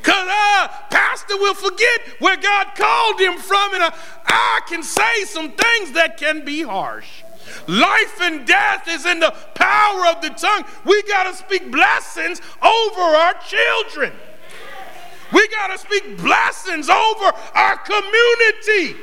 Because 0.03 0.29
uh, 0.29 0.69
pastor 0.91 1.37
will 1.37 1.55
forget 1.55 2.01
where 2.19 2.37
God 2.37 2.67
called 2.75 3.21
him 3.21 3.39
from, 3.39 3.75
and 3.75 3.85
uh, 3.85 3.91
I 4.27 4.61
can 4.67 4.83
say 4.83 5.23
some 5.25 5.53
things 5.53 5.93
that 5.93 6.17
can 6.17 6.45
be 6.45 6.63
harsh. 6.63 7.23
Life 7.67 8.21
and 8.21 8.47
death 8.47 8.89
is 8.89 9.07
in 9.07 9.21
the 9.21 9.35
power 9.55 10.07
of 10.09 10.23
the 10.23 10.31
tongue. 10.31 10.65
We 10.85 11.03
got 11.05 11.25
to 11.25 11.35
speak 11.35 11.71
blessings 11.71 12.41
over 12.63 13.01
our 13.01 13.35
children. 13.35 14.13
We 15.33 15.49
got 15.49 15.69
to 15.69 15.79
speak 15.79 16.19
blessings 16.19 16.89
over 16.89 17.33
our 17.55 17.77
community. 17.79 18.97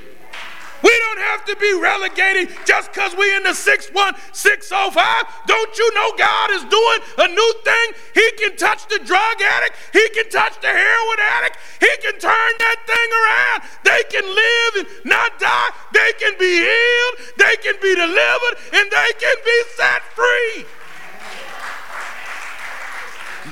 We 0.83 0.91
don't 0.99 1.19
have 1.31 1.45
to 1.45 1.55
be 1.55 1.79
relegated 1.79 2.51
just 2.65 2.91
because 2.91 3.15
we're 3.15 3.37
in 3.37 3.43
the 3.43 3.55
61605. 3.55 5.47
Don't 5.47 5.77
you 5.79 5.87
know 5.95 6.11
God 6.17 6.51
is 6.51 6.63
doing 6.67 6.99
a 7.23 7.27
new 7.31 7.53
thing? 7.63 7.87
He 8.13 8.27
can 8.35 8.57
touch 8.57 8.85
the 8.91 8.99
drug 8.99 9.41
addict, 9.41 9.79
He 9.93 10.03
can 10.11 10.29
touch 10.29 10.59
the 10.59 10.67
heroin 10.67 11.19
addict, 11.39 11.57
He 11.79 11.89
can 12.03 12.19
turn 12.19 12.51
that 12.59 12.79
thing 12.83 13.09
around. 13.15 13.59
They 13.87 14.03
can 14.11 14.27
live 14.27 14.73
and 14.83 14.87
not 15.07 15.39
die, 15.39 15.71
they 15.93 16.11
can 16.19 16.35
be 16.37 16.51
healed, 16.51 17.15
they 17.39 17.55
can 17.63 17.79
be 17.81 17.95
delivered, 17.95 18.55
and 18.75 18.91
they 18.91 19.11
can 19.23 19.37
be 19.39 19.57
set 19.79 20.03
free. 20.11 20.67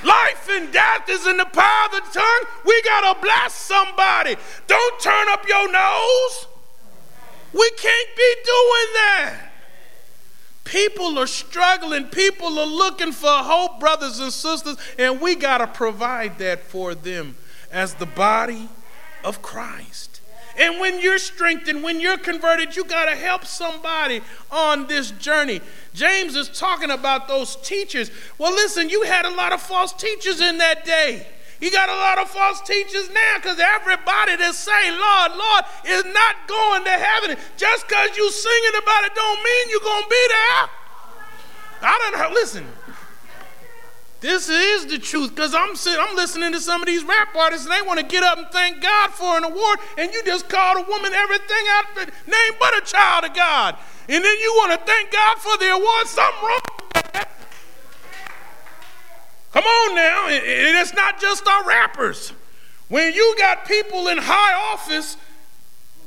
Life 0.03 0.49
and 0.51 0.71
death 0.73 1.07
is 1.07 1.27
in 1.27 1.37
the 1.37 1.45
power 1.45 1.85
of 1.85 1.91
the 1.91 2.01
tongue. 2.11 2.43
We 2.65 2.81
got 2.83 3.13
to 3.13 3.21
bless 3.21 3.53
somebody. 3.53 4.35
Don't 4.67 4.99
turn 4.99 5.29
up 5.29 5.47
your 5.47 5.71
nose. 5.71 6.47
We 7.53 7.69
can't 7.71 8.09
be 8.15 8.35
doing 8.45 8.93
that. 8.93 9.51
People 10.63 11.19
are 11.19 11.27
struggling. 11.27 12.05
People 12.05 12.57
are 12.59 12.67
looking 12.67 13.11
for 13.11 13.29
hope, 13.29 13.79
brothers 13.79 14.19
and 14.19 14.31
sisters, 14.31 14.77
and 14.97 15.19
we 15.19 15.35
got 15.35 15.57
to 15.57 15.67
provide 15.67 16.37
that 16.39 16.61
for 16.61 16.95
them 16.95 17.35
as 17.71 17.95
the 17.95 18.05
body 18.05 18.69
of 19.23 19.41
Christ. 19.41 20.21
And 20.57 20.79
when 20.79 20.99
you're 20.99 21.17
strengthened, 21.17 21.83
when 21.83 21.99
you're 21.99 22.17
converted, 22.17 22.75
you 22.75 22.83
got 22.83 23.05
to 23.05 23.15
help 23.15 23.45
somebody 23.45 24.21
on 24.51 24.87
this 24.87 25.11
journey. 25.11 25.61
James 25.93 26.35
is 26.35 26.49
talking 26.49 26.91
about 26.91 27.27
those 27.27 27.55
teachers. 27.57 28.11
Well, 28.37 28.53
listen, 28.53 28.89
you 28.89 29.03
had 29.03 29.25
a 29.25 29.33
lot 29.33 29.53
of 29.53 29.61
false 29.61 29.93
teachers 29.93 30.41
in 30.41 30.57
that 30.57 30.85
day. 30.85 31.25
You 31.61 31.69
got 31.69 31.89
a 31.89 31.93
lot 31.93 32.17
of 32.17 32.29
false 32.29 32.59
teachers 32.61 33.09
now 33.11 33.35
because 33.35 33.59
everybody 33.59 34.35
that's 34.35 34.57
saying, 34.57 34.97
Lord, 34.99 35.31
Lord, 35.37 35.63
is 35.85 36.03
not 36.05 36.35
going 36.47 36.83
to 36.83 36.89
heaven. 36.89 37.37
Just 37.55 37.87
because 37.87 38.17
you 38.17 38.31
singing 38.31 38.81
about 38.81 39.05
it 39.05 39.13
don't 39.13 39.43
mean 39.43 39.69
you're 39.69 39.79
going 39.79 40.03
to 40.03 40.09
be 40.09 40.27
there. 40.27 40.69
I 41.83 42.11
don't 42.11 42.19
know. 42.19 42.33
Listen, 42.33 42.65
this 44.21 44.49
is 44.49 44.87
the 44.87 44.99
truth 44.99 45.35
because 45.35 45.53
I'm 45.53 45.75
sitting, 45.75 45.99
I'm 45.99 46.15
listening 46.15 46.51
to 46.53 46.59
some 46.59 46.81
of 46.81 46.87
these 46.87 47.03
rap 47.03 47.35
artists 47.35 47.65
and 47.65 47.75
they 47.75 47.85
want 47.85 47.99
to 47.99 48.05
get 48.05 48.23
up 48.23 48.37
and 48.37 48.47
thank 48.49 48.81
God 48.81 49.11
for 49.11 49.37
an 49.37 49.43
award, 49.43 49.79
and 49.97 50.11
you 50.13 50.23
just 50.23 50.47
called 50.47 50.77
a 50.77 50.89
woman 50.89 51.11
everything 51.13 51.65
out 51.71 51.85
but 51.95 52.09
name 52.27 52.53
but 52.59 52.77
a 52.77 52.81
child 52.81 53.25
of 53.25 53.33
God, 53.33 53.77
and 54.07 54.23
then 54.23 54.39
you 54.39 54.53
want 54.57 54.79
to 54.79 54.85
thank 54.85 55.11
God 55.11 55.37
for 55.39 55.57
the 55.57 55.71
award. 55.71 56.07
Something 56.07 56.43
wrong. 56.43 57.25
Come 59.53 59.65
on 59.65 59.95
now, 59.95 60.27
and 60.27 60.77
it's 60.77 60.93
not 60.93 61.19
just 61.19 61.45
our 61.45 61.65
rappers. 61.65 62.31
When 62.87 63.13
you 63.13 63.35
got 63.37 63.65
people 63.65 64.07
in 64.07 64.17
high 64.17 64.73
office 64.73 65.17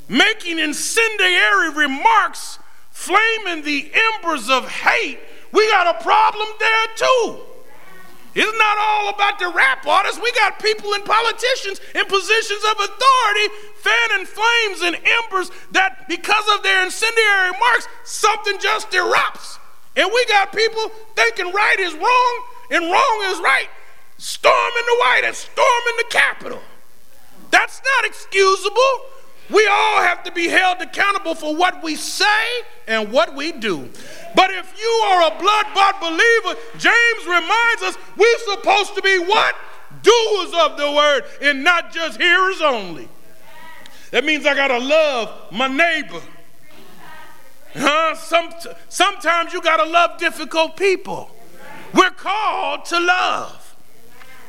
making 0.09 0.57
incendiary 0.57 1.69
remarks, 1.69 2.57
flaming 2.89 3.63
the 3.63 3.91
embers 4.13 4.49
of 4.49 4.67
hate, 4.67 5.19
we 5.51 5.69
got 5.69 5.99
a 5.99 6.03
problem 6.03 6.47
there 6.59 6.87
too. 6.95 7.39
It's 8.33 8.57
not 8.57 8.77
all 8.77 9.09
about 9.09 9.39
the 9.39 9.47
rap 9.47 9.85
artists. 9.87 10.19
We 10.21 10.31
got 10.33 10.59
people 10.59 10.93
and 10.93 11.05
politicians 11.05 11.79
in 11.93 12.05
positions 12.05 12.63
of 12.65 12.73
authority 12.73 13.53
fanning 13.77 14.25
flames 14.25 14.81
and 14.81 14.97
embers 15.23 15.51
that, 15.71 16.09
because 16.09 16.43
of 16.53 16.63
their 16.63 16.83
incendiary 16.83 17.51
remarks, 17.51 17.87
something 18.03 18.57
just 18.59 18.89
erupts. 18.91 19.59
And 19.95 20.09
we 20.13 20.25
got 20.25 20.51
people 20.51 20.91
thinking 21.15 21.53
right 21.53 21.79
is 21.79 21.93
wrong 21.93 22.43
and 22.71 22.83
wrong 22.85 23.21
is 23.25 23.39
right, 23.39 23.67
storming 24.17 24.85
the 24.85 24.97
White 24.99 25.21
House, 25.25 25.37
storming 25.37 25.95
the 25.97 26.05
Capitol. 26.09 26.61
That's 27.51 27.81
not 27.83 28.05
excusable. 28.05 28.81
We 29.49 29.67
all 29.67 30.01
have 30.01 30.23
to 30.23 30.31
be 30.31 30.47
held 30.47 30.81
accountable 30.81 31.35
for 31.35 31.55
what 31.55 31.83
we 31.83 31.95
say 31.95 32.25
and 32.87 33.11
what 33.11 33.35
we 33.35 33.51
do. 33.51 33.89
But 34.35 34.49
if 34.51 34.79
you 34.79 34.89
are 35.05 35.27
a 35.27 35.39
blood 35.39 35.65
bought 35.75 36.01
believer, 36.01 36.59
James 36.77 37.25
reminds 37.25 37.83
us 37.83 37.97
we're 38.17 38.55
supposed 38.55 38.95
to 38.95 39.01
be 39.01 39.19
what? 39.19 39.55
Doers 40.01 40.53
of 40.57 40.77
the 40.77 40.91
word 40.91 41.23
and 41.41 41.63
not 41.63 41.93
just 41.93 42.19
hearers 42.19 42.61
only. 42.61 43.07
That 44.11 44.25
means 44.25 44.45
I 44.45 44.55
got 44.55 44.69
to 44.69 44.79
love 44.79 45.51
my 45.51 45.67
neighbor. 45.67 46.21
Huh? 47.75 48.15
Some, 48.15 48.49
sometimes 48.89 49.53
you 49.53 49.61
got 49.61 49.77
to 49.77 49.89
love 49.89 50.17
difficult 50.17 50.77
people. 50.77 51.34
We're 51.95 52.09
called 52.11 52.85
to 52.85 52.99
love, 52.99 53.75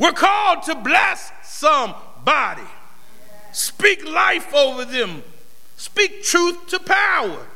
we're 0.01 0.13
called 0.13 0.65
to 0.65 0.75
bless 0.75 1.31
somebody. 1.45 2.63
Speak 3.53 4.05
life 4.07 4.53
over 4.53 4.85
them. 4.85 5.23
Speak 5.77 6.23
truth 6.23 6.67
to 6.69 6.79
power. 6.79 7.47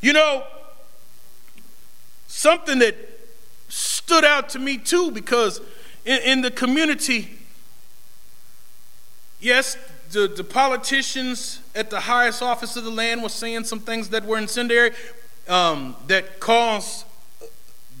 You 0.00 0.12
know, 0.12 0.44
something 2.28 2.78
that 2.78 2.94
stood 3.68 4.24
out 4.24 4.48
to 4.50 4.58
me 4.58 4.78
too, 4.78 5.10
because 5.10 5.60
in, 6.04 6.18
in 6.22 6.40
the 6.42 6.50
community, 6.50 7.38
yes, 9.40 9.76
the, 10.12 10.28
the 10.28 10.44
politicians 10.44 11.60
at 11.74 11.90
the 11.90 12.00
highest 12.00 12.42
office 12.42 12.76
of 12.76 12.84
the 12.84 12.90
land 12.90 13.22
were 13.22 13.28
saying 13.28 13.64
some 13.64 13.80
things 13.80 14.10
that 14.10 14.24
were 14.24 14.38
incendiary, 14.38 14.92
um, 15.48 15.96
that 16.06 16.38
caused 16.38 17.04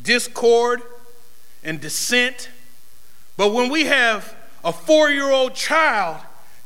discord 0.02 0.82
and 1.62 1.80
dissent. 1.80 2.50
But 3.36 3.52
when 3.52 3.70
we 3.70 3.84
have 3.86 4.34
a 4.64 4.72
four 4.72 5.10
year 5.10 5.30
old 5.30 5.54
child 5.54 6.20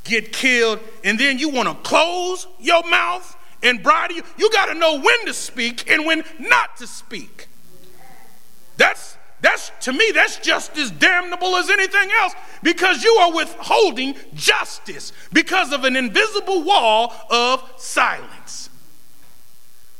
get 0.05 0.33
killed, 0.33 0.81
and 1.05 1.19
then 1.19 1.39
you 1.39 1.49
want 1.49 1.69
to 1.69 1.75
close 1.89 2.47
your 2.59 2.83
mouth 2.89 3.37
and 3.63 3.83
bridle 3.83 4.17
you. 4.17 4.23
You 4.37 4.51
got 4.51 4.67
to 4.67 4.75
know 4.75 5.01
when 5.01 5.27
to 5.27 5.35
speak 5.35 5.89
and 5.91 6.05
when 6.05 6.25
not 6.39 6.77
to 6.79 6.87
speak. 6.87 7.47
That's 8.77 9.17
that's 9.41 9.73
to 9.81 9.93
me 9.93 10.13
that's 10.15 10.39
just 10.39 10.77
as 10.79 10.91
damnable 10.91 11.57
as 11.57 11.69
anything 11.69 12.11
else 12.21 12.33
because 12.63 13.03
you 13.03 13.13
are 13.15 13.33
withholding 13.33 14.15
justice 14.35 15.13
because 15.33 15.73
of 15.73 15.85
an 15.85 15.97
invisible 15.97 16.63
wall 16.63 17.13
of 17.31 17.63
silence. 17.77 18.71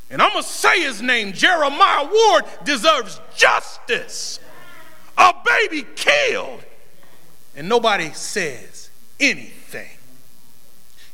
And 0.09 0.21
I'm 0.21 0.31
going 0.31 0.43
to 0.43 0.49
say 0.49 0.81
his 0.81 1.01
name. 1.01 1.33
Jeremiah 1.33 2.05
Ward 2.05 2.45
deserves 2.63 3.19
justice. 3.35 4.39
A 5.17 5.33
baby 5.45 5.85
killed. 5.95 6.63
And 7.55 7.69
nobody 7.69 8.11
says 8.13 8.89
anything. 9.19 9.89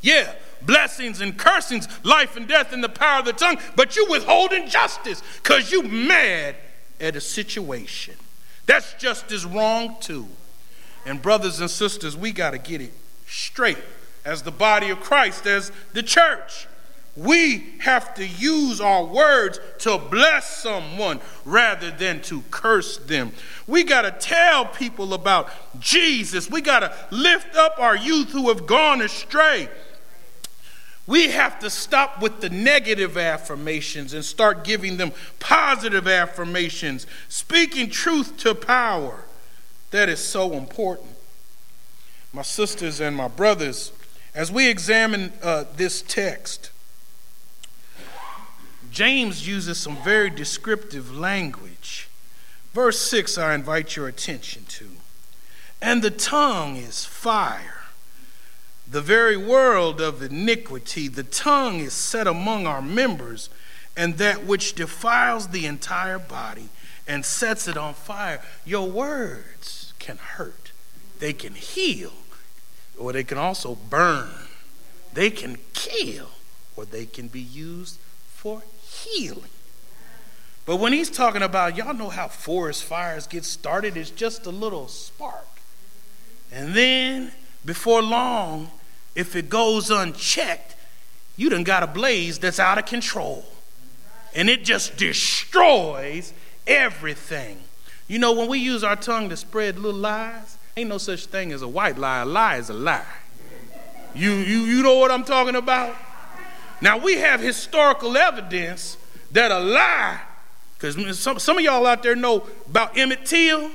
Yeah, 0.02 0.34
blessings 0.62 1.22
and 1.22 1.38
cursings, 1.38 1.88
life 2.04 2.38
and 2.38 2.47
death 2.47 2.72
in 2.72 2.82
the 2.82 2.89
power 2.89 3.20
of 3.20 3.26
the 3.26 3.34
tongue, 3.34 3.58
but 3.76 3.95
you 3.95 4.08
withholding 4.10 4.68
justice 4.68 5.22
because 5.41 5.72
you 5.72 5.84
mad 5.84 6.56
at 7.00 7.16
a 7.16 7.22
situation. 7.22 8.16
That's 8.66 8.93
just 8.93 9.32
as 9.32 9.45
wrong 9.45 9.97
too. 10.00 10.28
And 11.06 11.22
brothers 11.22 11.60
and 11.60 11.70
sisters, 11.70 12.16
we 12.16 12.32
got 12.32 12.52
to 12.52 12.58
get 12.58 12.82
it 12.82 12.93
straight 13.28 13.78
as 14.26 14.43
the 14.43 14.52
body 14.52 14.89
of 14.89 15.00
Christ, 15.00 15.45
as 15.45 15.72
the 15.93 16.04
church. 16.04 16.68
We 17.16 17.74
have 17.80 18.14
to 18.16 18.26
use 18.26 18.80
our 18.80 19.03
words 19.03 19.60
to 19.80 19.97
bless 19.97 20.57
someone 20.57 21.20
rather 21.43 21.91
than 21.91 22.22
to 22.24 22.43
curse 22.51 22.97
them. 22.97 23.32
We 23.68 23.84
got 23.84 24.03
to 24.03 24.12
tell 24.12 24.66
people 24.66 25.14
about 25.14 25.49
Jesus. 25.80 26.49
We 26.49 26.62
got 26.62 26.80
to 26.80 26.93
lift 27.12 27.55
up 27.55 27.76
our 27.78 27.95
youth 27.95 28.32
who 28.32 28.47
have 28.49 28.66
gone 28.66 29.01
astray. 29.01 29.70
We 31.07 31.32
have 31.32 31.57
to 31.62 31.72
stop 31.72 32.22
with 32.22 32.39
the 32.39 32.51
negative 32.51 33.18
affirmations 33.18 34.14
and 34.14 34.24
start 34.24 34.64
giving 34.64 34.97
them 34.97 35.12
positive 35.39 36.07
affirmations, 36.07 37.07
speaking 37.28 37.89
truth 37.89 38.38
to 38.38 38.53
power. 38.53 39.26
That 39.89 40.07
is 40.07 40.20
so 40.20 40.53
important. 40.53 41.10
My 42.32 42.43
sisters 42.43 42.99
and 42.99 43.16
my 43.16 43.28
brothers, 43.28 43.91
as 44.36 44.51
we 44.51 44.70
examine 44.70 45.34
uh, 45.41 45.66
this 45.76 46.03
text, 46.03 46.69
James 48.92 49.48
uses 49.48 49.78
some 49.78 49.98
very 50.04 50.30
descriptive 50.30 51.16
language. 51.16 52.10
Verse 52.74 53.00
6, 53.00 53.38
I 53.38 53.56
invite 53.56 53.96
your 53.96 54.08
attention 54.08 54.66
to. 54.70 54.90
And 55.82 56.02
the 56.02 56.12
tongue 56.12 56.76
is 56.76 57.06
fire 57.06 57.80
the 58.90 59.02
very 59.02 59.38
world 59.38 60.02
of 60.02 60.22
iniquity, 60.24 61.08
the 61.08 61.24
tongue 61.24 61.80
is 61.80 61.94
set 61.94 62.26
among 62.26 62.66
our 62.66 62.82
members, 62.82 63.50
and 63.96 64.18
that 64.18 64.46
which 64.46 64.74
defiles 64.74 65.50
the 65.50 65.66
entire 65.66 66.18
body 66.18 66.70
and 67.08 67.24
sets 67.24 67.68
it 67.68 67.78
on 67.78 67.94
fire. 67.94 68.42
Your 68.66 68.90
words 68.90 69.94
can 70.00 70.18
hurt, 70.18 70.72
they 71.20 71.34
can 71.34 71.54
heal, 71.54 72.14
or 72.98 73.14
they 73.14 73.24
can 73.24 73.38
also 73.38 73.76
burn. 73.76 74.30
They 75.14 75.30
can 75.30 75.58
kill, 75.74 76.30
or 76.76 76.86
they 76.86 77.06
can 77.06 77.28
be 77.28 77.42
used 77.42 78.00
for 78.28 78.64
healing. 79.04 79.50
But 80.66 80.78
when 80.78 80.93
he's 80.93 81.10
talking 81.10 81.41
about, 81.41 81.76
y'all 81.76 81.93
know 81.93 82.10
how 82.10 82.28
forest 82.28 82.84
fires 82.84 83.26
get 83.26 83.43
started, 83.43 83.97
it's 83.97 84.12
just 84.12 84.45
a 84.45 84.52
little 84.52 84.88
spark. 84.88 85.47
And 86.52 86.74
then, 86.74 87.32
before 87.66 88.02
long, 88.02 88.70
if 89.16 89.36
it 89.36 89.50
goes 89.50 89.89
unchecked, 89.89 90.76
you 91.36 91.50
done 91.50 91.64
got 91.64 91.84
a 91.84 91.88
blaze 91.88 92.38
that's 92.38 92.60
out 92.60 92.78
of 92.78 92.86
control. 92.86 93.45
And 94.36 94.50
it 94.50 94.64
just 94.64 94.97
destroys 94.97 96.34
everything. 96.68 97.58
You 98.08 98.20
know, 98.20 98.34
when 98.34 98.47
we 98.47 98.60
use 98.60 98.84
our 98.84 98.95
tongue 98.95 99.30
to 99.30 99.38
spread 99.38 99.80
little 99.80 100.00
lies, 100.00 100.58
ain't 100.78 100.89
no 100.89 100.97
such 100.97 101.26
thing 101.26 101.52
as 101.52 101.62
a 101.62 101.68
white 101.68 101.97
lie. 101.97 102.22
A 102.22 102.26
lie 102.26 102.58
is 102.58 102.70
a 102.70 102.74
lie. 102.74 103.06
You, 104.14 104.34
you, 104.34 104.60
you 104.62 104.84
know 104.84 104.97
what 104.97 105.12
I'm 105.12 105.24
talking 105.24 105.56
about? 105.56 105.95
Now, 106.82 106.98
we 106.98 107.18
have 107.18 107.42
historical 107.42 108.18
evidence 108.18 108.98
that 109.32 109.52
a 109.52 109.60
lie, 109.60 110.20
because 110.78 111.20
some, 111.20 111.40
some 111.40 111.58
of 111.58 111.64
y'all 111.64 111.86
out 111.86 112.04
there 112.04 112.16
know 112.16 112.48
about 112.68 112.98
Emmett 112.98 113.26
Till. 113.26 113.72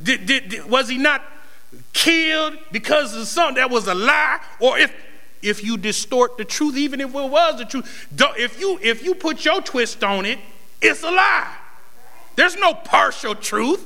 Did, 0.00 0.26
did, 0.26 0.48
did, 0.48 0.70
was 0.70 0.88
he 0.88 0.98
not 0.98 1.22
killed 1.92 2.56
because 2.70 3.16
of 3.16 3.26
something 3.26 3.56
that 3.56 3.70
was 3.70 3.86
a 3.88 3.94
lie, 3.94 4.40
or 4.60 4.78
if 4.78 4.92
if 5.40 5.62
you 5.62 5.76
distort 5.76 6.36
the 6.36 6.44
truth, 6.44 6.76
even 6.76 7.00
if 7.00 7.14
it 7.14 7.14
was 7.14 7.58
the 7.58 7.64
truth, 7.64 8.08
if 8.36 8.60
you 8.60 8.78
if 8.82 9.04
you 9.04 9.14
put 9.14 9.44
your 9.44 9.60
twist 9.60 10.02
on 10.04 10.24
it, 10.26 10.38
it's 10.80 11.02
a 11.02 11.10
lie. 11.10 11.56
There's 12.36 12.56
no 12.56 12.74
partial 12.74 13.34
truth. 13.34 13.84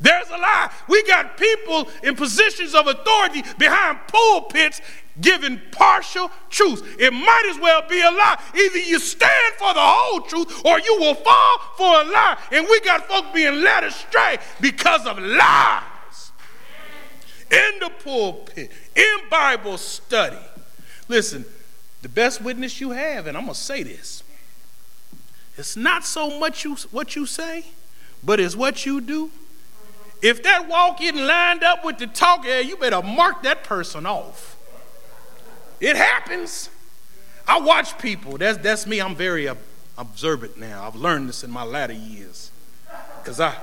There's 0.00 0.28
a 0.28 0.36
lie. 0.36 0.70
We 0.88 1.02
got 1.04 1.36
people 1.36 1.88
in 2.02 2.16
positions 2.16 2.74
of 2.74 2.86
authority 2.86 3.42
behind 3.58 3.98
pulpits 4.08 4.80
giving 5.20 5.60
partial 5.70 6.30
truth. 6.50 6.96
It 6.98 7.12
might 7.12 7.46
as 7.50 7.60
well 7.60 7.82
be 7.88 8.00
a 8.00 8.10
lie. 8.10 8.40
Either 8.54 8.78
you 8.78 8.98
stand 8.98 9.54
for 9.56 9.72
the 9.74 9.80
whole 9.80 10.20
truth 10.22 10.64
or 10.64 10.78
you 10.80 10.96
will 11.00 11.14
fall 11.14 11.58
for 11.76 12.00
a 12.00 12.04
lie. 12.04 12.38
And 12.52 12.66
we 12.68 12.80
got 12.80 13.06
folks 13.08 13.28
being 13.32 13.62
led 13.62 13.84
astray 13.84 14.38
because 14.60 15.06
of 15.06 15.18
lies. 15.18 15.82
In 17.50 17.78
the 17.80 17.90
pulpit, 18.02 18.70
in 18.94 19.16
Bible 19.30 19.78
study. 19.78 20.36
Listen, 21.08 21.44
the 22.02 22.08
best 22.08 22.42
witness 22.42 22.80
you 22.80 22.90
have, 22.90 23.26
and 23.26 23.36
I'm 23.36 23.44
going 23.44 23.54
to 23.54 23.60
say 23.60 23.84
this, 23.84 24.24
it's 25.56 25.76
not 25.76 26.04
so 26.04 26.38
much 26.38 26.64
you, 26.64 26.76
what 26.90 27.16
you 27.16 27.24
say, 27.24 27.66
but 28.22 28.40
it's 28.40 28.56
what 28.56 28.84
you 28.84 29.00
do. 29.00 29.30
If 30.22 30.42
that 30.42 30.68
walk 30.68 31.00
isn't 31.00 31.24
lined 31.24 31.62
up 31.62 31.84
with 31.84 31.98
the 31.98 32.06
talk, 32.06 32.44
yeah, 32.44 32.58
you 32.58 32.76
better 32.76 33.02
mark 33.02 33.42
that 33.44 33.62
person 33.62 34.06
off. 34.06 34.55
It 35.80 35.96
happens. 35.96 36.70
I 37.46 37.60
watch 37.60 37.98
people. 37.98 38.38
That's, 38.38 38.58
that's 38.58 38.86
me. 38.86 39.00
I'm 39.00 39.14
very 39.14 39.48
observant 39.98 40.58
now. 40.58 40.84
I've 40.86 40.96
learned 40.96 41.28
this 41.28 41.44
in 41.44 41.50
my 41.50 41.64
latter 41.64 41.92
years. 41.92 42.50
Because 43.22 43.40
I, 43.40 43.54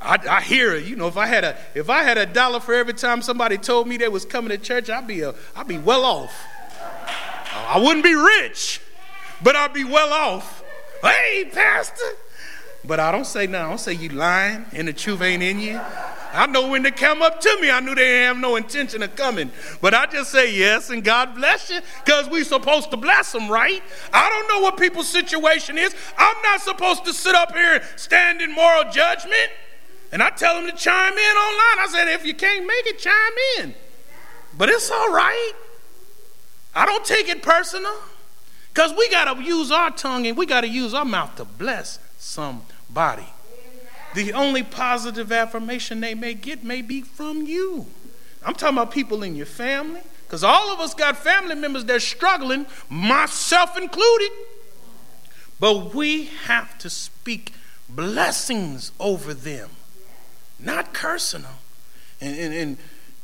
I, 0.00 0.18
I 0.28 0.40
hear 0.40 0.74
it. 0.74 0.84
You 0.84 0.96
know, 0.96 1.08
if 1.08 1.16
I 1.16 1.26
had 1.26 1.44
a 1.44 1.56
if 1.74 1.88
I 1.88 2.02
had 2.02 2.18
a 2.18 2.26
dollar 2.26 2.60
for 2.60 2.74
every 2.74 2.94
time 2.94 3.22
somebody 3.22 3.56
told 3.58 3.86
me 3.86 3.96
they 3.96 4.08
was 4.08 4.24
coming 4.24 4.50
to 4.50 4.58
church, 4.58 4.90
I'd 4.90 5.06
be 5.06 5.20
a 5.22 5.34
I'd 5.56 5.68
be 5.68 5.78
well 5.78 6.04
off. 6.04 6.32
I 7.54 7.78
wouldn't 7.78 8.04
be 8.04 8.14
rich, 8.14 8.80
but 9.42 9.56
I'd 9.56 9.72
be 9.72 9.84
well 9.84 10.12
off. 10.12 10.62
Hey, 11.02 11.48
pastor. 11.52 12.04
But 12.84 12.98
I 12.98 13.12
don't 13.12 13.26
say 13.26 13.46
no. 13.46 13.60
I 13.60 13.68
don't 13.68 13.78
say 13.78 13.92
you 13.92 14.08
lying 14.08 14.66
and 14.72 14.88
the 14.88 14.92
truth 14.92 15.22
ain't 15.22 15.42
in 15.42 15.60
you. 15.60 15.80
I 16.32 16.46
know 16.46 16.68
when 16.68 16.82
they 16.82 16.90
come 16.90 17.20
up 17.20 17.40
to 17.40 17.58
me, 17.60 17.70
I 17.70 17.80
knew 17.80 17.94
they 17.94 18.02
didn't 18.02 18.26
have 18.26 18.38
no 18.38 18.56
intention 18.56 19.02
of 19.02 19.14
coming. 19.16 19.50
But 19.80 19.94
I 19.94 20.06
just 20.06 20.30
say 20.30 20.54
yes 20.54 20.90
and 20.90 21.04
God 21.04 21.34
bless 21.34 21.68
you 21.68 21.80
because 22.04 22.28
we 22.28 22.42
supposed 22.42 22.90
to 22.90 22.96
bless 22.96 23.32
them, 23.32 23.50
right? 23.50 23.82
I 24.12 24.30
don't 24.30 24.48
know 24.48 24.60
what 24.60 24.78
people's 24.78 25.08
situation 25.08 25.76
is. 25.76 25.94
I'm 26.16 26.36
not 26.42 26.60
supposed 26.60 27.04
to 27.04 27.12
sit 27.12 27.34
up 27.34 27.52
here 27.52 27.74
and 27.74 27.84
stand 27.96 28.40
in 28.40 28.52
moral 28.52 28.90
judgment. 28.90 29.50
And 30.10 30.22
I 30.22 30.30
tell 30.30 30.54
them 30.54 30.70
to 30.70 30.76
chime 30.76 31.12
in 31.12 31.36
online. 31.36 31.78
I 31.78 31.88
said, 31.90 32.08
if 32.08 32.24
you 32.24 32.34
can't 32.34 32.66
make 32.66 32.86
it, 32.86 32.98
chime 32.98 33.14
in. 33.58 33.74
But 34.56 34.68
it's 34.68 34.90
all 34.90 35.10
right. 35.10 35.52
I 36.74 36.86
don't 36.86 37.04
take 37.04 37.28
it 37.28 37.42
personal 37.42 37.94
because 38.72 38.94
we 38.96 39.08
got 39.10 39.34
to 39.34 39.42
use 39.42 39.70
our 39.70 39.90
tongue 39.90 40.26
and 40.26 40.36
we 40.36 40.46
got 40.46 40.62
to 40.62 40.68
use 40.68 40.94
our 40.94 41.04
mouth 41.04 41.36
to 41.36 41.44
bless 41.44 41.98
somebody. 42.18 43.31
The 44.14 44.32
only 44.32 44.62
positive 44.62 45.32
affirmation 45.32 46.00
they 46.00 46.14
may 46.14 46.34
get 46.34 46.62
may 46.62 46.82
be 46.82 47.02
from 47.02 47.46
you. 47.46 47.86
I'm 48.44 48.54
talking 48.54 48.76
about 48.76 48.90
people 48.90 49.22
in 49.22 49.36
your 49.36 49.46
family 49.46 50.00
because 50.26 50.44
all 50.44 50.72
of 50.72 50.80
us 50.80 50.94
got 50.94 51.16
family 51.16 51.54
members 51.54 51.84
that 51.84 51.96
are 51.96 52.00
struggling, 52.00 52.66
myself 52.88 53.76
included. 53.76 54.30
But 55.60 55.94
we 55.94 56.24
have 56.46 56.76
to 56.78 56.90
speak 56.90 57.52
blessings 57.88 58.92
over 58.98 59.34
them, 59.34 59.70
not 60.58 60.92
cursing 60.92 61.42
them. 61.42 61.54
And, 62.20 62.38
and, 62.38 62.54
and 62.54 62.76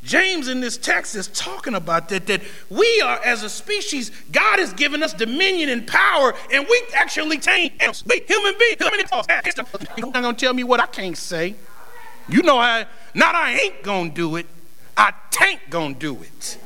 James 0.09 0.49
in 0.49 0.61
this 0.61 0.79
text 0.79 1.15
is 1.15 1.29
talking 1.29 1.75
about 1.75 2.09
that, 2.09 2.27
that 2.27 2.41
we 2.71 3.03
are, 3.03 3.21
as 3.23 3.43
a 3.43 3.49
species, 3.51 4.11
God 4.33 4.59
has 4.59 4.73
given 4.73 5.03
us 5.03 5.13
dominion 5.13 5.69
and 5.69 5.87
power, 5.87 6.35
and 6.51 6.67
we 6.67 6.83
actually 6.95 7.37
tame 7.37 7.73
animals. 7.79 8.05
We 8.07 8.23
human 8.27 8.55
beings. 8.59 8.77
You're 8.81 10.11
not 10.11 10.35
to 10.35 10.41
tell 10.41 10.55
me 10.55 10.65
what 10.65 10.81
I 10.81 10.87
can't 10.87 11.17
say. 11.17 11.57
You 12.27 12.43
know, 12.43 12.57
I, 12.57 12.87
not 13.13 13.35
I 13.35 13.53
ain't 13.53 13.83
to 13.83 14.09
do 14.09 14.37
it. 14.37 14.47
I 14.97 15.13
tank 15.31 15.61
to 15.71 15.93
do 15.93 16.15
it. 16.23 16.59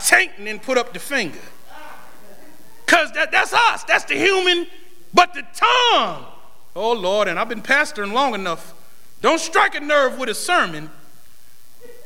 Tank 0.00 0.32
and 0.38 0.62
put 0.62 0.78
up 0.78 0.94
the 0.94 0.98
finger. 0.98 1.38
Because 2.86 3.12
that, 3.12 3.30
that's 3.30 3.52
us. 3.52 3.84
That's 3.84 4.04
the 4.04 4.14
human. 4.14 4.66
But 5.12 5.34
the 5.34 5.42
tongue, 5.54 6.24
oh 6.74 6.92
Lord, 6.92 7.28
and 7.28 7.38
I've 7.38 7.50
been 7.50 7.60
pastoring 7.60 8.14
long 8.14 8.34
enough. 8.34 8.72
Don't 9.20 9.40
strike 9.40 9.74
a 9.74 9.80
nerve 9.80 10.18
with 10.18 10.30
a 10.30 10.34
sermon 10.34 10.90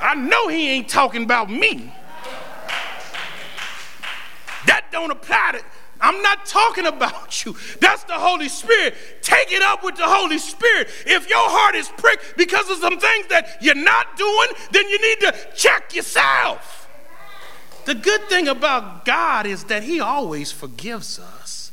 I 0.02 0.14
know 0.14 0.48
he 0.48 0.70
ain't 0.70 0.88
talking 0.88 1.22
about 1.22 1.50
me. 1.50 1.92
That 4.66 4.84
don't 4.90 5.10
apply 5.10 5.52
to 5.52 5.64
I'm 6.02 6.20
not 6.20 6.44
talking 6.44 6.86
about 6.86 7.44
you. 7.44 7.56
That's 7.80 8.02
the 8.04 8.14
Holy 8.14 8.48
Spirit. 8.48 8.94
Take 9.22 9.52
it 9.52 9.62
up 9.62 9.84
with 9.84 9.96
the 9.96 10.06
Holy 10.06 10.38
Spirit. 10.38 10.88
If 11.06 11.30
your 11.30 11.48
heart 11.48 11.76
is 11.76 11.88
pricked 11.96 12.36
because 12.36 12.68
of 12.68 12.78
some 12.78 12.98
things 12.98 13.28
that 13.28 13.58
you're 13.60 13.76
not 13.76 14.16
doing, 14.16 14.48
then 14.72 14.88
you 14.88 15.00
need 15.00 15.20
to 15.20 15.34
check 15.54 15.94
yourself. 15.94 16.88
The 17.84 17.94
good 17.94 18.22
thing 18.22 18.48
about 18.48 19.04
God 19.04 19.46
is 19.46 19.64
that 19.64 19.84
He 19.84 20.00
always 20.00 20.50
forgives 20.50 21.20
us. 21.20 21.70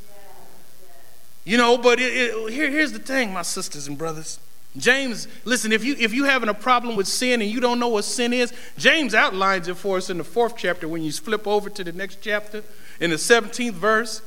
You 1.44 1.58
know, 1.58 1.80
but 1.80 2.00
it, 2.00 2.14
it, 2.14 2.54
here, 2.54 2.70
here's 2.70 2.92
the 2.92 3.00
thing, 3.00 3.34
my 3.34 3.42
sisters 3.42 3.88
and 3.88 3.98
brothers. 3.98 4.40
James, 4.78 5.28
listen, 5.46 5.72
if 5.72 5.84
you 5.84 5.96
if 5.98 6.14
you 6.14 6.26
having 6.26 6.48
a 6.48 6.54
problem 6.54 6.96
with 6.96 7.08
sin 7.08 7.42
and 7.42 7.50
you 7.50 7.60
don't 7.60 7.80
know 7.80 7.88
what 7.88 8.06
sin 8.06 8.34
is, 8.34 8.54
James 8.78 9.16
outlines 9.16 9.68
it 9.68 9.76
for 9.76 9.98
us 9.98 10.10
in 10.10 10.20
the 10.20 10.24
fourth 10.24 10.56
chapter 10.56 10.88
when 10.88 11.02
you 11.02 11.12
flip 11.12 11.48
over 11.48 11.70
to 11.72 11.84
the 11.84 11.92
next 11.92 12.20
chapter 12.22 12.64
in 13.00 13.10
the 13.10 13.16
17th 13.16 13.74
verse. 13.74 14.22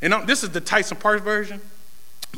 And 0.00 0.14
this 0.26 0.44
is 0.44 0.50
the 0.50 0.60
Tyson 0.60 0.96
Park 0.96 1.22
version. 1.22 1.60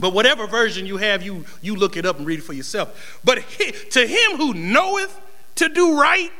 But 0.01 0.15
whatever 0.15 0.47
version 0.47 0.87
you 0.87 0.97
have, 0.97 1.23
you 1.23 1.45
you 1.61 1.77
look 1.77 1.99
it 1.99 2.07
up 2.07 2.17
and 2.17 2.27
read 2.27 2.39
it 2.39 2.43
for 2.43 2.55
yourself. 2.55 3.21
But 3.23 3.41
he, 3.41 3.73
to 3.73 4.07
him 4.07 4.39
who 4.39 4.55
knoweth 4.55 5.21
to 5.57 5.69
do 5.69 6.01
right 6.01 6.33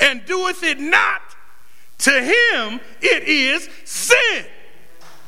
and 0.00 0.24
doeth 0.26 0.64
it 0.64 0.80
not, 0.80 1.22
to 1.98 2.10
him 2.10 2.80
it 3.00 3.22
is 3.22 3.68
sin. 3.84 4.44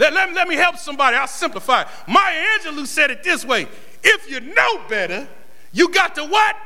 Let, 0.01 0.14
let, 0.14 0.33
let 0.33 0.49
me 0.49 0.57
help 0.57 0.78
somebody. 0.78 1.16
I'll 1.16 1.28
simplify. 1.28 1.85
Maya 2.09 2.43
Angelou 2.59 2.87
said 2.87 3.11
it 3.11 3.22
this 3.22 3.45
way 3.45 3.68
if 4.03 4.30
you 4.30 4.40
know 4.40 4.82
better, 4.88 5.28
you 5.72 5.88
got 5.90 6.14
to 6.16 6.24
what? 6.24 6.57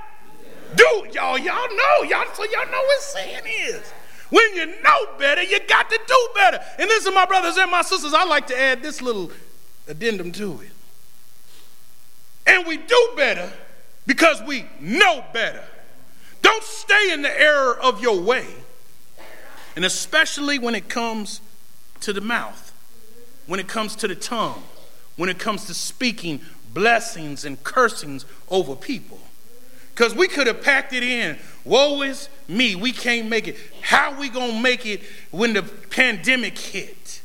Do 0.75 1.07
y'all, 1.13 1.39
y'all 1.39 1.69
know, 1.77 2.03
y'all, 2.09 2.27
so 2.35 2.45
y'all 2.45 2.67
know 2.67 2.83
what 2.83 3.01
sin 3.01 3.43
is. 3.47 3.93
When 4.31 4.55
you 4.57 4.67
know 4.83 5.07
better, 5.19 5.43
you 5.43 5.61
got 5.69 5.89
to 5.91 6.01
do 6.07 6.29
better. 6.35 6.61
And 6.79 6.89
listen, 6.89 7.15
my 7.15 7.27
brothers 7.27 7.57
and 7.57 7.71
my 7.71 7.83
sisters, 7.83 8.15
I 8.15 8.25
like 8.25 8.47
to 8.49 8.61
add 8.61 8.83
this 8.83 9.01
little 9.01 9.31
addendum 9.87 10.33
to 10.33 10.61
it. 10.63 10.71
And 12.47 12.67
we 12.67 12.77
do 12.77 13.11
better 13.17 13.53
because 14.07 14.43
we 14.43 14.67
know 14.81 15.25
better. 15.33 15.63
Don't 16.43 16.63
stay 16.63 17.13
in 17.13 17.23
the 17.23 17.41
error 17.41 17.79
of 17.81 18.03
your 18.03 18.21
way. 18.21 18.47
And 19.77 19.85
especially 19.85 20.59
when 20.59 20.75
it 20.75 20.89
comes 20.89 21.41
to 22.01 22.13
the 22.13 22.21
mouth, 22.21 22.73
when 23.47 23.61
it 23.61 23.69
comes 23.69 23.97
to 23.97 24.09
the 24.09 24.15
tongue, 24.15 24.63
when 25.17 25.29
it 25.29 25.39
comes 25.39 25.67
to 25.67 25.75
speaking 25.75 26.41
blessings 26.75 27.45
and 27.45 27.63
cursings 27.65 28.27
over 28.51 28.75
people. 28.77 29.21
Because 29.95 30.15
we 30.15 30.27
could 30.27 30.49
have 30.49 30.61
packed 30.61 30.93
it 30.93 31.05
in. 31.05 31.39
Woe 31.65 32.03
is 32.03 32.29
me. 32.49 32.75
We 32.75 32.91
can't 32.91 33.29
make 33.29 33.47
it. 33.47 33.57
How 33.81 34.19
we 34.19 34.29
going 34.29 34.57
to 34.57 34.61
make 34.61 34.85
it 34.85 35.03
when 35.31 35.53
the 35.53 35.63
pandemic 35.63 36.59
hit? 36.59 37.23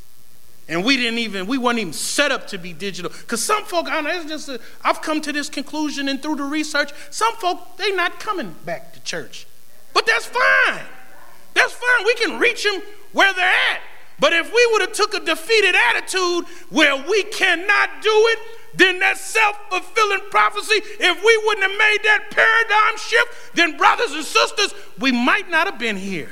And 0.67 0.85
we 0.85 0.97
didn't 0.97 1.17
even, 1.17 1.47
we 1.47 1.57
weren't 1.57 1.79
even 1.79 1.93
set 1.93 2.31
up 2.31 2.45
to 2.49 2.59
be 2.59 2.73
digital. 2.73 3.09
Because 3.09 3.41
some 3.43 3.65
folk, 3.65 3.87
I 3.89 4.01
know, 4.01 4.11
it's 4.11 4.29
just, 4.29 4.49
a, 4.49 4.59
I've 4.83 5.01
come 5.01 5.19
to 5.21 5.33
this 5.33 5.49
conclusion 5.49 6.07
and 6.07 6.21
through 6.21 6.35
the 6.35 6.43
research, 6.43 6.91
some 7.09 7.33
folk, 7.37 7.77
they 7.77 7.91
not 7.91 8.19
coming 8.19 8.55
back 8.65 8.93
to 8.93 8.99
church. 9.01 9.47
But 9.93 10.05
that's 10.05 10.27
fine. 10.27 10.85
That's 11.55 11.73
fine. 11.73 12.05
We 12.05 12.13
can 12.15 12.39
reach 12.39 12.63
them 12.63 12.83
where 13.13 13.33
they're 13.33 13.45
at. 13.45 13.81
But 14.19 14.33
if 14.33 14.53
we 14.53 14.69
would 14.71 14.81
have 14.81 14.93
took 14.93 15.13
a 15.13 15.19
defeated 15.19 15.75
attitude 15.75 16.45
where 16.69 16.95
we 16.95 17.23
cannot 17.23 18.01
do 18.01 18.11
it, 18.11 18.39
then 18.75 18.99
that 18.99 19.17
self-fulfilling 19.17 20.29
prophecy, 20.29 20.75
if 20.99 21.23
we 21.23 21.43
wouldn't 21.45 21.69
have 21.69 21.77
made 21.77 21.99
that 22.03 22.29
paradigm 22.29 22.97
shift, 22.97 23.55
then 23.55 23.77
brothers 23.77 24.11
and 24.11 24.23
sisters, 24.23 24.73
we 24.99 25.11
might 25.11 25.49
not 25.49 25.67
have 25.67 25.79
been 25.79 25.95
here. 25.95 26.31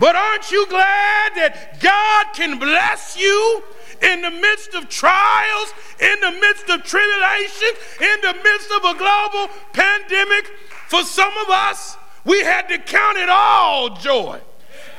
But 0.00 0.16
aren't 0.16 0.50
you 0.50 0.66
glad 0.68 1.34
that 1.36 1.80
God 1.80 2.26
can 2.34 2.58
bless 2.58 3.16
you 3.16 3.62
in 4.02 4.22
the 4.22 4.30
midst 4.30 4.74
of 4.74 4.88
trials, 4.88 5.72
in 6.00 6.20
the 6.20 6.32
midst 6.32 6.68
of 6.68 6.82
tribulation, 6.82 7.68
in 8.00 8.20
the 8.20 8.34
midst 8.42 8.70
of 8.72 8.84
a 8.84 8.98
global 8.98 9.48
pandemic? 9.72 10.46
For 10.88 11.04
some 11.04 11.32
of 11.38 11.48
us, 11.48 11.96
we 12.24 12.42
had 12.42 12.68
to 12.68 12.78
count 12.78 13.16
it 13.16 13.28
all 13.28 13.96
joy 13.96 14.40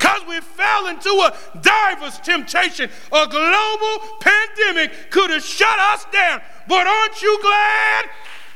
because 0.03 0.27
we 0.27 0.41
fell 0.41 0.87
into 0.87 1.09
a 1.09 1.33
diverse 1.61 2.17
temptation. 2.19 2.89
A 3.13 3.25
global 3.25 4.17
pandemic 4.19 5.09
could 5.09 5.29
have 5.29 5.43
shut 5.43 5.79
us 5.79 6.05
down. 6.11 6.41
But 6.67 6.87
aren't 6.87 7.21
you 7.21 7.39
glad 7.41 8.09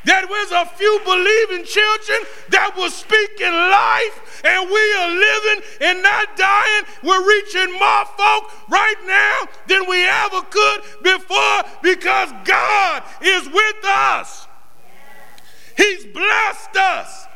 that 0.03 0.27
there's 0.27 0.51
a 0.51 0.65
few 0.75 0.99
believing 1.05 1.63
children 1.63 2.19
that 2.49 2.75
will 2.75 2.89
speak 2.89 3.39
in 3.39 3.53
life 3.53 4.43
and 4.43 4.69
we 4.69 4.93
are 4.99 5.11
living 5.15 5.63
and 5.79 6.03
not 6.03 6.35
dying? 6.35 6.83
We're 7.01 7.25
reaching 7.25 7.71
more 7.79 8.05
folk 8.19 8.51
right 8.67 8.99
now 9.07 9.47
than 9.67 9.87
we 9.87 10.03
ever 10.03 10.41
could 10.51 10.81
before 11.01 11.63
because 11.81 12.29
God 12.43 13.03
is 13.21 13.47
with 13.47 13.85
us. 13.85 14.47
He's 15.77 16.05
blessed 16.07 16.75
us 16.75 17.27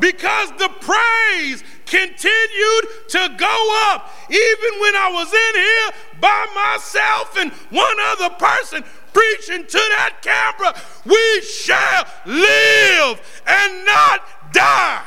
because 0.00 0.50
the 0.58 0.68
praise 0.80 1.62
continued 1.92 2.84
to 3.08 3.34
go 3.36 3.90
up. 3.90 4.10
Even 4.30 4.80
when 4.80 4.96
I 4.96 5.10
was 5.12 5.28
in 5.28 5.60
here 5.60 6.20
by 6.20 6.46
myself 6.54 7.36
and 7.36 7.52
one 7.68 7.96
other 8.00 8.30
person 8.30 8.82
preaching 9.12 9.66
to 9.66 9.78
that 9.78 10.16
camera, 10.22 10.74
we 11.04 11.42
shall 11.42 12.06
live 12.24 13.42
and 13.46 13.84
not 13.84 14.22
die. 14.54 15.04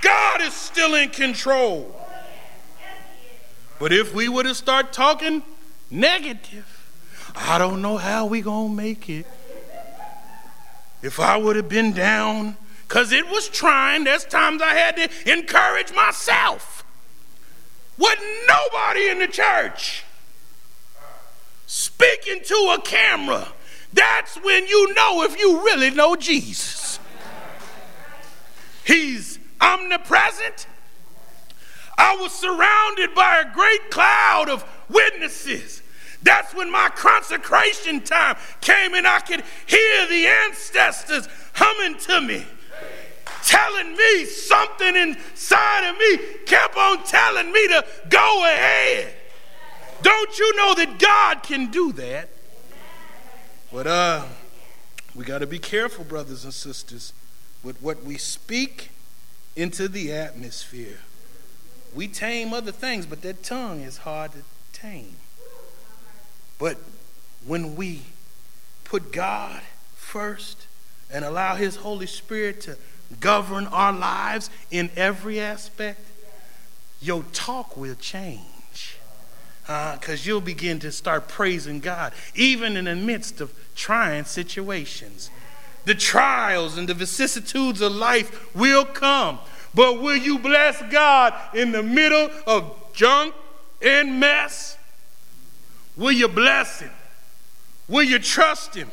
God 0.00 0.40
is 0.40 0.54
still 0.54 0.94
in 0.94 1.10
control. 1.10 1.94
But 3.78 3.92
if 3.92 4.14
we 4.14 4.30
were 4.30 4.44
to 4.44 4.54
start 4.54 4.94
talking 4.94 5.42
negative, 5.90 6.90
I 7.36 7.58
don't 7.58 7.82
know 7.82 7.98
how 7.98 8.24
we 8.24 8.40
to 8.40 8.68
make 8.68 9.10
it. 9.10 9.26
If 11.02 11.20
I 11.20 11.36
would 11.36 11.56
have 11.56 11.68
been 11.68 11.92
down, 11.92 12.56
because 12.88 13.12
it 13.12 13.28
was 13.28 13.48
trying, 13.48 14.04
there's 14.04 14.24
times 14.24 14.62
I 14.62 14.72
had 14.72 14.96
to 14.96 15.30
encourage 15.30 15.92
myself. 15.94 16.84
Wasn't 17.98 18.22
nobody 18.48 19.08
in 19.08 19.18
the 19.18 19.26
church 19.28 20.04
speaking 21.66 22.40
to 22.42 22.74
a 22.76 22.80
camera. 22.82 23.48
That's 23.92 24.36
when 24.36 24.66
you 24.66 24.94
know 24.94 25.22
if 25.24 25.38
you 25.38 25.62
really 25.64 25.90
know 25.90 26.16
Jesus. 26.16 26.98
He's 28.84 29.38
omnipresent. 29.60 30.66
I 31.98 32.16
was 32.16 32.32
surrounded 32.32 33.14
by 33.14 33.40
a 33.40 33.52
great 33.52 33.90
cloud 33.90 34.48
of 34.48 34.64
witnesses. 34.88 35.82
That's 36.22 36.54
when 36.54 36.70
my 36.70 36.88
consecration 36.88 38.00
time 38.00 38.36
came 38.62 38.94
and 38.94 39.06
I 39.06 39.20
could 39.20 39.44
hear 39.66 40.06
the 40.06 40.26
ancestors 40.26 41.28
humming 41.54 41.98
to 42.00 42.20
me, 42.20 42.46
telling 43.44 43.96
me 43.96 44.24
something 44.24 44.96
inside 44.96 45.90
of 45.90 45.98
me 45.98 46.18
kept 46.46 46.76
on 46.76 47.02
telling 47.04 47.52
me 47.52 47.68
to 47.68 47.84
go 48.08 48.44
ahead. 48.44 49.14
Don't 50.02 50.38
you 50.38 50.56
know 50.56 50.74
that 50.74 50.98
God 50.98 51.42
can 51.42 51.70
do 51.70 51.92
that? 51.92 52.28
But 53.72 53.86
uh 53.86 54.24
we 55.14 55.24
got 55.24 55.38
to 55.38 55.46
be 55.46 55.58
careful 55.58 56.04
brothers 56.04 56.44
and 56.44 56.54
sisters 56.54 57.12
with 57.64 57.82
what 57.82 58.04
we 58.04 58.16
speak 58.16 58.90
into 59.56 59.88
the 59.88 60.12
atmosphere. 60.12 61.00
We 61.92 62.06
tame 62.06 62.52
other 62.52 62.70
things, 62.70 63.04
but 63.04 63.22
that 63.22 63.42
tongue 63.42 63.80
is 63.80 63.98
hard 63.98 64.32
to 64.32 64.38
tame. 64.72 65.16
But 66.58 66.76
when 67.44 67.74
we 67.74 68.02
put 68.84 69.12
God 69.12 69.62
first 69.96 70.66
and 71.10 71.24
allow 71.24 71.56
His 71.56 71.76
Holy 71.76 72.06
Spirit 72.06 72.60
to 72.62 72.76
govern 73.20 73.66
our 73.68 73.92
lives 73.92 74.50
in 74.70 74.90
every 74.96 75.40
aspect, 75.40 76.00
your 77.00 77.22
talk 77.32 77.76
will 77.76 77.94
change. 77.94 78.96
Because 79.62 80.20
uh, 80.20 80.24
you'll 80.24 80.40
begin 80.40 80.78
to 80.80 80.90
start 80.90 81.28
praising 81.28 81.80
God, 81.80 82.14
even 82.34 82.76
in 82.76 82.86
the 82.86 82.96
midst 82.96 83.42
of 83.42 83.52
trying 83.74 84.24
situations. 84.24 85.30
The 85.84 85.94
trials 85.94 86.78
and 86.78 86.88
the 86.88 86.94
vicissitudes 86.94 87.80
of 87.80 87.92
life 87.92 88.54
will 88.54 88.84
come. 88.84 89.38
But 89.74 90.00
will 90.00 90.16
you 90.16 90.38
bless 90.38 90.80
God 90.90 91.34
in 91.54 91.72
the 91.72 91.82
middle 91.82 92.30
of 92.46 92.92
junk 92.94 93.34
and 93.82 94.18
mess? 94.18 94.78
Will 95.96 96.12
you 96.12 96.28
bless 96.28 96.80
Him? 96.80 96.90
Will 97.88 98.04
you 98.04 98.18
trust 98.18 98.74
Him? 98.74 98.90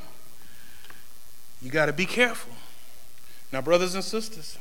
You 1.62 1.70
got 1.70 1.86
to 1.86 1.94
be 1.94 2.06
careful. 2.06 2.55
Now, 3.56 3.62
brothers 3.62 3.96
and 3.96 4.04
sisters, 4.04 4.60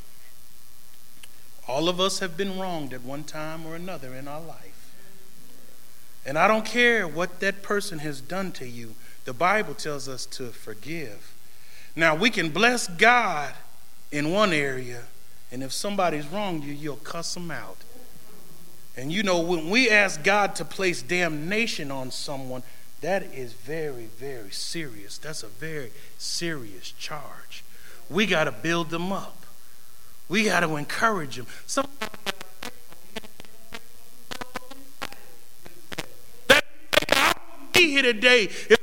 all 1.67 1.89
of 1.89 1.99
us 1.99 2.21
have 2.21 2.37
been 2.37 2.61
wronged 2.61 2.93
at 2.93 3.03
one 3.03 3.25
time 3.25 3.67
or 3.67 3.75
another 3.75 4.15
in 4.15 4.29
our 4.29 4.41
life. 4.41 4.95
And 6.25 6.39
I 6.39 6.47
don't 6.47 6.65
care 6.65 7.09
what 7.09 7.41
that 7.41 7.61
person 7.61 7.99
has 7.99 8.21
done 8.21 8.53
to 8.53 8.69
you, 8.69 8.95
the 9.25 9.33
Bible 9.33 9.75
tells 9.75 10.09
us 10.09 10.27
to 10.27 10.51
forgive. 10.51 11.35
Now, 11.97 12.15
we 12.15 12.31
can 12.31 12.51
bless 12.51 12.87
God 12.87 13.55
in 14.13 14.31
one 14.31 14.53
area, 14.53 15.07
and 15.51 15.65
if 15.65 15.73
somebody's 15.73 16.29
wronged 16.29 16.63
you, 16.63 16.73
you'll 16.73 16.95
cuss 16.99 17.35
them 17.35 17.51
out. 17.51 17.79
And 18.97 19.11
you 19.11 19.25
know, 19.25 19.41
when 19.41 19.71
we 19.71 19.91
ask 19.91 20.23
God 20.23 20.55
to 20.55 20.65
place 20.65 21.03
damnation 21.03 21.91
on 21.91 22.13
someone, 22.13 22.63
that 23.01 23.25
is 23.25 23.55
very, 23.55 24.05
very 24.05 24.53
serious. 24.53 25.19
That's 25.19 25.43
a 25.43 25.49
very 25.49 25.91
serious 26.17 26.93
charge. 26.93 27.65
We 28.11 28.27
got 28.27 28.45
to 28.45 28.53
build 28.53 28.91
them 28.91 29.13
up. 29.13 29.45
We 30.29 30.45
got 30.45 30.61
to 30.61 30.77
encourage 30.77 31.37
them. 31.37 31.47
Some 31.67 31.87
be 37.73 37.91
here 37.91 38.03
today 38.03 38.45
if 38.45 38.79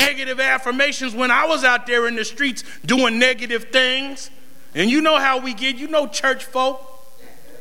negative 0.00 0.40
affirmations 0.40 1.14
when 1.14 1.30
I 1.30 1.46
was 1.46 1.64
out 1.64 1.86
there 1.86 2.06
in 2.08 2.16
the 2.16 2.24
streets 2.24 2.64
doing 2.84 3.18
negative 3.18 3.64
things. 3.70 4.30
And 4.74 4.90
you 4.90 5.00
know 5.00 5.18
how 5.18 5.38
we 5.38 5.54
get, 5.54 5.76
you 5.76 5.88
know, 5.88 6.06
church 6.06 6.44
folk 6.44 6.94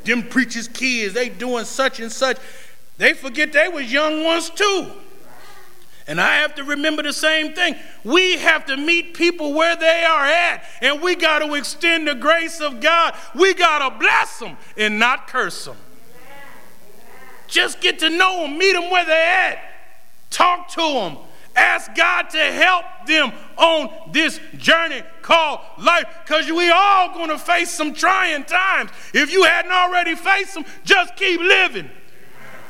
them 0.05 0.23
preachers' 0.23 0.67
kids, 0.67 1.13
they 1.13 1.29
doing 1.29 1.65
such 1.65 1.99
and 1.99 2.11
such. 2.11 2.37
They 2.97 3.13
forget 3.13 3.53
they 3.53 3.67
was 3.67 3.91
young 3.91 4.23
ones 4.23 4.49
too. 4.49 4.91
And 6.07 6.19
I 6.19 6.37
have 6.37 6.55
to 6.55 6.63
remember 6.63 7.01
the 7.03 7.13
same 7.13 7.53
thing. 7.53 7.75
We 8.03 8.37
have 8.37 8.65
to 8.65 8.77
meet 8.77 9.13
people 9.13 9.53
where 9.53 9.75
they 9.75 10.03
are 10.03 10.25
at, 10.25 10.63
and 10.81 11.01
we 11.01 11.15
got 11.15 11.39
to 11.39 11.53
extend 11.53 12.07
the 12.07 12.15
grace 12.15 12.59
of 12.59 12.81
God. 12.81 13.15
We 13.33 13.53
got 13.53 13.89
to 13.89 13.97
bless 13.99 14.39
them 14.39 14.57
and 14.77 14.99
not 14.99 15.27
curse 15.27 15.65
them. 15.65 15.77
Just 17.47 17.81
get 17.81 17.99
to 17.99 18.09
know 18.09 18.41
them, 18.41 18.57
meet 18.57 18.73
them 18.73 18.89
where 18.89 19.05
they're 19.05 19.51
at, 19.51 19.59
talk 20.29 20.69
to 20.69 20.81
them, 20.81 21.17
Ask 21.55 21.93
God 21.95 22.29
to 22.31 22.39
help 22.39 22.85
them 23.05 23.31
on 23.57 24.11
this 24.11 24.39
journey 24.57 25.03
called 25.21 25.59
life 25.77 26.05
because 26.25 26.51
we 26.51 26.69
all 26.71 27.13
going 27.13 27.29
to 27.29 27.37
face 27.37 27.69
some 27.69 27.93
trying 27.93 28.43
times. 28.45 28.89
If 29.13 29.31
you 29.31 29.43
hadn't 29.43 29.71
already 29.71 30.15
faced 30.15 30.55
them, 30.55 30.65
just 30.83 31.15
keep 31.15 31.39
living. 31.39 31.89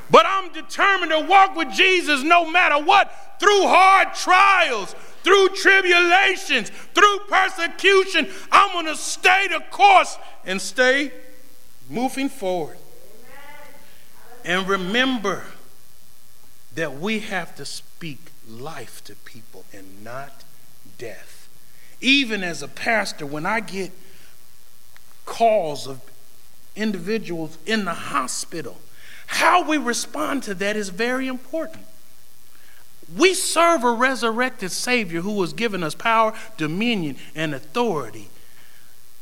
But 0.10 0.26
I'm 0.26 0.52
determined 0.54 1.12
to 1.12 1.20
walk 1.22 1.56
with 1.56 1.72
Jesus 1.72 2.24
no 2.24 2.50
matter 2.50 2.84
what, 2.84 3.12
through 3.40 3.64
hard 3.64 4.14
trials, 4.14 4.96
through 5.24 5.50
tribulations, 5.50 6.70
through 6.94 7.20
persecution. 7.28 8.30
I'm 8.52 8.72
going 8.74 8.86
to 8.86 8.96
stay 8.96 9.48
the 9.48 9.64
course 9.72 10.18
and 10.46 10.62
stay 10.62 11.12
moving 11.90 12.30
forward. 12.30 12.78
And 14.46 14.68
remember 14.68 15.46
that 16.76 17.00
we 17.00 17.20
have 17.20 17.56
to 17.56 17.66
speak 17.66 18.20
life 18.48 19.04
to 19.06 19.16
people 19.16 19.64
and 19.72 20.04
not 20.04 20.44
death. 20.98 21.48
Even 22.02 22.44
as 22.44 22.62
a 22.62 22.68
pastor, 22.68 23.26
when 23.26 23.46
I 23.46 23.62
get 23.62 23.92
calls 25.26 25.88
of 25.88 26.02
individuals 26.76 27.58
in 27.66 27.86
the 27.86 27.94
hospital, 27.94 28.78
how 29.34 29.68
we 29.68 29.78
respond 29.78 30.44
to 30.44 30.54
that 30.56 30.78
is 30.78 30.90
very 30.90 31.28
important. 31.28 31.84
We 33.18 33.34
serve 33.34 33.84
a 33.84 33.92
resurrected 33.92 34.72
Savior 34.72 35.22
who 35.22 35.42
has 35.42 35.54
given 35.54 35.84
us 35.84 35.96
power, 35.96 36.34
dominion, 36.56 37.18
and 37.34 37.54
authority. 37.54 38.30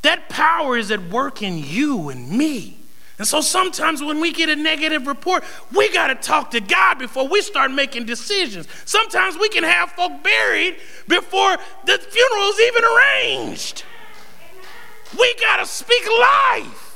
That 0.01 0.27
power 0.27 0.77
is 0.77 0.91
at 0.91 1.09
work 1.09 1.41
in 1.41 1.57
you 1.57 2.09
and 2.09 2.29
me. 2.29 2.77
And 3.19 3.27
so 3.27 3.39
sometimes 3.39 4.03
when 4.03 4.19
we 4.19 4.33
get 4.33 4.49
a 4.49 4.55
negative 4.55 5.07
report, 5.07 5.45
we 5.73 5.91
got 5.93 6.07
to 6.07 6.15
talk 6.15 6.51
to 6.51 6.59
God 6.59 6.99
before 6.99 7.27
we 7.27 7.41
start 7.41 7.71
making 7.71 8.05
decisions. 8.05 8.67
Sometimes 8.83 9.37
we 9.37 9.47
can 9.47 9.63
have 9.63 9.91
folk 9.91 10.23
buried 10.23 10.75
before 11.07 11.57
the 11.85 11.97
funeral 11.97 12.49
is 12.49 12.59
even 12.59 12.83
arranged. 12.83 13.83
We 15.17 15.35
got 15.39 15.57
to 15.57 15.65
speak 15.65 16.03
life. 16.19 16.90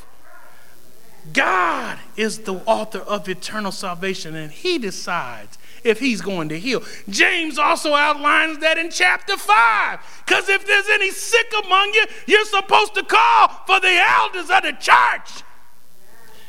God 1.36 2.00
is 2.16 2.40
the 2.40 2.56
author 2.66 3.00
of 3.00 3.28
eternal 3.28 3.72
salvation, 3.72 4.36
and 4.36 4.52
He 4.52 4.78
decides 4.78 5.58
if 5.84 6.00
He's 6.00 6.22
going 6.22 6.50
to 6.50 6.60
heal. 6.60 6.82
James 7.10 7.60
also 7.60 7.94
outlines 7.94 8.60
that 8.60 8.78
in 8.78 8.90
chapter 8.90 9.38
5. 9.38 10.24
Because 10.26 10.50
if 10.50 10.66
there's 10.66 10.90
any 10.90 11.12
sick 11.12 11.52
among 11.66 11.94
you, 11.94 12.06
you're 12.26 12.46
supposed 12.46 12.96
to 12.96 13.04
call 13.04 13.50
for 13.68 13.80
the 13.80 14.02
elders 14.08 14.50
of 14.50 14.64
the 14.64 14.76
church 14.80 15.44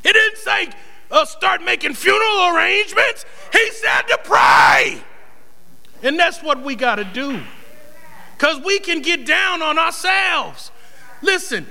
he 0.07 0.13
didn't 0.13 0.39
say 0.39 0.71
uh, 1.11 1.25
start 1.25 1.65
making 1.65 1.95
funeral 1.95 2.55
arrangements. 2.55 3.25
He 3.53 3.71
said 3.73 4.03
to 4.03 4.19
pray. 4.23 5.03
And 6.05 6.17
that's 6.17 6.43
what 6.45 6.63
we 6.63 6.77
got 6.77 6.97
to 6.97 7.05
do. 7.05 7.43
Because 8.37 8.61
we 8.65 8.79
can 8.79 9.03
get 9.03 9.27
down 9.27 9.63
on 9.63 9.81
ourselves. 9.81 10.71
Listen, 11.23 11.67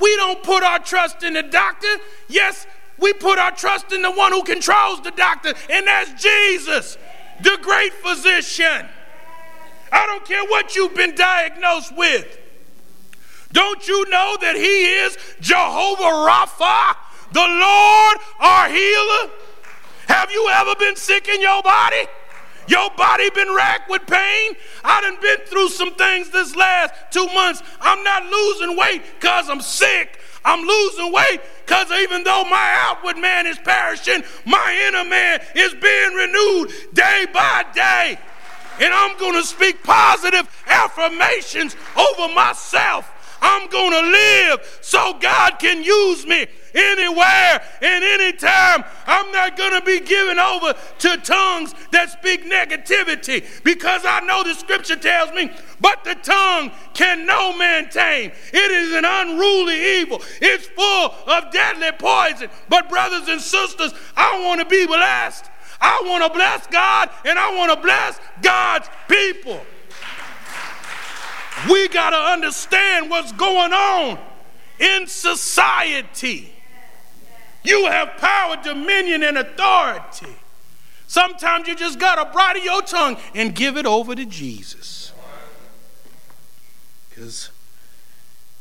we 0.00 0.16
don't 0.16 0.42
put 0.42 0.62
our 0.62 0.78
trust 0.78 1.22
in 1.22 1.34
the 1.34 1.42
doctor. 1.42 1.88
Yes, 2.28 2.66
we 2.98 3.12
put 3.12 3.38
our 3.38 3.52
trust 3.52 3.92
in 3.92 4.02
the 4.02 4.10
one 4.10 4.32
who 4.32 4.42
controls 4.42 5.00
the 5.02 5.10
doctor, 5.10 5.54
and 5.68 5.86
that's 5.86 6.22
Jesus, 6.22 6.98
the 7.42 7.58
great 7.62 7.92
physician. 7.94 8.86
I 9.92 10.06
don't 10.06 10.24
care 10.24 10.44
what 10.44 10.76
you've 10.76 10.94
been 10.94 11.14
diagnosed 11.14 11.96
with. 11.96 12.38
Don't 13.52 13.86
you 13.88 14.08
know 14.10 14.36
that 14.40 14.54
He 14.54 14.84
is 14.84 15.18
Jehovah 15.40 16.02
Rapha, 16.02 16.96
the 17.32 17.40
Lord 17.40 18.18
our 18.38 18.68
healer? 18.68 19.30
Have 20.06 20.30
you 20.30 20.48
ever 20.52 20.74
been 20.78 20.96
sick 20.96 21.28
in 21.28 21.40
your 21.40 21.62
body? 21.62 22.06
Your 22.70 22.88
body 22.96 23.28
been 23.30 23.52
racked 23.52 23.90
with 23.90 24.06
pain? 24.06 24.52
I 24.84 25.00
done 25.00 25.20
been 25.20 25.44
through 25.46 25.70
some 25.70 25.92
things 25.96 26.30
this 26.30 26.54
last 26.54 26.94
two 27.10 27.26
months. 27.34 27.64
I'm 27.80 28.04
not 28.04 28.26
losing 28.26 28.76
weight 28.76 29.02
because 29.18 29.50
I'm 29.50 29.60
sick. 29.60 30.20
I'm 30.44 30.64
losing 30.64 31.12
weight 31.12 31.40
because 31.66 31.90
even 31.90 32.22
though 32.22 32.44
my 32.44 32.76
outward 32.78 33.18
man 33.18 33.48
is 33.48 33.58
perishing, 33.58 34.22
my 34.46 34.86
inner 34.86 35.02
man 35.02 35.42
is 35.56 35.74
being 35.74 36.14
renewed 36.14 36.72
day 36.94 37.26
by 37.34 37.64
day. 37.74 38.20
And 38.78 38.94
I'm 38.94 39.18
going 39.18 39.34
to 39.34 39.42
speak 39.42 39.82
positive 39.82 40.48
affirmations 40.68 41.74
over 41.96 42.32
myself. 42.32 43.10
I'm 43.42 43.68
going 43.68 43.90
to 43.90 44.10
live 44.10 44.78
so 44.80 45.18
God 45.20 45.58
can 45.58 45.82
use 45.82 46.24
me 46.24 46.46
anywhere 46.74 47.62
and 47.80 48.04
anytime. 48.04 48.84
I'm 49.06 49.30
not 49.32 49.56
going 49.56 49.78
to 49.78 49.84
be 49.84 50.00
given 50.00 50.38
over 50.38 50.74
to 50.98 51.16
tongues 51.18 51.74
that 51.92 52.10
speak 52.10 52.44
negativity 52.44 53.44
because 53.64 54.02
I 54.04 54.20
know 54.20 54.42
the 54.42 54.54
scripture 54.54 54.96
tells 54.96 55.32
me, 55.32 55.50
but 55.80 56.04
the 56.04 56.14
tongue 56.16 56.72
can 56.94 57.26
no 57.26 57.56
man 57.56 57.88
tame. 57.90 58.32
It 58.52 58.70
is 58.70 58.92
an 58.94 59.04
unruly 59.04 60.00
evil, 60.00 60.22
it's 60.40 60.66
full 60.68 61.14
of 61.26 61.52
deadly 61.52 61.92
poison. 61.98 62.50
But, 62.68 62.88
brothers 62.88 63.28
and 63.28 63.40
sisters, 63.40 63.92
I 64.16 64.44
want 64.44 64.60
to 64.60 64.66
be 64.66 64.86
blessed. 64.86 65.50
I 65.80 66.02
want 66.04 66.24
to 66.24 66.36
bless 66.36 66.66
God 66.66 67.08
and 67.24 67.38
I 67.38 67.56
want 67.56 67.72
to 67.72 67.80
bless 67.80 68.20
God's 68.42 68.88
people. 69.08 69.60
We 71.70 71.88
got 71.88 72.10
to 72.10 72.16
understand 72.16 73.10
what's 73.10 73.32
going 73.32 73.72
on 73.72 74.18
in 74.78 75.06
society. 75.06 76.52
You 77.62 77.86
have 77.86 78.16
power, 78.16 78.56
dominion, 78.62 79.22
and 79.22 79.38
authority. 79.38 80.36
Sometimes 81.06 81.68
you 81.68 81.74
just 81.74 81.98
got 81.98 82.22
to 82.22 82.32
bridle 82.32 82.62
your 82.62 82.82
tongue 82.82 83.16
and 83.34 83.54
give 83.54 83.76
it 83.76 83.86
over 83.86 84.14
to 84.14 84.24
Jesus. 84.24 85.12
Because 87.08 87.50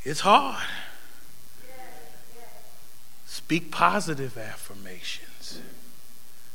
it's 0.04 0.22
hard. 0.22 0.68
Speak 3.26 3.72
positive 3.72 4.38
affirmations, 4.38 5.60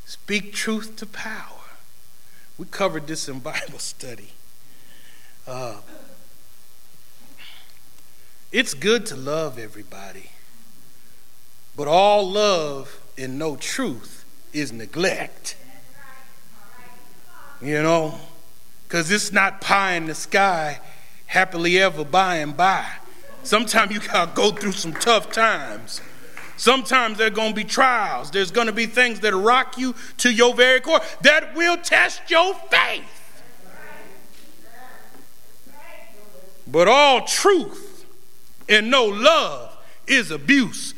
speak 0.06 0.52
truth 0.52 0.96
to 0.96 1.06
power. 1.06 1.64
We 2.56 2.66
covered 2.66 3.08
this 3.08 3.28
in 3.28 3.40
Bible 3.40 3.80
study. 3.80 4.32
Uh, 5.46 5.76
it's 8.52 8.74
good 8.74 9.06
to 9.06 9.16
love 9.16 9.58
everybody, 9.58 10.30
but 11.76 11.88
all 11.88 12.30
love 12.30 13.00
and 13.18 13.38
no 13.38 13.56
truth 13.56 14.24
is 14.52 14.72
neglect. 14.72 15.56
You 17.60 17.82
know, 17.82 18.18
because 18.86 19.10
it's 19.10 19.32
not 19.32 19.60
pie 19.60 19.94
in 19.94 20.06
the 20.06 20.14
sky, 20.14 20.80
happily 21.26 21.78
ever 21.78 22.04
by 22.04 22.36
and 22.36 22.56
by. 22.56 22.86
Sometimes 23.42 23.92
you 23.92 24.00
gotta 24.00 24.30
go 24.34 24.50
through 24.50 24.72
some 24.72 24.92
tough 24.92 25.32
times. 25.32 26.00
Sometimes 26.56 27.18
there 27.18 27.26
are 27.26 27.30
to 27.50 27.54
be 27.54 27.64
trials. 27.64 28.30
There's 28.30 28.50
to 28.68 28.72
be 28.72 28.86
things 28.86 29.20
that 29.20 29.34
rock 29.34 29.76
you 29.76 29.94
to 30.18 30.32
your 30.32 30.54
very 30.54 30.80
core 30.80 31.00
that 31.22 31.54
will 31.54 31.76
test 31.76 32.22
your 32.30 32.54
faith. 32.54 33.04
But 36.66 36.88
all 36.88 37.22
truth 37.22 38.06
and 38.68 38.90
no 38.90 39.04
love 39.04 39.76
is 40.06 40.30
abuse. 40.30 40.94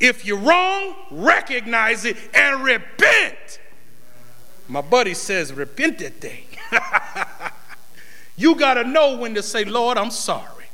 If 0.00 0.24
you're 0.24 0.38
wrong, 0.38 0.94
recognize 1.10 2.04
it 2.04 2.16
and 2.34 2.62
repent. 2.64 3.60
My 4.68 4.80
buddy 4.80 5.14
says, 5.14 5.52
repentate. 5.52 6.44
you 8.36 8.56
got 8.56 8.74
to 8.74 8.84
know 8.84 9.16
when 9.16 9.34
to 9.34 9.42
say, 9.42 9.64
Lord, 9.64 9.98
I'm 9.98 10.10
sorry 10.10 10.64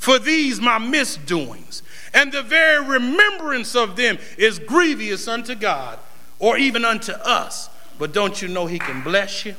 for 0.00 0.18
these 0.18 0.60
my 0.60 0.78
misdoings. 0.78 1.82
And 2.14 2.32
the 2.32 2.42
very 2.42 2.84
remembrance 2.84 3.76
of 3.76 3.96
them 3.96 4.18
is 4.38 4.58
grievous 4.58 5.28
unto 5.28 5.54
God 5.54 5.98
or 6.38 6.56
even 6.56 6.84
unto 6.84 7.12
us. 7.12 7.68
But 7.98 8.12
don't 8.12 8.40
you 8.40 8.48
know 8.48 8.66
He 8.66 8.78
can 8.78 9.02
bless 9.02 9.44
you? 9.44 9.54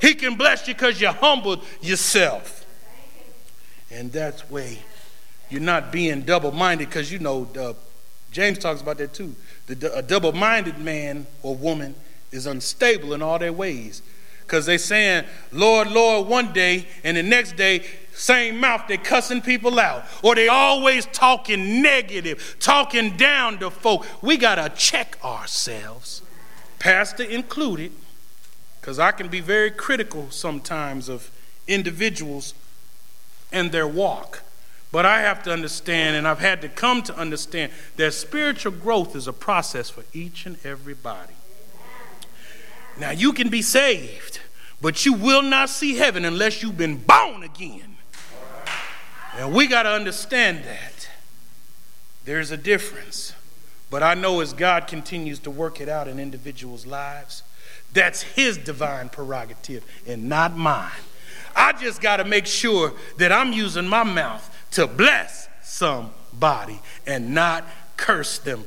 He 0.00 0.14
can 0.14 0.36
bless 0.36 0.66
you 0.66 0.74
because 0.74 1.00
you 1.00 1.08
humbled 1.08 1.62
yourself. 1.82 2.64
And 3.90 4.10
that's 4.10 4.48
way 4.50 4.78
you're 5.50 5.60
not 5.60 5.92
being 5.92 6.22
double 6.22 6.52
minded 6.52 6.88
because 6.88 7.12
you 7.12 7.18
know, 7.18 7.46
uh, 7.58 7.74
James 8.36 8.58
talks 8.58 8.82
about 8.82 8.98
that 8.98 9.14
too. 9.14 9.34
The, 9.66 9.96
a 9.96 10.02
double 10.02 10.32
minded 10.32 10.76
man 10.76 11.26
or 11.42 11.56
woman 11.56 11.94
is 12.30 12.44
unstable 12.44 13.14
in 13.14 13.22
all 13.22 13.38
their 13.38 13.50
ways 13.50 14.02
because 14.42 14.66
they 14.66 14.76
saying, 14.76 15.24
Lord, 15.52 15.90
Lord, 15.90 16.28
one 16.28 16.52
day, 16.52 16.86
and 17.02 17.16
the 17.16 17.22
next 17.22 17.56
day, 17.56 17.86
same 18.12 18.60
mouth, 18.60 18.82
they 18.88 18.98
cussing 18.98 19.40
people 19.40 19.80
out. 19.80 20.04
Or 20.22 20.34
they 20.34 20.48
always 20.48 21.06
talking 21.06 21.80
negative, 21.80 22.56
talking 22.60 23.16
down 23.16 23.58
to 23.60 23.70
folk. 23.70 24.06
We 24.20 24.36
got 24.36 24.56
to 24.56 24.68
check 24.76 25.16
ourselves, 25.24 26.20
pastor 26.78 27.22
included, 27.24 27.90
because 28.82 28.98
I 28.98 29.12
can 29.12 29.28
be 29.28 29.40
very 29.40 29.70
critical 29.70 30.30
sometimes 30.30 31.08
of 31.08 31.30
individuals 31.66 32.52
and 33.50 33.72
their 33.72 33.88
walk. 33.88 34.42
But 34.96 35.04
I 35.04 35.20
have 35.20 35.42
to 35.42 35.52
understand, 35.52 36.16
and 36.16 36.26
I've 36.26 36.38
had 36.38 36.62
to 36.62 36.70
come 36.70 37.02
to 37.02 37.14
understand, 37.14 37.70
that 37.96 38.14
spiritual 38.14 38.72
growth 38.72 39.14
is 39.14 39.28
a 39.28 39.32
process 39.34 39.90
for 39.90 40.04
each 40.14 40.46
and 40.46 40.56
everybody. 40.64 41.34
Now, 42.98 43.10
you 43.10 43.34
can 43.34 43.50
be 43.50 43.60
saved, 43.60 44.40
but 44.80 45.04
you 45.04 45.12
will 45.12 45.42
not 45.42 45.68
see 45.68 45.96
heaven 45.96 46.24
unless 46.24 46.62
you've 46.62 46.78
been 46.78 46.96
born 46.96 47.42
again. 47.42 47.98
And 49.36 49.52
we 49.52 49.66
got 49.66 49.82
to 49.82 49.90
understand 49.90 50.64
that. 50.64 51.10
There's 52.24 52.50
a 52.50 52.56
difference. 52.56 53.34
But 53.90 54.02
I 54.02 54.14
know 54.14 54.40
as 54.40 54.54
God 54.54 54.86
continues 54.86 55.40
to 55.40 55.50
work 55.50 55.78
it 55.78 55.90
out 55.90 56.08
in 56.08 56.18
individuals' 56.18 56.86
lives, 56.86 57.42
that's 57.92 58.22
His 58.22 58.56
divine 58.56 59.10
prerogative 59.10 59.84
and 60.06 60.26
not 60.26 60.56
mine. 60.56 60.90
I 61.54 61.74
just 61.74 62.00
got 62.00 62.16
to 62.16 62.24
make 62.24 62.46
sure 62.46 62.94
that 63.18 63.30
I'm 63.30 63.52
using 63.52 63.86
my 63.86 64.02
mouth 64.02 64.54
to 64.72 64.86
bless 64.86 65.48
somebody 65.62 66.80
and 67.06 67.34
not 67.34 67.64
curse 67.96 68.38
them. 68.38 68.64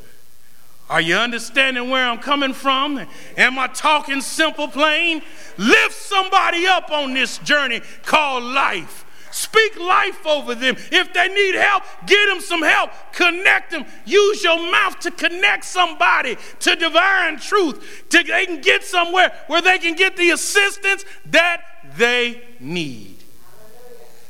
Are 0.89 1.01
you 1.01 1.15
understanding 1.15 1.89
where 1.91 2.03
I'm 2.03 2.17
coming 2.17 2.53
from? 2.53 3.05
Am 3.37 3.59
I 3.59 3.67
talking 3.67 4.21
simple, 4.21 4.67
plain? 4.67 5.21
Lift 5.57 5.93
somebody 5.93 6.65
up 6.65 6.89
on 6.89 7.13
this 7.13 7.37
journey 7.39 7.81
called 8.03 8.43
life. 8.43 9.05
Speak 9.31 9.79
life 9.79 10.25
over 10.25 10.55
them. 10.55 10.75
If 10.91 11.13
they 11.13 11.27
need 11.27 11.53
help, 11.53 11.83
get 12.07 12.25
them 12.27 12.41
some 12.41 12.63
help. 12.63 12.89
Connect 13.13 13.69
them. 13.69 13.85
Use 14.05 14.43
your 14.43 14.57
mouth 14.71 14.99
to 15.01 15.11
connect 15.11 15.65
somebody 15.65 16.37
to 16.61 16.75
divine 16.75 17.37
truth. 17.37 18.05
To 18.09 18.23
they 18.23 18.47
can 18.47 18.61
get 18.61 18.83
somewhere 18.83 19.31
where 19.45 19.61
they 19.61 19.77
can 19.77 19.95
get 19.95 20.17
the 20.17 20.31
assistance 20.31 21.05
that 21.27 21.61
they 21.95 22.41
need. 22.59 23.17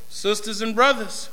Sisters 0.09 0.61
and 0.61 0.75
brothers, 0.75 1.29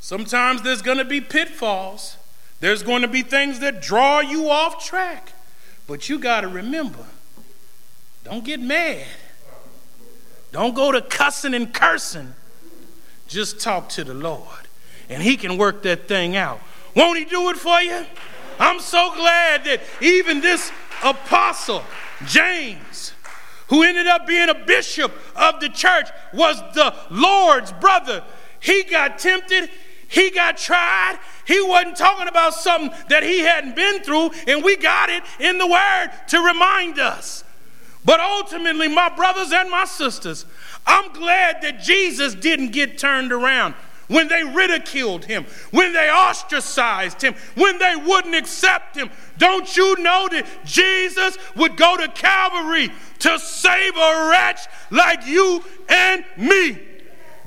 Sometimes 0.00 0.62
there's 0.62 0.82
going 0.82 0.98
to 0.98 1.04
be 1.04 1.20
pitfalls. 1.20 2.16
There's 2.60 2.82
going 2.82 3.02
to 3.02 3.08
be 3.08 3.22
things 3.22 3.60
that 3.60 3.82
draw 3.82 4.20
you 4.20 4.48
off 4.48 4.84
track. 4.84 5.32
But 5.86 6.08
you 6.08 6.18
got 6.18 6.42
to 6.42 6.48
remember 6.48 7.04
don't 8.24 8.44
get 8.44 8.60
mad. 8.60 9.06
Don't 10.52 10.74
go 10.74 10.92
to 10.92 11.00
cussing 11.00 11.54
and 11.54 11.72
cursing. 11.72 12.34
Just 13.26 13.60
talk 13.60 13.88
to 13.90 14.04
the 14.04 14.14
Lord, 14.14 14.68
and 15.08 15.22
He 15.22 15.36
can 15.36 15.56
work 15.56 15.82
that 15.82 16.08
thing 16.08 16.36
out. 16.36 16.60
Won't 16.94 17.18
He 17.18 17.24
do 17.24 17.48
it 17.50 17.56
for 17.56 17.80
you? 17.80 18.04
I'm 18.58 18.80
so 18.80 19.14
glad 19.14 19.64
that 19.64 19.80
even 20.02 20.40
this 20.40 20.72
apostle, 21.02 21.82
James, 22.26 23.12
who 23.68 23.82
ended 23.82 24.06
up 24.06 24.26
being 24.26 24.48
a 24.48 24.54
bishop 24.54 25.12
of 25.36 25.60
the 25.60 25.68
church, 25.68 26.08
was 26.32 26.58
the 26.74 26.94
Lord's 27.10 27.72
brother. 27.72 28.24
He 28.60 28.82
got 28.82 29.18
tempted, 29.18 29.70
he 30.08 30.30
got 30.30 30.56
tried. 30.56 31.18
He 31.44 31.60
wasn't 31.60 31.96
talking 31.96 32.28
about 32.28 32.54
something 32.54 32.90
that 33.08 33.22
he 33.22 33.40
hadn't 33.40 33.76
been 33.76 34.02
through, 34.02 34.30
and 34.46 34.64
we 34.64 34.76
got 34.76 35.10
it 35.10 35.22
in 35.38 35.58
the 35.58 35.66
Word 35.66 36.10
to 36.28 36.40
remind 36.40 36.98
us. 36.98 37.44
But 38.04 38.20
ultimately, 38.20 38.88
my 38.88 39.10
brothers 39.10 39.52
and 39.52 39.70
my 39.70 39.84
sisters, 39.84 40.46
I'm 40.86 41.12
glad 41.12 41.60
that 41.62 41.80
Jesus 41.80 42.34
didn't 42.34 42.72
get 42.72 42.96
turned 42.96 43.32
around 43.32 43.74
when 44.06 44.28
they 44.28 44.42
ridiculed 44.42 45.26
him, 45.26 45.44
when 45.70 45.92
they 45.92 46.10
ostracized 46.10 47.20
him, 47.20 47.34
when 47.54 47.78
they 47.78 47.94
wouldn't 47.94 48.34
accept 48.34 48.96
him. 48.96 49.10
Don't 49.36 49.76
you 49.76 49.96
know 49.98 50.26
that 50.30 50.46
Jesus 50.64 51.36
would 51.54 51.76
go 51.76 51.98
to 51.98 52.08
Calvary 52.08 52.90
to 53.18 53.38
save 53.38 53.94
a 53.94 54.28
wretch 54.30 54.60
like 54.90 55.26
you 55.26 55.62
and 55.90 56.24
me? 56.38 56.87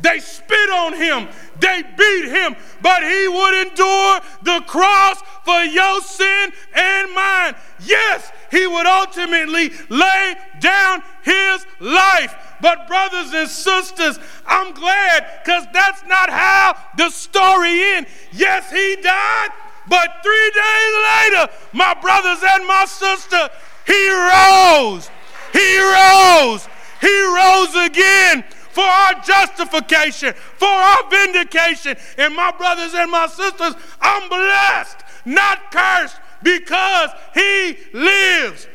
They 0.01 0.19
spit 0.19 0.69
on 0.69 0.93
him. 0.93 1.27
They 1.59 1.83
beat 1.97 2.29
him. 2.29 2.55
But 2.81 3.03
he 3.03 3.27
would 3.27 3.67
endure 3.67 4.19
the 4.43 4.63
cross 4.65 5.21
for 5.43 5.61
your 5.61 6.01
sin 6.01 6.51
and 6.73 7.13
mine. 7.13 7.55
Yes, 7.83 8.31
he 8.49 8.65
would 8.67 8.85
ultimately 8.85 9.71
lay 9.89 10.35
down 10.59 11.03
his 11.23 11.65
life. 11.79 12.35
But, 12.61 12.87
brothers 12.87 13.33
and 13.33 13.49
sisters, 13.49 14.19
I'm 14.45 14.73
glad 14.73 15.25
because 15.43 15.65
that's 15.73 16.03
not 16.07 16.29
how 16.29 16.77
the 16.97 17.09
story 17.09 17.83
ends. 17.95 18.09
Yes, 18.31 18.69
he 18.71 18.97
died, 19.01 19.49
but 19.87 20.09
three 20.23 20.51
days 20.51 20.93
later, 21.11 21.53
my 21.73 21.93
brothers 21.95 22.43
and 22.47 22.67
my 22.67 22.85
sister, 22.85 23.49
he 23.87 24.09
rose. 24.09 25.09
He 25.53 25.79
rose. 25.79 26.67
He 27.01 27.21
rose 27.35 27.87
again 27.87 28.43
for 28.71 28.83
our 28.83 29.13
justification, 29.21 30.33
for 30.33 30.67
our 30.67 31.09
vindication. 31.09 31.95
And 32.17 32.35
my 32.35 32.51
brothers 32.51 32.93
and 32.93 33.11
my 33.11 33.27
sisters, 33.27 33.75
I'm 33.99 34.29
blessed, 34.29 34.97
not 35.25 35.71
cursed, 35.71 36.17
because 36.43 37.09
He 37.33 37.77
lives. 37.93 38.67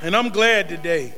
And 0.00 0.16
I'm 0.16 0.28
glad 0.28 0.68
today 0.68 1.12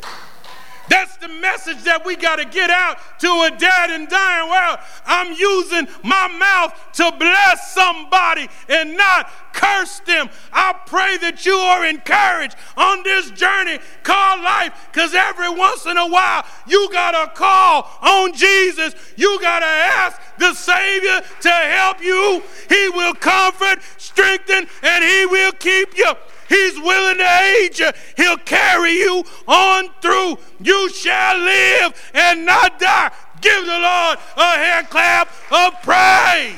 that's 0.91 1.16
the 1.18 1.28
message 1.28 1.84
that 1.84 2.05
we 2.05 2.16
got 2.16 2.36
to 2.36 2.45
get 2.45 2.68
out 2.68 2.99
to 3.20 3.28
a 3.28 3.51
dead 3.57 3.91
and 3.91 4.09
dying 4.09 4.51
world. 4.51 4.78
I'm 5.07 5.32
using 5.32 5.86
my 6.03 6.26
mouth 6.26 6.74
to 6.95 7.12
bless 7.16 7.72
somebody 7.72 8.49
and 8.68 8.97
not 8.97 9.30
curse 9.53 10.01
them. 10.01 10.28
I 10.53 10.74
pray 10.86 11.16
that 11.18 11.47
you 11.47 11.55
are 11.55 11.86
encouraged 11.86 12.57
on 12.76 13.05
this 13.05 13.30
journey 13.30 13.78
called 14.03 14.43
life 14.43 14.88
because 14.93 15.14
every 15.14 15.51
once 15.51 15.86
in 15.86 15.97
a 15.97 16.09
while 16.09 16.45
you 16.66 16.91
got 16.93 17.12
to 17.12 17.32
call 17.38 17.88
on 18.03 18.34
Jesus. 18.34 18.95
You 19.16 19.41
got 19.41 19.61
to 19.61 19.66
ask 19.66 20.20
the 20.38 20.55
Savior 20.55 21.20
to 21.43 21.51
help 21.51 22.03
you. 22.03 22.43
He 22.68 22.88
will 22.88 23.14
comfort, 23.14 23.78
strengthen, 23.97 24.66
and 24.82 25.05
He 25.05 25.26
will 25.26 25.53
keep 25.53 25.97
you. 25.97 26.12
He's 26.51 26.76
willing 26.80 27.18
to 27.18 27.40
aid 27.42 27.78
you. 27.78 27.90
He'll 28.16 28.36
carry 28.38 28.94
you 28.94 29.22
on 29.46 29.88
through. 30.03 30.36
You 30.61 30.90
shall 30.90 31.38
live 31.38 32.11
and 32.12 32.44
not 32.44 32.80
die. 32.80 33.12
Give 33.40 33.64
the 33.64 33.78
Lord 33.78 34.18
a 34.36 34.57
hand 34.57 34.90
clap 34.90 35.28
of 35.53 35.80
praise. 35.82 36.57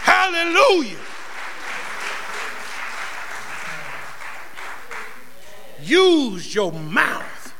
Hallelujah. 0.00 0.96
Use 5.82 6.54
your 6.54 6.72
mouth 6.72 7.54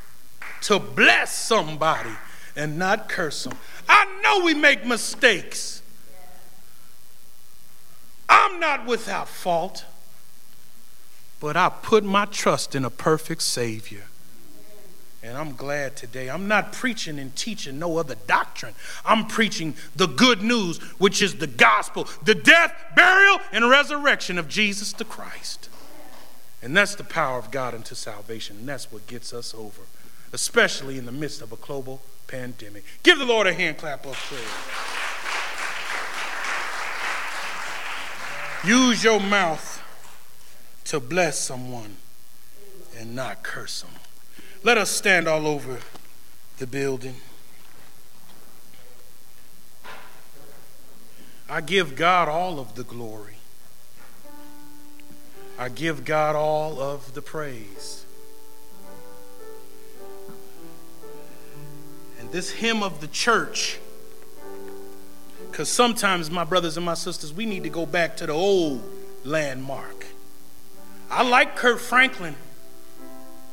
to 0.63 0.79
bless 0.79 1.35
somebody 1.35 2.17
and 2.57 2.79
not 2.79 3.11
curse 3.11 3.45
them. 3.45 3.59
I 3.87 4.07
know 4.23 4.47
we 4.47 4.55
make 4.55 4.87
mistakes. 4.87 5.83
I'm 8.31 8.59
not 8.59 8.87
without 8.87 9.29
fault 9.29 9.85
but 11.41 11.57
I 11.57 11.70
put 11.70 12.05
my 12.05 12.26
trust 12.26 12.74
in 12.74 12.84
a 12.84 12.91
perfect 12.91 13.43
Savior. 13.43 14.05
And 15.22 15.36
I'm 15.36 15.55
glad 15.55 15.97
today. 15.97 16.30
I'm 16.30 16.49
not 16.49 16.72
preaching 16.72 17.18
and 17.18 17.34
teaching 17.36 17.78
no 17.78 17.99
other 17.99 18.14
doctrine. 18.26 18.74
I'm 19.05 19.26
preaching 19.26 19.74
the 19.95 20.07
good 20.07 20.43
news, 20.43 20.78
which 20.99 21.20
is 21.20 21.36
the 21.36 21.47
gospel, 21.47 22.07
the 22.22 22.34
death, 22.34 22.74
burial, 22.97 23.38
and 23.53 23.68
resurrection 23.68 24.38
of 24.38 24.49
Jesus 24.49 24.93
the 24.93 25.05
Christ. 25.05 25.68
And 26.62 26.76
that's 26.76 26.95
the 26.95 27.05
power 27.05 27.38
of 27.38 27.51
God 27.51 27.74
unto 27.74 27.95
salvation. 27.95 28.59
And 28.59 28.68
that's 28.68 28.91
what 28.91 29.07
gets 29.07 29.34
us 29.34 29.55
over, 29.55 29.82
especially 30.32 30.97
in 30.97 31.05
the 31.05 31.12
midst 31.12 31.43
of 31.43 31.53
a 31.53 31.57
global 31.57 32.01
pandemic. 32.26 32.84
Give 33.03 33.18
the 33.18 33.26
Lord 33.26 33.47
a 33.47 33.53
hand 33.53 33.76
clap 33.76 34.07
of 34.07 34.14
praise. 34.14 34.41
Use 38.64 39.05
your 39.05 39.20
mouth 39.20 39.82
to 40.85 41.01
bless 41.01 41.39
someone 41.39 41.97
and 42.99 43.14
not 43.14 43.43
curse 43.43 43.83
them. 43.83 43.91
Let 44.62 44.78
us 44.78 44.91
stand 44.91 45.26
all 45.28 45.47
over 45.47 45.78
the 46.59 46.66
building. 46.66 47.16
I 51.49 51.61
give 51.61 51.97
God 51.97 52.28
all 52.28 52.61
of 52.61 52.74
the 52.74 52.85
glory. 52.85 53.35
I 55.59 55.68
give 55.68 56.05
God 56.05 56.37
all 56.37 56.81
of 56.81 57.12
the 57.14 57.20
praise. 57.20 58.05
And 62.18 62.31
this 62.31 62.51
hymn 62.51 62.83
of 62.83 63.01
the 63.01 63.09
church, 63.09 63.78
because 65.51 65.68
sometimes, 65.68 66.31
my 66.31 66.45
brothers 66.45 66.76
and 66.76 66.87
my 66.87 66.95
sisters, 66.95 67.35
we 67.35 67.47
need 67.47 67.64
to 67.64 67.68
go 67.68 67.85
back 67.85 68.16
to 68.18 68.26
the 68.26 68.33
old 68.33 68.83
landmark. 69.24 70.00
I 71.11 71.23
like 71.23 71.57
Kirk 71.57 71.81
Franklin, 71.81 72.37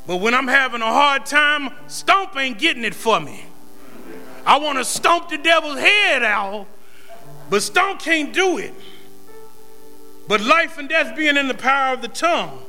but 0.05 0.17
when 0.17 0.35
I'm 0.35 0.47
having 0.47 0.81
a 0.81 0.85
hard 0.85 1.25
time, 1.25 1.71
Stomp 1.87 2.37
ain't 2.37 2.59
getting 2.59 2.85
it 2.85 2.93
for 2.93 3.19
me. 3.19 3.45
I 4.45 4.59
want 4.59 4.77
to 4.77 4.85
stomp 4.85 5.29
the 5.29 5.37
devil's 5.37 5.79
head 5.79 6.23
out, 6.23 6.67
but 7.49 7.63
Stomp 7.63 7.99
can't 7.99 8.31
do 8.31 8.59
it. 8.59 8.73
But 10.27 10.41
life 10.41 10.77
and 10.77 10.87
death 10.87 11.15
being 11.15 11.35
in 11.35 11.47
the 11.47 11.55
power 11.55 11.93
of 11.93 12.01
the 12.01 12.09
tongue. 12.09 12.61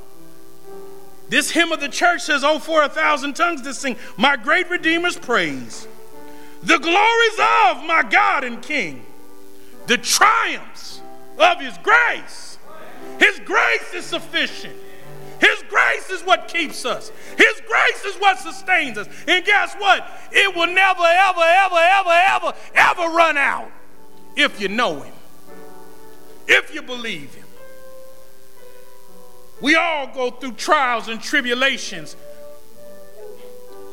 This 1.29 1.51
hymn 1.51 1.71
of 1.73 1.81
the 1.81 1.89
church 1.89 2.23
says, 2.23 2.43
Oh, 2.43 2.59
for 2.59 2.83
a 2.83 2.89
thousand 2.89 3.35
tongues 3.35 3.63
to 3.63 3.75
sing 3.75 3.97
my 4.17 4.37
great 4.37 4.71
Redeemer's 4.71 5.19
praise. 5.19 5.87
The 6.63 6.79
glories 6.79 7.35
of 7.35 7.85
my 7.85 8.07
God 8.09 8.43
and 8.45 8.63
King, 8.63 9.05
the 9.87 9.99
triumphs 9.99 11.03
of 11.39 11.61
his 11.61 11.77
grace 11.83 12.48
his 13.19 13.39
grace 13.41 13.95
is 13.95 14.05
sufficient. 14.05 14.77
His 15.41 15.63
grace 15.69 16.11
is 16.11 16.23
what 16.23 16.49
keeps 16.49 16.85
us. 16.85 17.11
His 17.37 17.63
grace 17.67 18.05
is 18.05 18.17
what 18.17 18.39
sustains 18.39 18.99
us. 18.99 19.09
And 19.27 19.45
guess 19.45 19.75
what? 19.77 20.07
It 20.33 20.55
will 20.55 20.67
never, 20.67 21.05
ever, 21.05 21.41
ever, 21.41 21.77
ever, 21.77 22.11
ever, 22.11 22.55
ever 22.75 23.03
run 23.15 23.37
out 23.37 23.71
if 24.37 24.61
you 24.61 24.69
know 24.69 25.01
Him, 25.01 25.15
if 26.47 26.75
you 26.75 26.83
believe 26.83 27.35
Him. 27.35 27.45
We 29.61 29.75
all 29.75 30.07
go 30.09 30.31
through 30.31 30.53
trials 30.53 31.09
and 31.09 31.21
tribulations. 31.21 32.17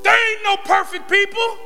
There 0.04 0.34
ain't 0.34 0.44
no 0.44 0.58
perfect 0.58 1.10
people. 1.10 1.58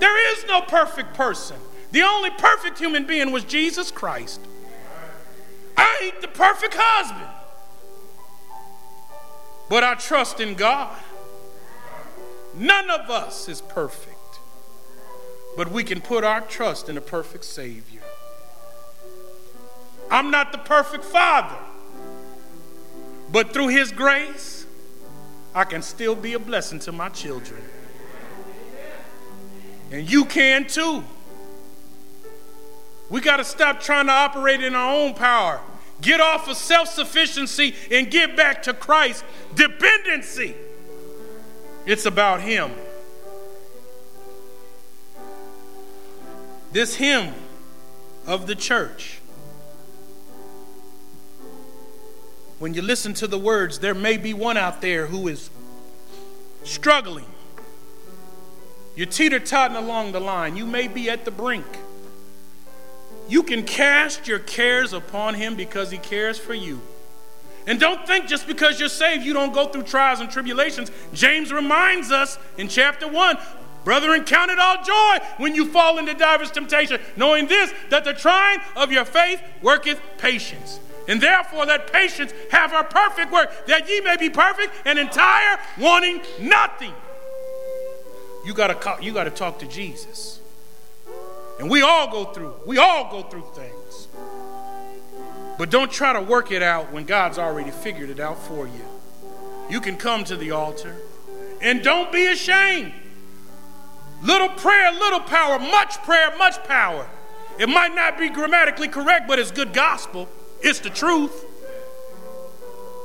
There 0.00 0.32
is 0.34 0.44
no 0.46 0.60
perfect 0.62 1.14
person. 1.14 1.56
The 1.92 2.02
only 2.02 2.30
perfect 2.30 2.78
human 2.78 3.06
being 3.06 3.30
was 3.30 3.44
Jesus 3.44 3.92
Christ. 3.92 4.40
The 6.20 6.28
perfect 6.28 6.74
husband. 6.76 7.30
But 9.68 9.84
I 9.84 9.94
trust 9.94 10.40
in 10.40 10.54
God. 10.54 10.96
None 12.54 12.90
of 12.90 13.10
us 13.10 13.48
is 13.48 13.60
perfect. 13.60 14.10
But 15.56 15.70
we 15.70 15.84
can 15.84 16.00
put 16.00 16.24
our 16.24 16.40
trust 16.40 16.88
in 16.88 16.96
a 16.96 17.00
perfect 17.00 17.44
Savior. 17.44 18.02
I'm 20.10 20.30
not 20.30 20.52
the 20.52 20.58
perfect 20.58 21.04
father. 21.04 21.56
But 23.32 23.52
through 23.52 23.68
His 23.68 23.90
grace, 23.90 24.66
I 25.54 25.64
can 25.64 25.82
still 25.82 26.14
be 26.14 26.34
a 26.34 26.38
blessing 26.38 26.78
to 26.80 26.92
my 26.92 27.08
children. 27.08 27.62
And 29.90 30.10
you 30.10 30.24
can 30.24 30.66
too. 30.66 31.04
We 33.10 33.20
got 33.20 33.36
to 33.36 33.44
stop 33.44 33.80
trying 33.80 34.06
to 34.06 34.12
operate 34.12 34.62
in 34.62 34.74
our 34.74 34.94
own 34.94 35.14
power. 35.14 35.60
Get 36.04 36.20
off 36.20 36.48
of 36.48 36.56
self 36.56 36.88
sufficiency 36.88 37.74
and 37.90 38.10
get 38.10 38.36
back 38.36 38.62
to 38.64 38.74
Christ. 38.74 39.24
Dependency. 39.54 40.54
It's 41.86 42.04
about 42.04 42.42
Him. 42.42 42.72
This 46.72 46.96
hymn 46.96 47.32
of 48.26 48.46
the 48.46 48.54
church, 48.54 49.20
when 52.58 52.74
you 52.74 52.82
listen 52.82 53.14
to 53.14 53.26
the 53.26 53.38
words, 53.38 53.78
there 53.78 53.94
may 53.94 54.16
be 54.16 54.34
one 54.34 54.56
out 54.56 54.82
there 54.82 55.06
who 55.06 55.28
is 55.28 55.50
struggling. 56.64 57.26
You're 58.96 59.06
teeter 59.06 59.40
totting 59.40 59.76
along 59.76 60.12
the 60.12 60.20
line. 60.20 60.56
You 60.56 60.66
may 60.66 60.86
be 60.86 61.08
at 61.08 61.24
the 61.24 61.30
brink. 61.30 61.66
You 63.28 63.42
can 63.42 63.64
cast 63.64 64.28
your 64.28 64.38
cares 64.38 64.92
upon 64.92 65.34
him 65.34 65.54
because 65.54 65.90
he 65.90 65.98
cares 65.98 66.38
for 66.38 66.54
you. 66.54 66.80
And 67.66 67.80
don't 67.80 68.06
think 68.06 68.26
just 68.26 68.46
because 68.46 68.78
you're 68.78 68.90
saved, 68.90 69.24
you 69.24 69.32
don't 69.32 69.54
go 69.54 69.68
through 69.68 69.84
trials 69.84 70.20
and 70.20 70.30
tribulations. 70.30 70.90
James 71.14 71.52
reminds 71.52 72.10
us 72.10 72.38
in 72.58 72.68
chapter 72.68 73.08
1 73.08 73.38
Brethren, 73.84 74.24
count 74.24 74.50
it 74.50 74.58
all 74.58 74.82
joy 74.82 75.18
when 75.36 75.54
you 75.54 75.66
fall 75.66 75.98
into 75.98 76.14
divers 76.14 76.50
temptation, 76.50 76.98
knowing 77.16 77.46
this, 77.46 77.72
that 77.90 78.04
the 78.04 78.14
trying 78.14 78.58
of 78.76 78.90
your 78.90 79.04
faith 79.04 79.40
worketh 79.62 80.00
patience. 80.16 80.80
And 81.06 81.20
therefore, 81.20 81.66
let 81.66 81.92
patience 81.92 82.32
have 82.50 82.70
her 82.70 82.82
perfect 82.82 83.30
work, 83.30 83.66
that 83.66 83.88
ye 83.88 84.00
may 84.00 84.16
be 84.16 84.30
perfect 84.30 84.72
and 84.86 84.98
entire, 84.98 85.58
wanting 85.78 86.22
nothing. 86.40 86.94
you 88.46 88.54
gotta 88.54 89.02
you 89.02 89.12
gotta 89.12 89.30
talk 89.30 89.58
to 89.58 89.66
Jesus. 89.66 90.40
And 91.64 91.70
we 91.70 91.80
all 91.80 92.12
go 92.12 92.26
through, 92.26 92.52
we 92.66 92.76
all 92.76 93.10
go 93.10 93.22
through 93.22 93.46
things. 93.54 94.08
But 95.56 95.70
don't 95.70 95.90
try 95.90 96.12
to 96.12 96.20
work 96.20 96.52
it 96.52 96.62
out 96.62 96.92
when 96.92 97.06
God's 97.06 97.38
already 97.38 97.70
figured 97.70 98.10
it 98.10 98.20
out 98.20 98.38
for 98.38 98.66
you. 98.66 98.84
You 99.70 99.80
can 99.80 99.96
come 99.96 100.24
to 100.24 100.36
the 100.36 100.50
altar 100.50 100.94
and 101.62 101.82
don't 101.82 102.12
be 102.12 102.26
ashamed. 102.26 102.92
Little 104.22 104.50
prayer, 104.50 104.92
little 104.92 105.20
power, 105.20 105.58
much 105.58 105.96
prayer, 106.02 106.36
much 106.36 106.62
power. 106.64 107.08
It 107.58 107.70
might 107.70 107.94
not 107.94 108.18
be 108.18 108.28
grammatically 108.28 108.88
correct, 108.88 109.26
but 109.26 109.38
it's 109.38 109.50
good 109.50 109.72
gospel. 109.72 110.28
It's 110.60 110.80
the 110.80 110.90
truth. 110.90 111.46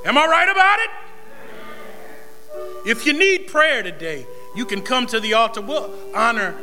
Am 0.04 0.18
I 0.18 0.26
right 0.26 0.50
about 0.50 0.78
it? 0.80 0.90
If 2.90 3.06
you 3.06 3.14
need 3.14 3.46
prayer 3.46 3.82
today, 3.82 4.26
you 4.54 4.66
can 4.66 4.82
come 4.82 5.06
to 5.06 5.18
the 5.18 5.32
altar. 5.32 5.62
We'll 5.62 5.90
honor 6.14 6.54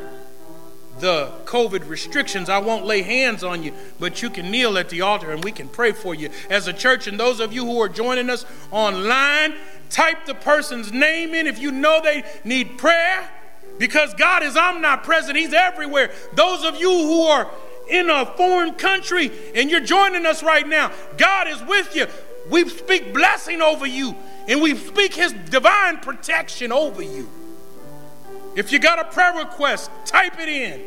the 1.00 1.32
COVID 1.44 1.88
restrictions. 1.88 2.48
I 2.48 2.58
won't 2.58 2.84
lay 2.84 3.02
hands 3.02 3.44
on 3.44 3.62
you, 3.62 3.72
but 3.98 4.22
you 4.22 4.30
can 4.30 4.50
kneel 4.50 4.78
at 4.78 4.88
the 4.88 5.02
altar 5.02 5.30
and 5.30 5.42
we 5.42 5.52
can 5.52 5.68
pray 5.68 5.92
for 5.92 6.14
you 6.14 6.30
as 6.50 6.66
a 6.66 6.72
church. 6.72 7.06
And 7.06 7.18
those 7.18 7.40
of 7.40 7.52
you 7.52 7.64
who 7.64 7.80
are 7.80 7.88
joining 7.88 8.30
us 8.30 8.44
online, 8.70 9.54
type 9.90 10.26
the 10.26 10.34
person's 10.34 10.92
name 10.92 11.34
in 11.34 11.46
if 11.46 11.58
you 11.58 11.72
know 11.72 12.00
they 12.02 12.24
need 12.44 12.78
prayer 12.78 13.28
because 13.78 14.12
God 14.14 14.42
is 14.42 14.56
omnipresent, 14.56 15.36
He's 15.36 15.52
everywhere. 15.52 16.10
Those 16.34 16.64
of 16.64 16.80
you 16.80 16.90
who 16.90 17.22
are 17.22 17.50
in 17.88 18.10
a 18.10 18.26
foreign 18.26 18.74
country 18.74 19.30
and 19.54 19.70
you're 19.70 19.80
joining 19.80 20.26
us 20.26 20.42
right 20.42 20.66
now, 20.66 20.92
God 21.16 21.48
is 21.48 21.62
with 21.62 21.94
you. 21.94 22.06
We 22.50 22.68
speak 22.68 23.12
blessing 23.14 23.62
over 23.62 23.86
you 23.86 24.16
and 24.48 24.60
we 24.60 24.74
speak 24.74 25.14
His 25.14 25.32
divine 25.32 25.98
protection 25.98 26.72
over 26.72 27.02
you. 27.02 27.28
If 28.58 28.72
you 28.72 28.80
got 28.80 28.98
a 28.98 29.04
prayer 29.04 29.34
request, 29.34 29.88
type 30.04 30.40
it 30.40 30.48
in. 30.48 30.82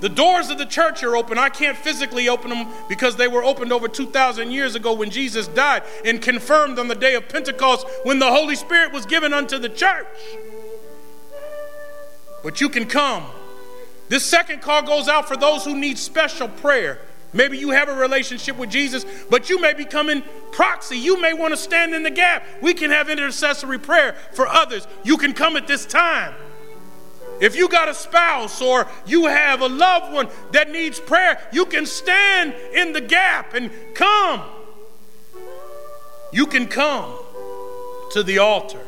The 0.00 0.08
doors 0.08 0.48
of 0.48 0.56
the 0.56 0.64
church 0.64 1.02
are 1.02 1.14
open. 1.14 1.36
I 1.36 1.50
can't 1.50 1.76
physically 1.76 2.30
open 2.30 2.48
them 2.48 2.66
because 2.88 3.16
they 3.16 3.28
were 3.28 3.44
opened 3.44 3.70
over 3.70 3.88
2,000 3.88 4.50
years 4.50 4.74
ago 4.74 4.94
when 4.94 5.10
Jesus 5.10 5.46
died 5.48 5.82
and 6.02 6.22
confirmed 6.22 6.78
on 6.78 6.88
the 6.88 6.94
day 6.94 7.14
of 7.14 7.28
Pentecost 7.28 7.86
when 8.04 8.18
the 8.18 8.30
Holy 8.32 8.56
Spirit 8.56 8.90
was 8.90 9.04
given 9.04 9.34
unto 9.34 9.58
the 9.58 9.68
church. 9.68 10.06
But 12.42 12.62
you 12.62 12.70
can 12.70 12.86
come. 12.86 13.26
This 14.08 14.24
second 14.24 14.62
call 14.62 14.80
goes 14.80 15.08
out 15.08 15.28
for 15.28 15.36
those 15.36 15.62
who 15.62 15.76
need 15.76 15.98
special 15.98 16.48
prayer. 16.48 17.02
Maybe 17.32 17.58
you 17.58 17.70
have 17.70 17.88
a 17.88 17.94
relationship 17.94 18.56
with 18.56 18.70
Jesus, 18.70 19.04
but 19.28 19.50
you 19.50 19.60
may 19.60 19.74
be 19.74 19.84
coming 19.84 20.22
proxy. 20.50 20.96
You 20.96 21.20
may 21.20 21.34
want 21.34 21.52
to 21.52 21.56
stand 21.56 21.94
in 21.94 22.02
the 22.02 22.10
gap. 22.10 22.44
We 22.62 22.72
can 22.72 22.90
have 22.90 23.10
intercessory 23.10 23.78
prayer 23.78 24.16
for 24.32 24.48
others. 24.48 24.86
You 25.04 25.18
can 25.18 25.34
come 25.34 25.56
at 25.56 25.66
this 25.66 25.84
time. 25.84 26.34
If 27.40 27.54
you 27.54 27.68
got 27.68 27.88
a 27.88 27.94
spouse 27.94 28.60
or 28.60 28.88
you 29.06 29.26
have 29.26 29.60
a 29.60 29.68
loved 29.68 30.12
one 30.12 30.28
that 30.52 30.70
needs 30.70 30.98
prayer, 30.98 31.40
you 31.52 31.66
can 31.66 31.86
stand 31.86 32.54
in 32.74 32.92
the 32.92 33.00
gap 33.00 33.54
and 33.54 33.70
come. 33.94 34.42
You 36.32 36.46
can 36.46 36.66
come 36.66 37.16
to 38.12 38.22
the 38.22 38.38
altar 38.38 38.80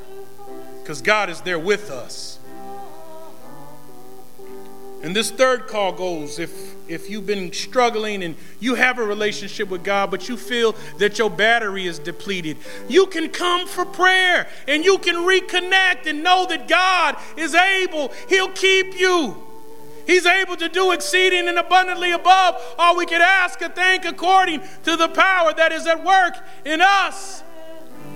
because 0.82 1.00
God 1.00 1.30
is 1.30 1.42
there 1.42 1.58
with 1.58 1.90
us. 1.90 2.39
And 5.02 5.16
this 5.16 5.30
third 5.30 5.66
call 5.66 5.92
goes 5.92 6.38
if 6.38 6.74
if 6.90 7.08
you've 7.08 7.26
been 7.26 7.52
struggling 7.52 8.24
and 8.24 8.34
you 8.58 8.74
have 8.74 8.98
a 8.98 9.04
relationship 9.04 9.68
with 9.68 9.84
God, 9.84 10.10
but 10.10 10.28
you 10.28 10.36
feel 10.36 10.74
that 10.98 11.18
your 11.18 11.30
battery 11.30 11.86
is 11.86 12.00
depleted, 12.00 12.56
you 12.88 13.06
can 13.06 13.28
come 13.28 13.68
for 13.68 13.84
prayer 13.84 14.48
and 14.66 14.84
you 14.84 14.98
can 14.98 15.14
reconnect 15.14 16.06
and 16.06 16.24
know 16.24 16.46
that 16.46 16.66
God 16.66 17.16
is 17.36 17.54
able. 17.54 18.12
He'll 18.28 18.50
keep 18.50 18.98
you. 18.98 19.36
He's 20.06 20.26
able 20.26 20.56
to 20.56 20.68
do 20.68 20.90
exceeding 20.90 21.46
and 21.46 21.58
abundantly 21.58 22.10
above 22.10 22.56
all 22.76 22.96
we 22.96 23.06
could 23.06 23.20
ask 23.20 23.62
or 23.62 23.68
think 23.68 24.04
according 24.04 24.60
to 24.82 24.96
the 24.96 25.08
power 25.08 25.54
that 25.54 25.70
is 25.70 25.86
at 25.86 26.04
work 26.04 26.34
in 26.64 26.80
us. 26.80 27.44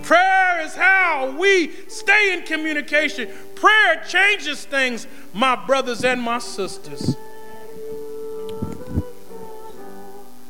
Prayer 0.05 0.61
is 0.61 0.75
how 0.75 1.35
we 1.39 1.71
stay 1.89 2.35
in 2.35 2.43
communication. 2.43 3.31
Prayer 3.55 4.03
changes 4.07 4.67
things, 4.67 5.07
my 5.33 5.57
brothers 5.57 6.05
and 6.05 6.21
my 6.21 6.39
sisters. 6.39 7.17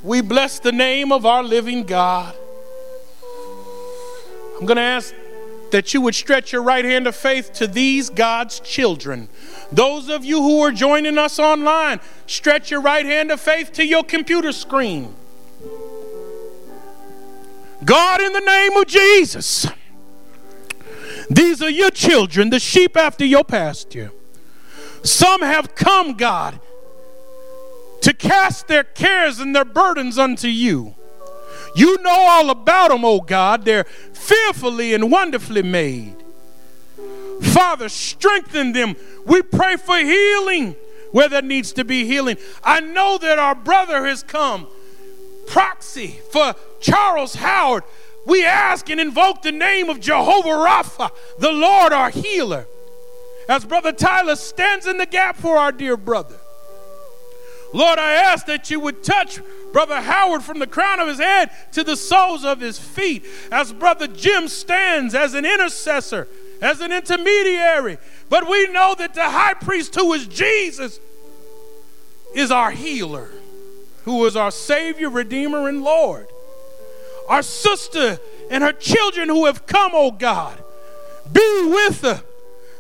We 0.03 0.21
bless 0.21 0.59
the 0.59 0.73
name 0.73 1.13
of 1.13 1.25
our 1.25 1.45
living 1.45 1.85
God. 1.85 2.35
I'm 4.59 4.67
going 4.67 4.77
to 4.77 4.83
ask 4.83 5.15
that 5.71 5.95
you 5.95 6.01
would 6.01 6.15
stretch 6.15 6.53
your 6.53 6.63
right 6.63 6.85
hand 6.85 7.07
of 7.07 7.17
faith 7.17 7.53
to 7.55 7.67
these 7.67 8.11
God's 8.11 8.61
children. 8.61 9.29
Those 9.73 10.09
of 10.09 10.25
you 10.25 10.43
who 10.43 10.61
are 10.63 10.73
joining 10.73 11.17
us 11.17 11.39
online, 11.39 12.01
stretch 12.27 12.71
your 12.71 12.81
right 12.81 13.07
hand 13.07 13.31
of 13.31 13.41
faith 13.41 13.73
to 13.75 13.85
your 13.87 14.05
computer 14.05 14.53
screen. 14.53 15.15
God, 17.85 18.21
in 18.21 18.33
the 18.33 18.41
name 18.41 18.77
of 18.77 18.87
Jesus, 18.87 19.67
these 21.31 21.63
are 21.63 21.71
your 21.71 21.91
children, 21.91 22.51
the 22.51 22.61
sheep 22.61 22.97
after 22.97 23.25
your 23.25 23.45
pasture. 23.45 24.11
Some 25.03 25.43
have 25.43 25.75
come, 25.75 26.17
God, 26.17 26.59
to 28.01 28.13
cast 28.13 28.69
their 28.69 28.85
cares 28.85 29.39
and 29.39 29.55
their 29.55 29.65
burdens 29.65 30.19
unto 30.19 30.49
you. 30.49 30.95
You 31.77 32.01
know 32.03 32.11
all 32.11 32.51
about 32.51 32.91
them, 32.91 33.05
oh 33.05 33.21
God. 33.21 33.65
They're 33.65 33.85
fearfully 33.85 34.95
and 34.95 35.11
wonderfully 35.11 35.63
made. 35.63 36.17
Father, 37.43 37.89
strengthen 37.89 38.73
them. 38.73 38.97
We 39.27 39.43
pray 39.43 39.77
for 39.77 39.99
healing 39.99 40.77
where 41.11 41.29
there 41.29 41.43
needs 41.43 41.73
to 41.73 41.85
be 41.85 42.07
healing. 42.07 42.37
I 42.63 42.81
know 42.81 43.19
that 43.19 43.39
our 43.39 43.55
brother 43.55 44.07
has 44.07 44.23
come, 44.23 44.67
proxy 45.47 46.21
for 46.31 46.55
Charles 46.81 47.35
Howard. 47.35 47.85
We 48.27 48.45
ask 48.45 48.89
and 48.89 49.01
invoke 49.01 49.43
the 49.43 49.53
name 49.53 49.91
of 49.91 50.01
Jehovah 50.01 50.49
Rapha, 50.49 51.11
the 51.39 51.53
Lord 51.53 51.93
our 51.93 52.11
healer. 52.11 52.67
As 53.49 53.65
Brother 53.65 53.93
Tyler 53.93 54.37
stands 54.37 54.87
in 54.87 54.97
the 54.97 55.07
gap 55.07 55.37
for 55.37 55.59
our 55.59 55.73
dear 55.73 55.97
brother. 55.97 56.39
Lord, 57.75 57.99
I 57.99 58.13
ask 58.13 58.47
that 58.47 58.71
you 58.71 58.79
would 58.81 59.03
touch 59.03 59.41
Brother 59.73 60.01
Howard 60.01 60.45
from 60.45 60.61
the 60.61 60.67
crown 60.67 61.01
of 61.01 61.09
his 61.09 61.19
head 61.19 61.51
to 61.73 61.83
the 61.83 61.97
soles 61.97 62.45
of 62.45 62.61
his 62.61 62.79
feet 62.79 63.25
as 63.51 63.73
Brother 63.73 64.07
Jim 64.07 64.47
stands 64.47 65.13
as 65.15 65.35
an 65.35 65.45
intercessor, 65.45 66.29
as 66.63 66.81
an 66.81 66.93
intermediary. 66.93 67.99
But 68.29 68.49
we 68.49 68.69
know 68.69 68.95
that 68.97 69.15
the 69.15 69.29
high 69.29 69.55
priest, 69.55 69.97
who 69.97 70.13
is 70.13 70.29
Jesus, 70.29 71.01
is 72.35 72.53
our 72.53 72.71
healer, 72.71 73.29
who 74.05 74.25
is 74.27 74.37
our 74.37 74.51
Savior, 74.51 75.11
Redeemer, 75.11 75.69
and 75.69 75.83
Lord. 75.83 76.29
Our 77.29 77.43
sister 77.43 78.19
and 78.51 78.63
her 78.63 78.73
children 78.73 79.29
who 79.29 79.47
have 79.47 79.67
come, 79.67 79.93
oh 79.95 80.11
God, 80.11 80.63
be 81.33 81.63
with 81.65 82.03
her 82.03 82.23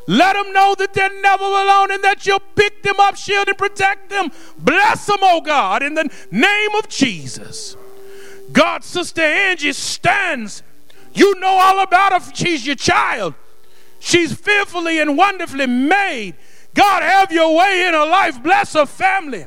let 0.06 0.34
them 0.34 0.52
know 0.52 0.74
that 0.78 0.92
they're 0.92 1.20
never 1.22 1.44
alone 1.44 1.90
and 1.90 2.04
that 2.04 2.26
you'll 2.26 2.42
pick 2.54 2.82
them 2.82 2.96
up, 2.98 3.16
shield, 3.16 3.48
and 3.48 3.56
protect 3.56 4.10
them. 4.10 4.30
Bless 4.58 5.06
them, 5.06 5.18
oh 5.22 5.40
God, 5.40 5.82
in 5.82 5.94
the 5.94 6.10
name 6.30 6.74
of 6.76 6.88
Jesus. 6.88 7.76
God, 8.52 8.84
Sister 8.84 9.22
Angie 9.22 9.72
stands. 9.72 10.62
You 11.14 11.38
know 11.40 11.48
all 11.48 11.80
about 11.80 12.12
her. 12.12 12.34
She's 12.34 12.66
your 12.66 12.76
child. 12.76 13.34
She's 13.98 14.34
fearfully 14.34 15.00
and 15.00 15.16
wonderfully 15.16 15.66
made. 15.66 16.34
God, 16.74 17.02
have 17.02 17.32
your 17.32 17.56
way 17.56 17.86
in 17.86 17.94
her 17.94 18.06
life. 18.06 18.42
Bless 18.42 18.74
her 18.74 18.84
family. 18.84 19.46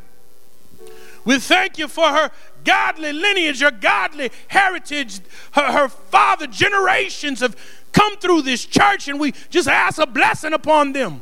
We 1.27 1.39
thank 1.39 1.77
you 1.77 1.89
for 1.89 2.07
her 2.07 2.31
godly 2.63 3.11
lineage, 3.11 3.59
her 3.59 3.69
godly 3.69 4.31
heritage, 4.47 5.19
her, 5.51 5.73
her 5.73 5.89
father 5.89 6.47
generations 6.47 7.41
have 7.41 7.57
come 7.91 8.15
through 8.15 8.43
this 8.43 8.63
church 8.63 9.09
and 9.09 9.19
we 9.19 9.33
just 9.49 9.67
ask 9.67 9.99
a 9.99 10.07
blessing 10.07 10.53
upon 10.53 10.93
them. 10.93 11.21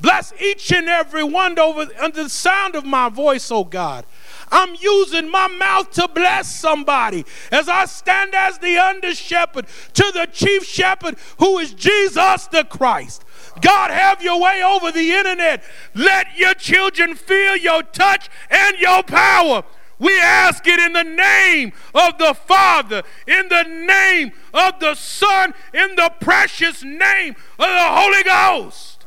Bless 0.00 0.32
each 0.40 0.72
and 0.72 0.88
every 0.88 1.22
one 1.22 1.56
over 1.56 1.86
under 2.00 2.24
the 2.24 2.28
sound 2.28 2.74
of 2.74 2.84
my 2.84 3.08
voice, 3.08 3.48
oh 3.52 3.62
God. 3.62 4.04
I'm 4.50 4.74
using 4.80 5.30
my 5.30 5.46
mouth 5.46 5.92
to 5.92 6.08
bless 6.08 6.52
somebody 6.52 7.24
as 7.52 7.68
I 7.68 7.84
stand 7.84 8.34
as 8.34 8.58
the 8.58 8.76
under 8.76 9.14
shepherd 9.14 9.66
to 9.94 10.10
the 10.14 10.26
chief 10.32 10.64
shepherd 10.64 11.16
who 11.38 11.58
is 11.58 11.74
Jesus 11.74 12.48
the 12.48 12.64
Christ. 12.64 13.24
God, 13.60 13.90
have 13.90 14.22
your 14.22 14.40
way 14.40 14.62
over 14.62 14.92
the 14.92 15.12
internet. 15.12 15.62
Let 15.94 16.36
your 16.36 16.54
children 16.54 17.14
feel 17.14 17.56
your 17.56 17.82
touch 17.82 18.28
and 18.50 18.78
your 18.78 19.02
power. 19.02 19.64
We 19.98 20.18
ask 20.20 20.66
it 20.66 20.78
in 20.78 20.92
the 20.92 21.02
name 21.02 21.72
of 21.94 22.18
the 22.18 22.32
Father, 22.34 23.02
in 23.26 23.48
the 23.48 23.64
name 23.64 24.32
of 24.54 24.78
the 24.78 24.94
Son, 24.94 25.54
in 25.74 25.96
the 25.96 26.12
precious 26.20 26.84
name 26.84 27.34
of 27.58 27.66
the 27.66 27.88
Holy 27.88 28.22
Ghost. 28.22 29.04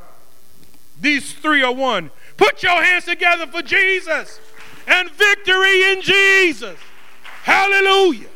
These 0.99 1.33
three 1.33 1.63
are 1.63 1.73
one. 1.73 2.11
Put 2.35 2.61
your 2.61 2.83
hands 2.83 3.05
together 3.05 3.47
for 3.47 3.61
Jesus 3.61 4.39
and 4.85 5.09
victory 5.11 5.91
in 5.91 6.01
Jesus. 6.01 6.77
Hallelujah. 7.43 8.27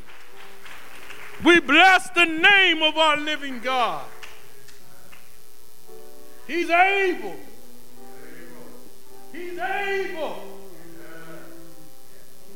We 1.44 1.60
bless 1.60 2.10
the 2.12 2.26
name 2.26 2.82
of 2.82 2.98
our 2.98 3.18
living 3.18 3.60
God. 3.60 4.06
He's 6.48 6.70
able. 6.70 7.36
He's 9.32 9.58
able. 9.58 10.44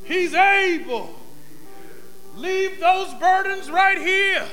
He's 0.03 0.33
able. 0.33 1.15
Leave 2.35 2.79
those 2.79 3.13
burdens 3.15 3.69
right 3.69 3.97
here. 3.97 4.45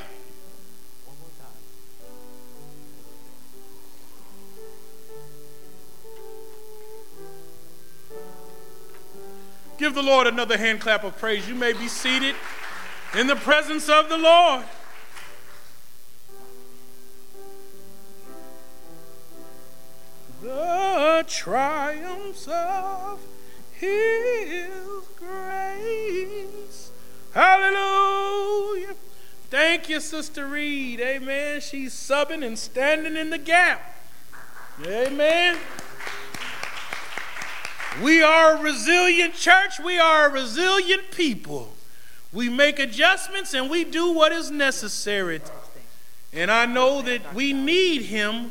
Give 9.79 9.95
the 9.95 10.03
Lord 10.03 10.27
another 10.27 10.57
hand 10.57 10.81
clap 10.81 11.05
of 11.05 11.19
praise. 11.19 11.47
You 11.47 11.55
may 11.55 11.75
be 11.75 11.87
seated 11.87 12.35
in 13.15 13.27
the 13.27 13.37
presence 13.37 13.89
of 13.89 14.09
the 14.09 14.17
Lord. 14.17 14.65
Triumphs 21.47 22.49
of 22.49 23.21
His 23.75 24.67
grace. 25.17 26.91
Hallelujah. 27.33 28.97
Thank 29.49 29.89
you, 29.89 30.01
Sister 30.01 30.45
Reed. 30.49 30.99
Amen. 30.99 31.61
She's 31.61 31.95
subbing 31.95 32.45
and 32.45 32.59
standing 32.59 33.15
in 33.15 33.31
the 33.31 33.39
gap. 33.39 33.97
Amen. 34.85 35.57
We 38.03 38.25
are 38.25 38.57
a 38.57 38.61
resilient 38.61 39.35
church. 39.35 39.79
We 39.79 40.01
are 40.01 40.29
a 40.29 40.33
resilient 40.33 41.13
people. 41.13 41.75
We 42.33 42.49
make 42.49 42.81
adjustments 42.81 43.55
and 43.55 43.71
we 43.71 43.85
do 43.85 44.11
what 44.11 44.33
is 44.33 44.51
necessary. 44.51 45.41
And 46.33 46.51
I 46.51 46.67
know 46.67 47.03
that 47.03 47.33
we 47.33 47.53
need 47.53 48.03
Him 48.03 48.51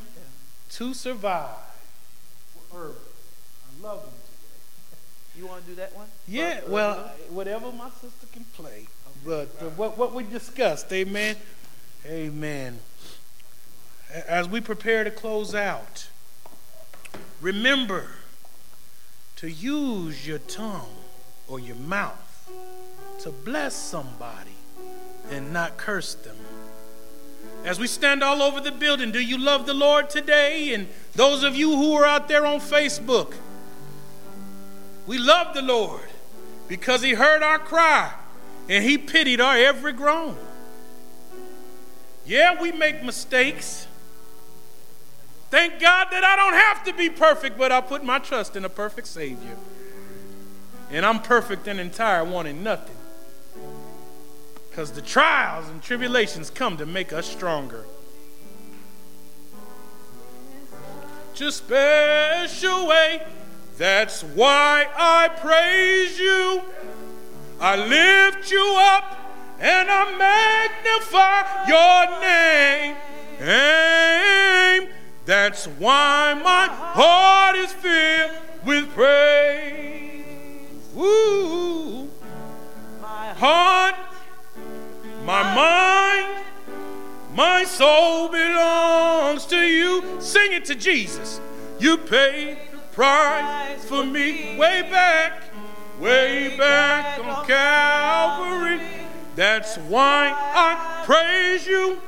to 0.70 0.94
survive. 0.94 1.65
Love 3.86 4.04
Him 4.04 4.10
today. 4.10 5.38
You 5.38 5.48
want 5.48 5.64
to 5.64 5.70
do 5.70 5.76
that 5.76 5.96
one? 5.96 6.08
Yeah, 6.28 6.62
well, 6.68 7.12
whatever 7.30 7.72
my 7.72 7.90
sister 7.92 8.26
can 8.34 8.44
play. 8.56 8.88
But 9.24 9.50
uh, 9.62 9.66
what, 9.76 9.96
what 9.96 10.12
we 10.12 10.24
discussed, 10.24 10.92
amen. 10.92 11.36
Amen. 12.08 12.80
As 14.28 14.50
we 14.50 14.60
prepare 14.60 15.04
to 15.04 15.12
close 15.12 15.54
out, 15.54 16.08
remember 17.40 18.08
to 19.36 19.52
use 19.52 20.28
your 20.28 20.40
tongue 20.40 20.96
or 21.48 21.60
your 21.60 21.76
mouth 21.76 22.50
to 23.20 23.30
bless 23.30 23.76
somebody 23.76 24.58
and 25.30 25.54
not 25.54 25.78
curse 25.78 26.16
them. 26.16 26.38
As 27.64 27.80
we 27.80 27.86
stand 27.86 28.24
all 28.24 28.42
over 28.42 28.60
the 28.60 28.72
building, 28.72 29.12
do 29.12 29.20
you 29.20 29.38
love 29.38 29.68
the 29.68 29.76
Lord 29.76 30.10
today? 30.10 30.74
And 30.74 30.88
those 31.14 31.44
of 31.44 31.56
you 31.56 31.76
who 31.76 31.94
are 31.94 32.06
out 32.06 32.28
there 32.28 32.48
on 32.48 32.60
Facebook, 32.60 33.36
we 35.08 35.18
love 35.18 35.54
the 35.54 35.62
Lord 35.62 36.10
because 36.68 37.02
He 37.02 37.14
heard 37.14 37.44
our 37.44 37.60
cry 37.60 38.14
and 38.70 38.84
He 38.84 38.98
pitied 38.98 39.40
our 39.40 39.58
every 39.58 39.94
groan. 39.94 40.36
Yeah, 42.26 42.60
we 42.60 42.72
make 42.72 43.04
mistakes. 43.04 43.88
Thank 45.52 45.80
God 45.80 46.08
that 46.12 46.24
I 46.24 46.36
don't 46.36 46.54
have 46.54 46.84
to 46.86 46.94
be 46.94 47.10
perfect, 47.10 47.58
but 47.58 47.72
I 47.72 47.82
put 47.82 48.04
my 48.04 48.20
trust 48.20 48.56
in 48.56 48.66
a 48.66 48.70
perfect 48.70 49.08
Savior. 49.08 49.56
And 50.92 51.06
I'm 51.06 51.22
perfect 51.22 51.68
and 51.68 51.80
entire, 51.80 52.24
wanting 52.24 52.64
nothing. 52.64 52.96
Because 54.70 54.92
the 54.92 55.02
trials 55.02 55.70
and 55.70 55.82
tribulations 55.82 56.50
come 56.50 56.78
to 56.78 56.86
make 56.86 57.14
us 57.14 57.28
stronger. 57.28 57.86
Just 61.34 61.66
special 61.66 62.88
way. 62.88 63.22
That's 63.78 64.24
why 64.24 64.88
I 64.96 65.28
praise 65.28 66.18
you. 66.18 66.62
I 67.60 67.76
lift 67.76 68.52
you 68.52 68.76
up 68.78 69.18
and 69.60 69.90
I 69.90 70.18
magnify 70.18 71.44
your 71.68 72.06
name. 72.22 72.96
That's 75.26 75.66
why 75.68 76.34
my 76.42 76.68
heart 76.68 77.56
is 77.58 77.72
filled 77.74 78.32
with 78.66 78.90
praise. 78.94 80.24
Ooh. 80.98 82.10
My 83.02 83.34
heart, 83.34 83.96
my 85.26 85.44
mind, 85.56 86.46
my 87.34 87.66
soul 87.66 88.30
belongs 88.30 89.46
to 89.48 89.58
you. 89.58 90.22
Sing 90.22 90.54
it 90.54 90.64
to 90.66 90.76
Jesus. 90.76 91.42
You 91.80 91.98
paid 91.98 92.58
price 92.96 93.84
for 93.84 94.06
me 94.06 94.56
way 94.58 94.82
back, 94.90 95.44
way 96.00 96.56
back 96.58 97.20
on 97.20 97.46
Calvary. 97.46 98.80
That's 99.36 99.78
why 99.78 100.32
I 100.34 101.04
praise 101.06 101.68
you. 101.68 102.02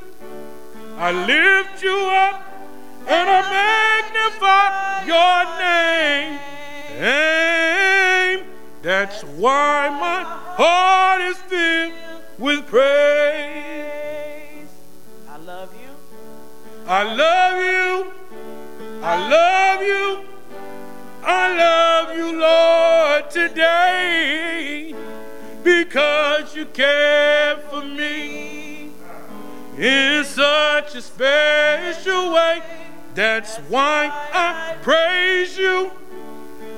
I 0.96 1.12
lift 1.12 1.84
you 1.84 2.10
up 2.10 2.42
and 3.06 3.30
I 3.30 3.42
magnify 3.52 5.04
your 5.12 5.46
name. 5.60 6.40
Aim. 7.04 8.46
That's 8.82 9.24
why 9.24 9.90
my 9.90 10.24
heart 10.56 11.20
is 11.22 11.38
filled 11.50 11.92
with 12.40 12.66
praise. 12.66 14.70
I 15.30 15.38
love 15.46 15.74
you. 15.74 15.90
I 16.88 17.04
love 17.04 17.62
you. 17.62 18.14
I 19.04 19.30
love 19.30 19.82
you. 19.84 20.37
I 21.30 21.58
love 21.58 22.16
you, 22.16 22.40
Lord, 22.40 23.30
today 23.30 24.96
because 25.62 26.56
you 26.56 26.66
care 26.68 27.58
for 27.70 27.84
me 27.84 28.92
in 29.78 30.24
such 30.24 30.96
a 30.96 31.02
special 31.02 32.32
way. 32.32 32.62
That's 33.14 33.58
why 33.68 34.10
I 34.32 34.78
praise 34.82 35.58
you. 35.58 35.92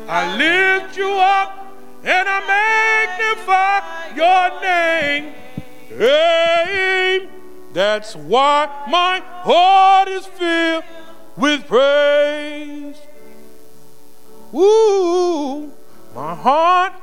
I 0.07 0.35
lift 0.35 0.97
you 0.97 1.11
up 1.11 1.71
and 2.03 2.27
I 2.27 2.39
magnify 2.57 4.15
your 4.15 4.61
name. 4.63 5.33
Hey, 5.89 7.29
that's 7.71 8.15
why 8.15 8.67
my 8.89 9.19
heart 9.43 10.07
is 10.07 10.25
filled 10.25 10.85
with 11.37 11.67
praise. 11.67 12.97
Ooh, 14.53 15.71
my 16.15 16.33
heart, 16.33 16.93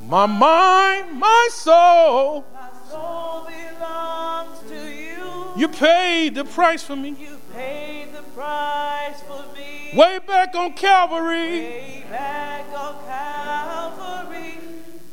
my 0.00 0.26
mind, 0.26 1.18
my 1.18 1.48
soul. 1.50 2.44
My 2.54 2.68
soul 2.88 3.46
belongs 3.46 4.58
to 4.68 4.74
you. 4.74 5.46
You 5.56 5.68
paid 5.68 6.36
the 6.36 6.44
price 6.44 6.82
for 6.82 6.94
me. 6.94 7.10
You 7.10 7.38
paid 7.52 8.12
the 8.12 8.22
price 8.36 9.20
for 9.22 9.44
me. 9.56 9.90
Way 9.94 10.20
back 10.26 10.54
on 10.54 10.74
Calvary. 10.74 11.60
Way 11.60 12.04
back 12.08 12.66
on 12.76 12.94
Calvary. 13.06 14.58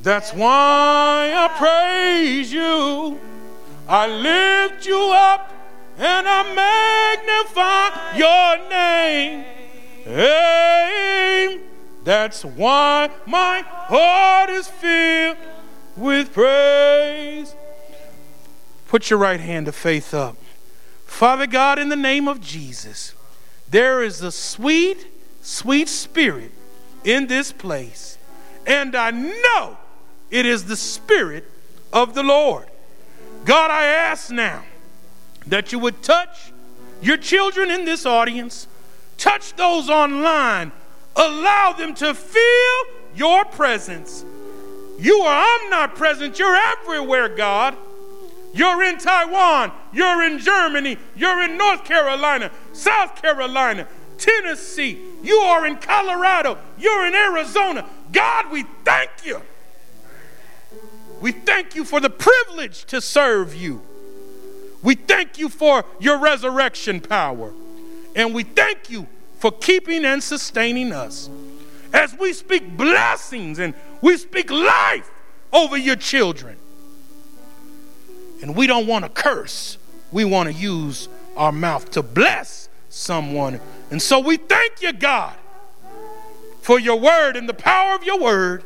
That's 0.04 0.34
why 0.34 1.32
I 1.36 1.48
praise 1.58 2.52
you. 2.52 3.20
I 3.88 4.08
lift 4.08 4.86
you 4.86 5.12
up 5.14 5.52
and 5.98 6.28
I 6.28 6.44
magnify 6.56 8.18
your 8.18 8.70
name. 8.70 9.61
Hey, 10.04 11.60
that's 12.04 12.44
why 12.44 13.10
my 13.26 13.64
heart 13.66 14.50
is 14.50 14.68
filled 14.68 15.38
with 15.96 16.34
praise. 16.34 17.56
Put 18.88 19.10
your 19.10 19.20
right 19.20 19.40
hand 19.40 19.68
of 19.68 19.76
faith 19.76 20.14
up. 20.14 20.36
Father 21.06 21.48
God, 21.48 21.78
in 21.78 21.90
the 21.90 21.96
name 21.96 22.28
of 22.28 22.42
Jesus, 22.42 23.14
there 23.70 24.02
is 24.02 24.22
a 24.22 24.32
sweet, 24.32 25.08
sweet 25.42 25.88
spirit 25.88 26.52
in 27.04 27.28
this 27.28 27.52
place. 27.52 28.18
And 28.66 28.96
I 28.96 29.12
know 29.12 29.78
it 30.30 30.46
is 30.46 30.66
the 30.66 30.76
spirit 30.76 31.46
of 31.94 32.14
the 32.14 32.24
Lord. 32.24 32.66
God, 33.46 33.72
I 33.72 33.86
ask 33.86 34.32
now 34.32 34.64
that 35.48 35.72
you 35.72 35.80
would 35.80 36.02
touch 36.04 36.52
your 37.02 37.18
children 37.18 37.72
in 37.72 37.86
this 37.86 38.06
audience, 38.06 38.68
touch 39.22 39.56
those 39.56 39.88
online, 39.88 40.72
allow 41.16 41.74
them 41.78 41.94
to 41.94 42.14
feel 42.14 42.96
your 43.16 43.46
presence. 43.46 44.26
You 44.98 45.20
are 45.20 45.62
omnipresent, 45.64 46.40
you're 46.40 46.56
everywhere, 46.56 47.30
God. 47.30 47.78
You're 48.54 48.84
in 48.84 48.98
Taiwan, 48.98 49.72
you're 49.94 50.24
in 50.24 50.40
Germany, 50.40 50.98
you're 51.16 51.42
in 51.44 51.56
North 51.56 51.86
Carolina, 51.86 52.52
South 52.74 53.22
Carolina, 53.22 53.88
Tennessee, 54.18 55.00
you 55.24 55.38
are 55.38 55.66
in 55.66 55.78
Colorado, 55.78 56.58
you're 56.78 57.06
in 57.06 57.16
Arizona. 57.16 57.88
God, 58.12 58.52
we 58.52 58.64
thank 58.84 59.12
you. 59.24 59.42
We 61.22 61.32
thank 61.32 61.76
you 61.76 61.86
for 61.86 62.02
the 62.02 62.10
privilege 62.10 62.84
to 62.86 63.00
serve 63.00 63.56
you. 63.56 63.82
We 64.84 64.96
thank 64.96 65.38
you 65.38 65.48
for 65.48 65.86
your 66.00 66.18
resurrection 66.18 67.00
power. 67.00 67.54
And 68.16 68.34
we 68.34 68.44
thank 68.44 68.90
you 68.90 69.08
for 69.40 69.52
keeping 69.52 70.06
and 70.06 70.22
sustaining 70.22 70.92
us. 70.92 71.30
As 71.94 72.18
we 72.18 72.34
speak 72.34 72.78
blessings 72.78 73.60
and 73.60 73.74
we 74.02 74.18
speak 74.18 74.50
life 74.50 75.10
over 75.52 75.78
your 75.78 75.96
children. 75.96 76.58
And 78.42 78.56
we 78.56 78.66
don't 78.68 78.88
want 78.88 79.06
to 79.06 79.10
curse, 79.10 79.78
we 80.12 80.26
want 80.26 80.50
to 80.50 80.54
use 80.54 81.10
our 81.38 81.52
mouth 81.52 81.92
to 81.92 82.02
bless 82.02 82.70
someone. 82.90 83.60
And 83.90 84.02
so 84.02 84.20
we 84.20 84.38
thank 84.38 84.82
you, 84.82 84.94
God, 84.94 85.36
for 86.62 86.80
your 86.80 87.00
word 87.00 87.36
and 87.36 87.48
the 87.48 87.54
power 87.54 87.94
of 87.96 88.04
your 88.04 88.20
word. 88.20 88.64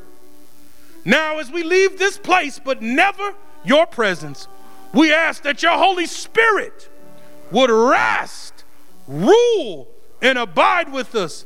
Now, 1.04 1.40
as 1.40 1.52
we 1.52 1.64
leave 1.64 2.00
this 2.00 2.18
place, 2.18 2.60
but 2.60 2.82
never 2.82 3.36
your 3.64 3.86
presence, 3.86 4.48
we 4.94 5.14
ask 5.14 5.44
that 5.44 5.62
your 5.62 5.78
Holy 5.78 6.06
Spirit 6.06 6.90
would 7.52 7.70
rest, 7.70 8.45
rule, 9.08 9.88
and 10.22 10.38
abide 10.38 10.92
with 10.92 11.16
us 11.16 11.46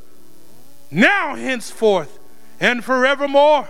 now, 0.91 1.35
henceforth, 1.35 2.19
and 2.59 2.83
forevermore. 2.83 3.67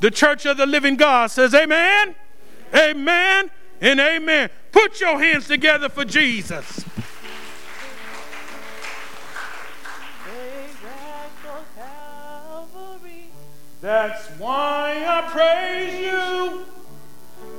The 0.00 0.10
church 0.10 0.46
of 0.46 0.56
the 0.56 0.66
living 0.66 0.96
God 0.96 1.30
says, 1.30 1.54
Amen, 1.54 2.14
Amen, 2.74 3.50
and 3.80 4.00
Amen. 4.00 4.50
Put 4.72 5.00
your 5.00 5.22
hands 5.22 5.46
together 5.46 5.88
for 5.88 6.04
Jesus. 6.04 6.84
That's 13.80 14.28
why 14.38 15.04
I 15.08 15.22
praise 15.30 16.00
you. 16.00 16.66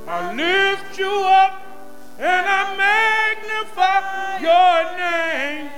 I 0.06 0.32
lift 0.34 0.98
you 0.98 1.10
up 1.10 1.71
and 2.22 2.46
I 2.46 2.76
magnify 2.76 4.38
your 4.38 4.84
name. 4.96 5.68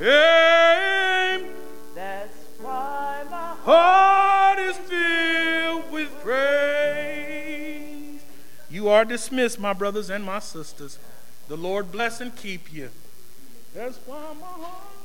Amen. 0.00 1.50
That's 1.94 2.38
why 2.60 3.24
my 3.28 3.56
heart 3.64 4.60
is 4.60 4.76
filled 4.76 5.90
with 5.92 6.08
praise. 6.22 8.22
You 8.70 8.88
are 8.88 9.04
dismissed, 9.04 9.58
my 9.58 9.72
brothers 9.72 10.08
and 10.08 10.24
my 10.24 10.38
sisters. 10.38 11.00
The 11.48 11.56
Lord 11.56 11.90
bless 11.90 12.20
and 12.20 12.36
keep 12.36 12.72
you. 12.72 12.90
That's 13.74 13.98
why 14.06 14.22
my 14.40 14.46
heart. 14.46 15.01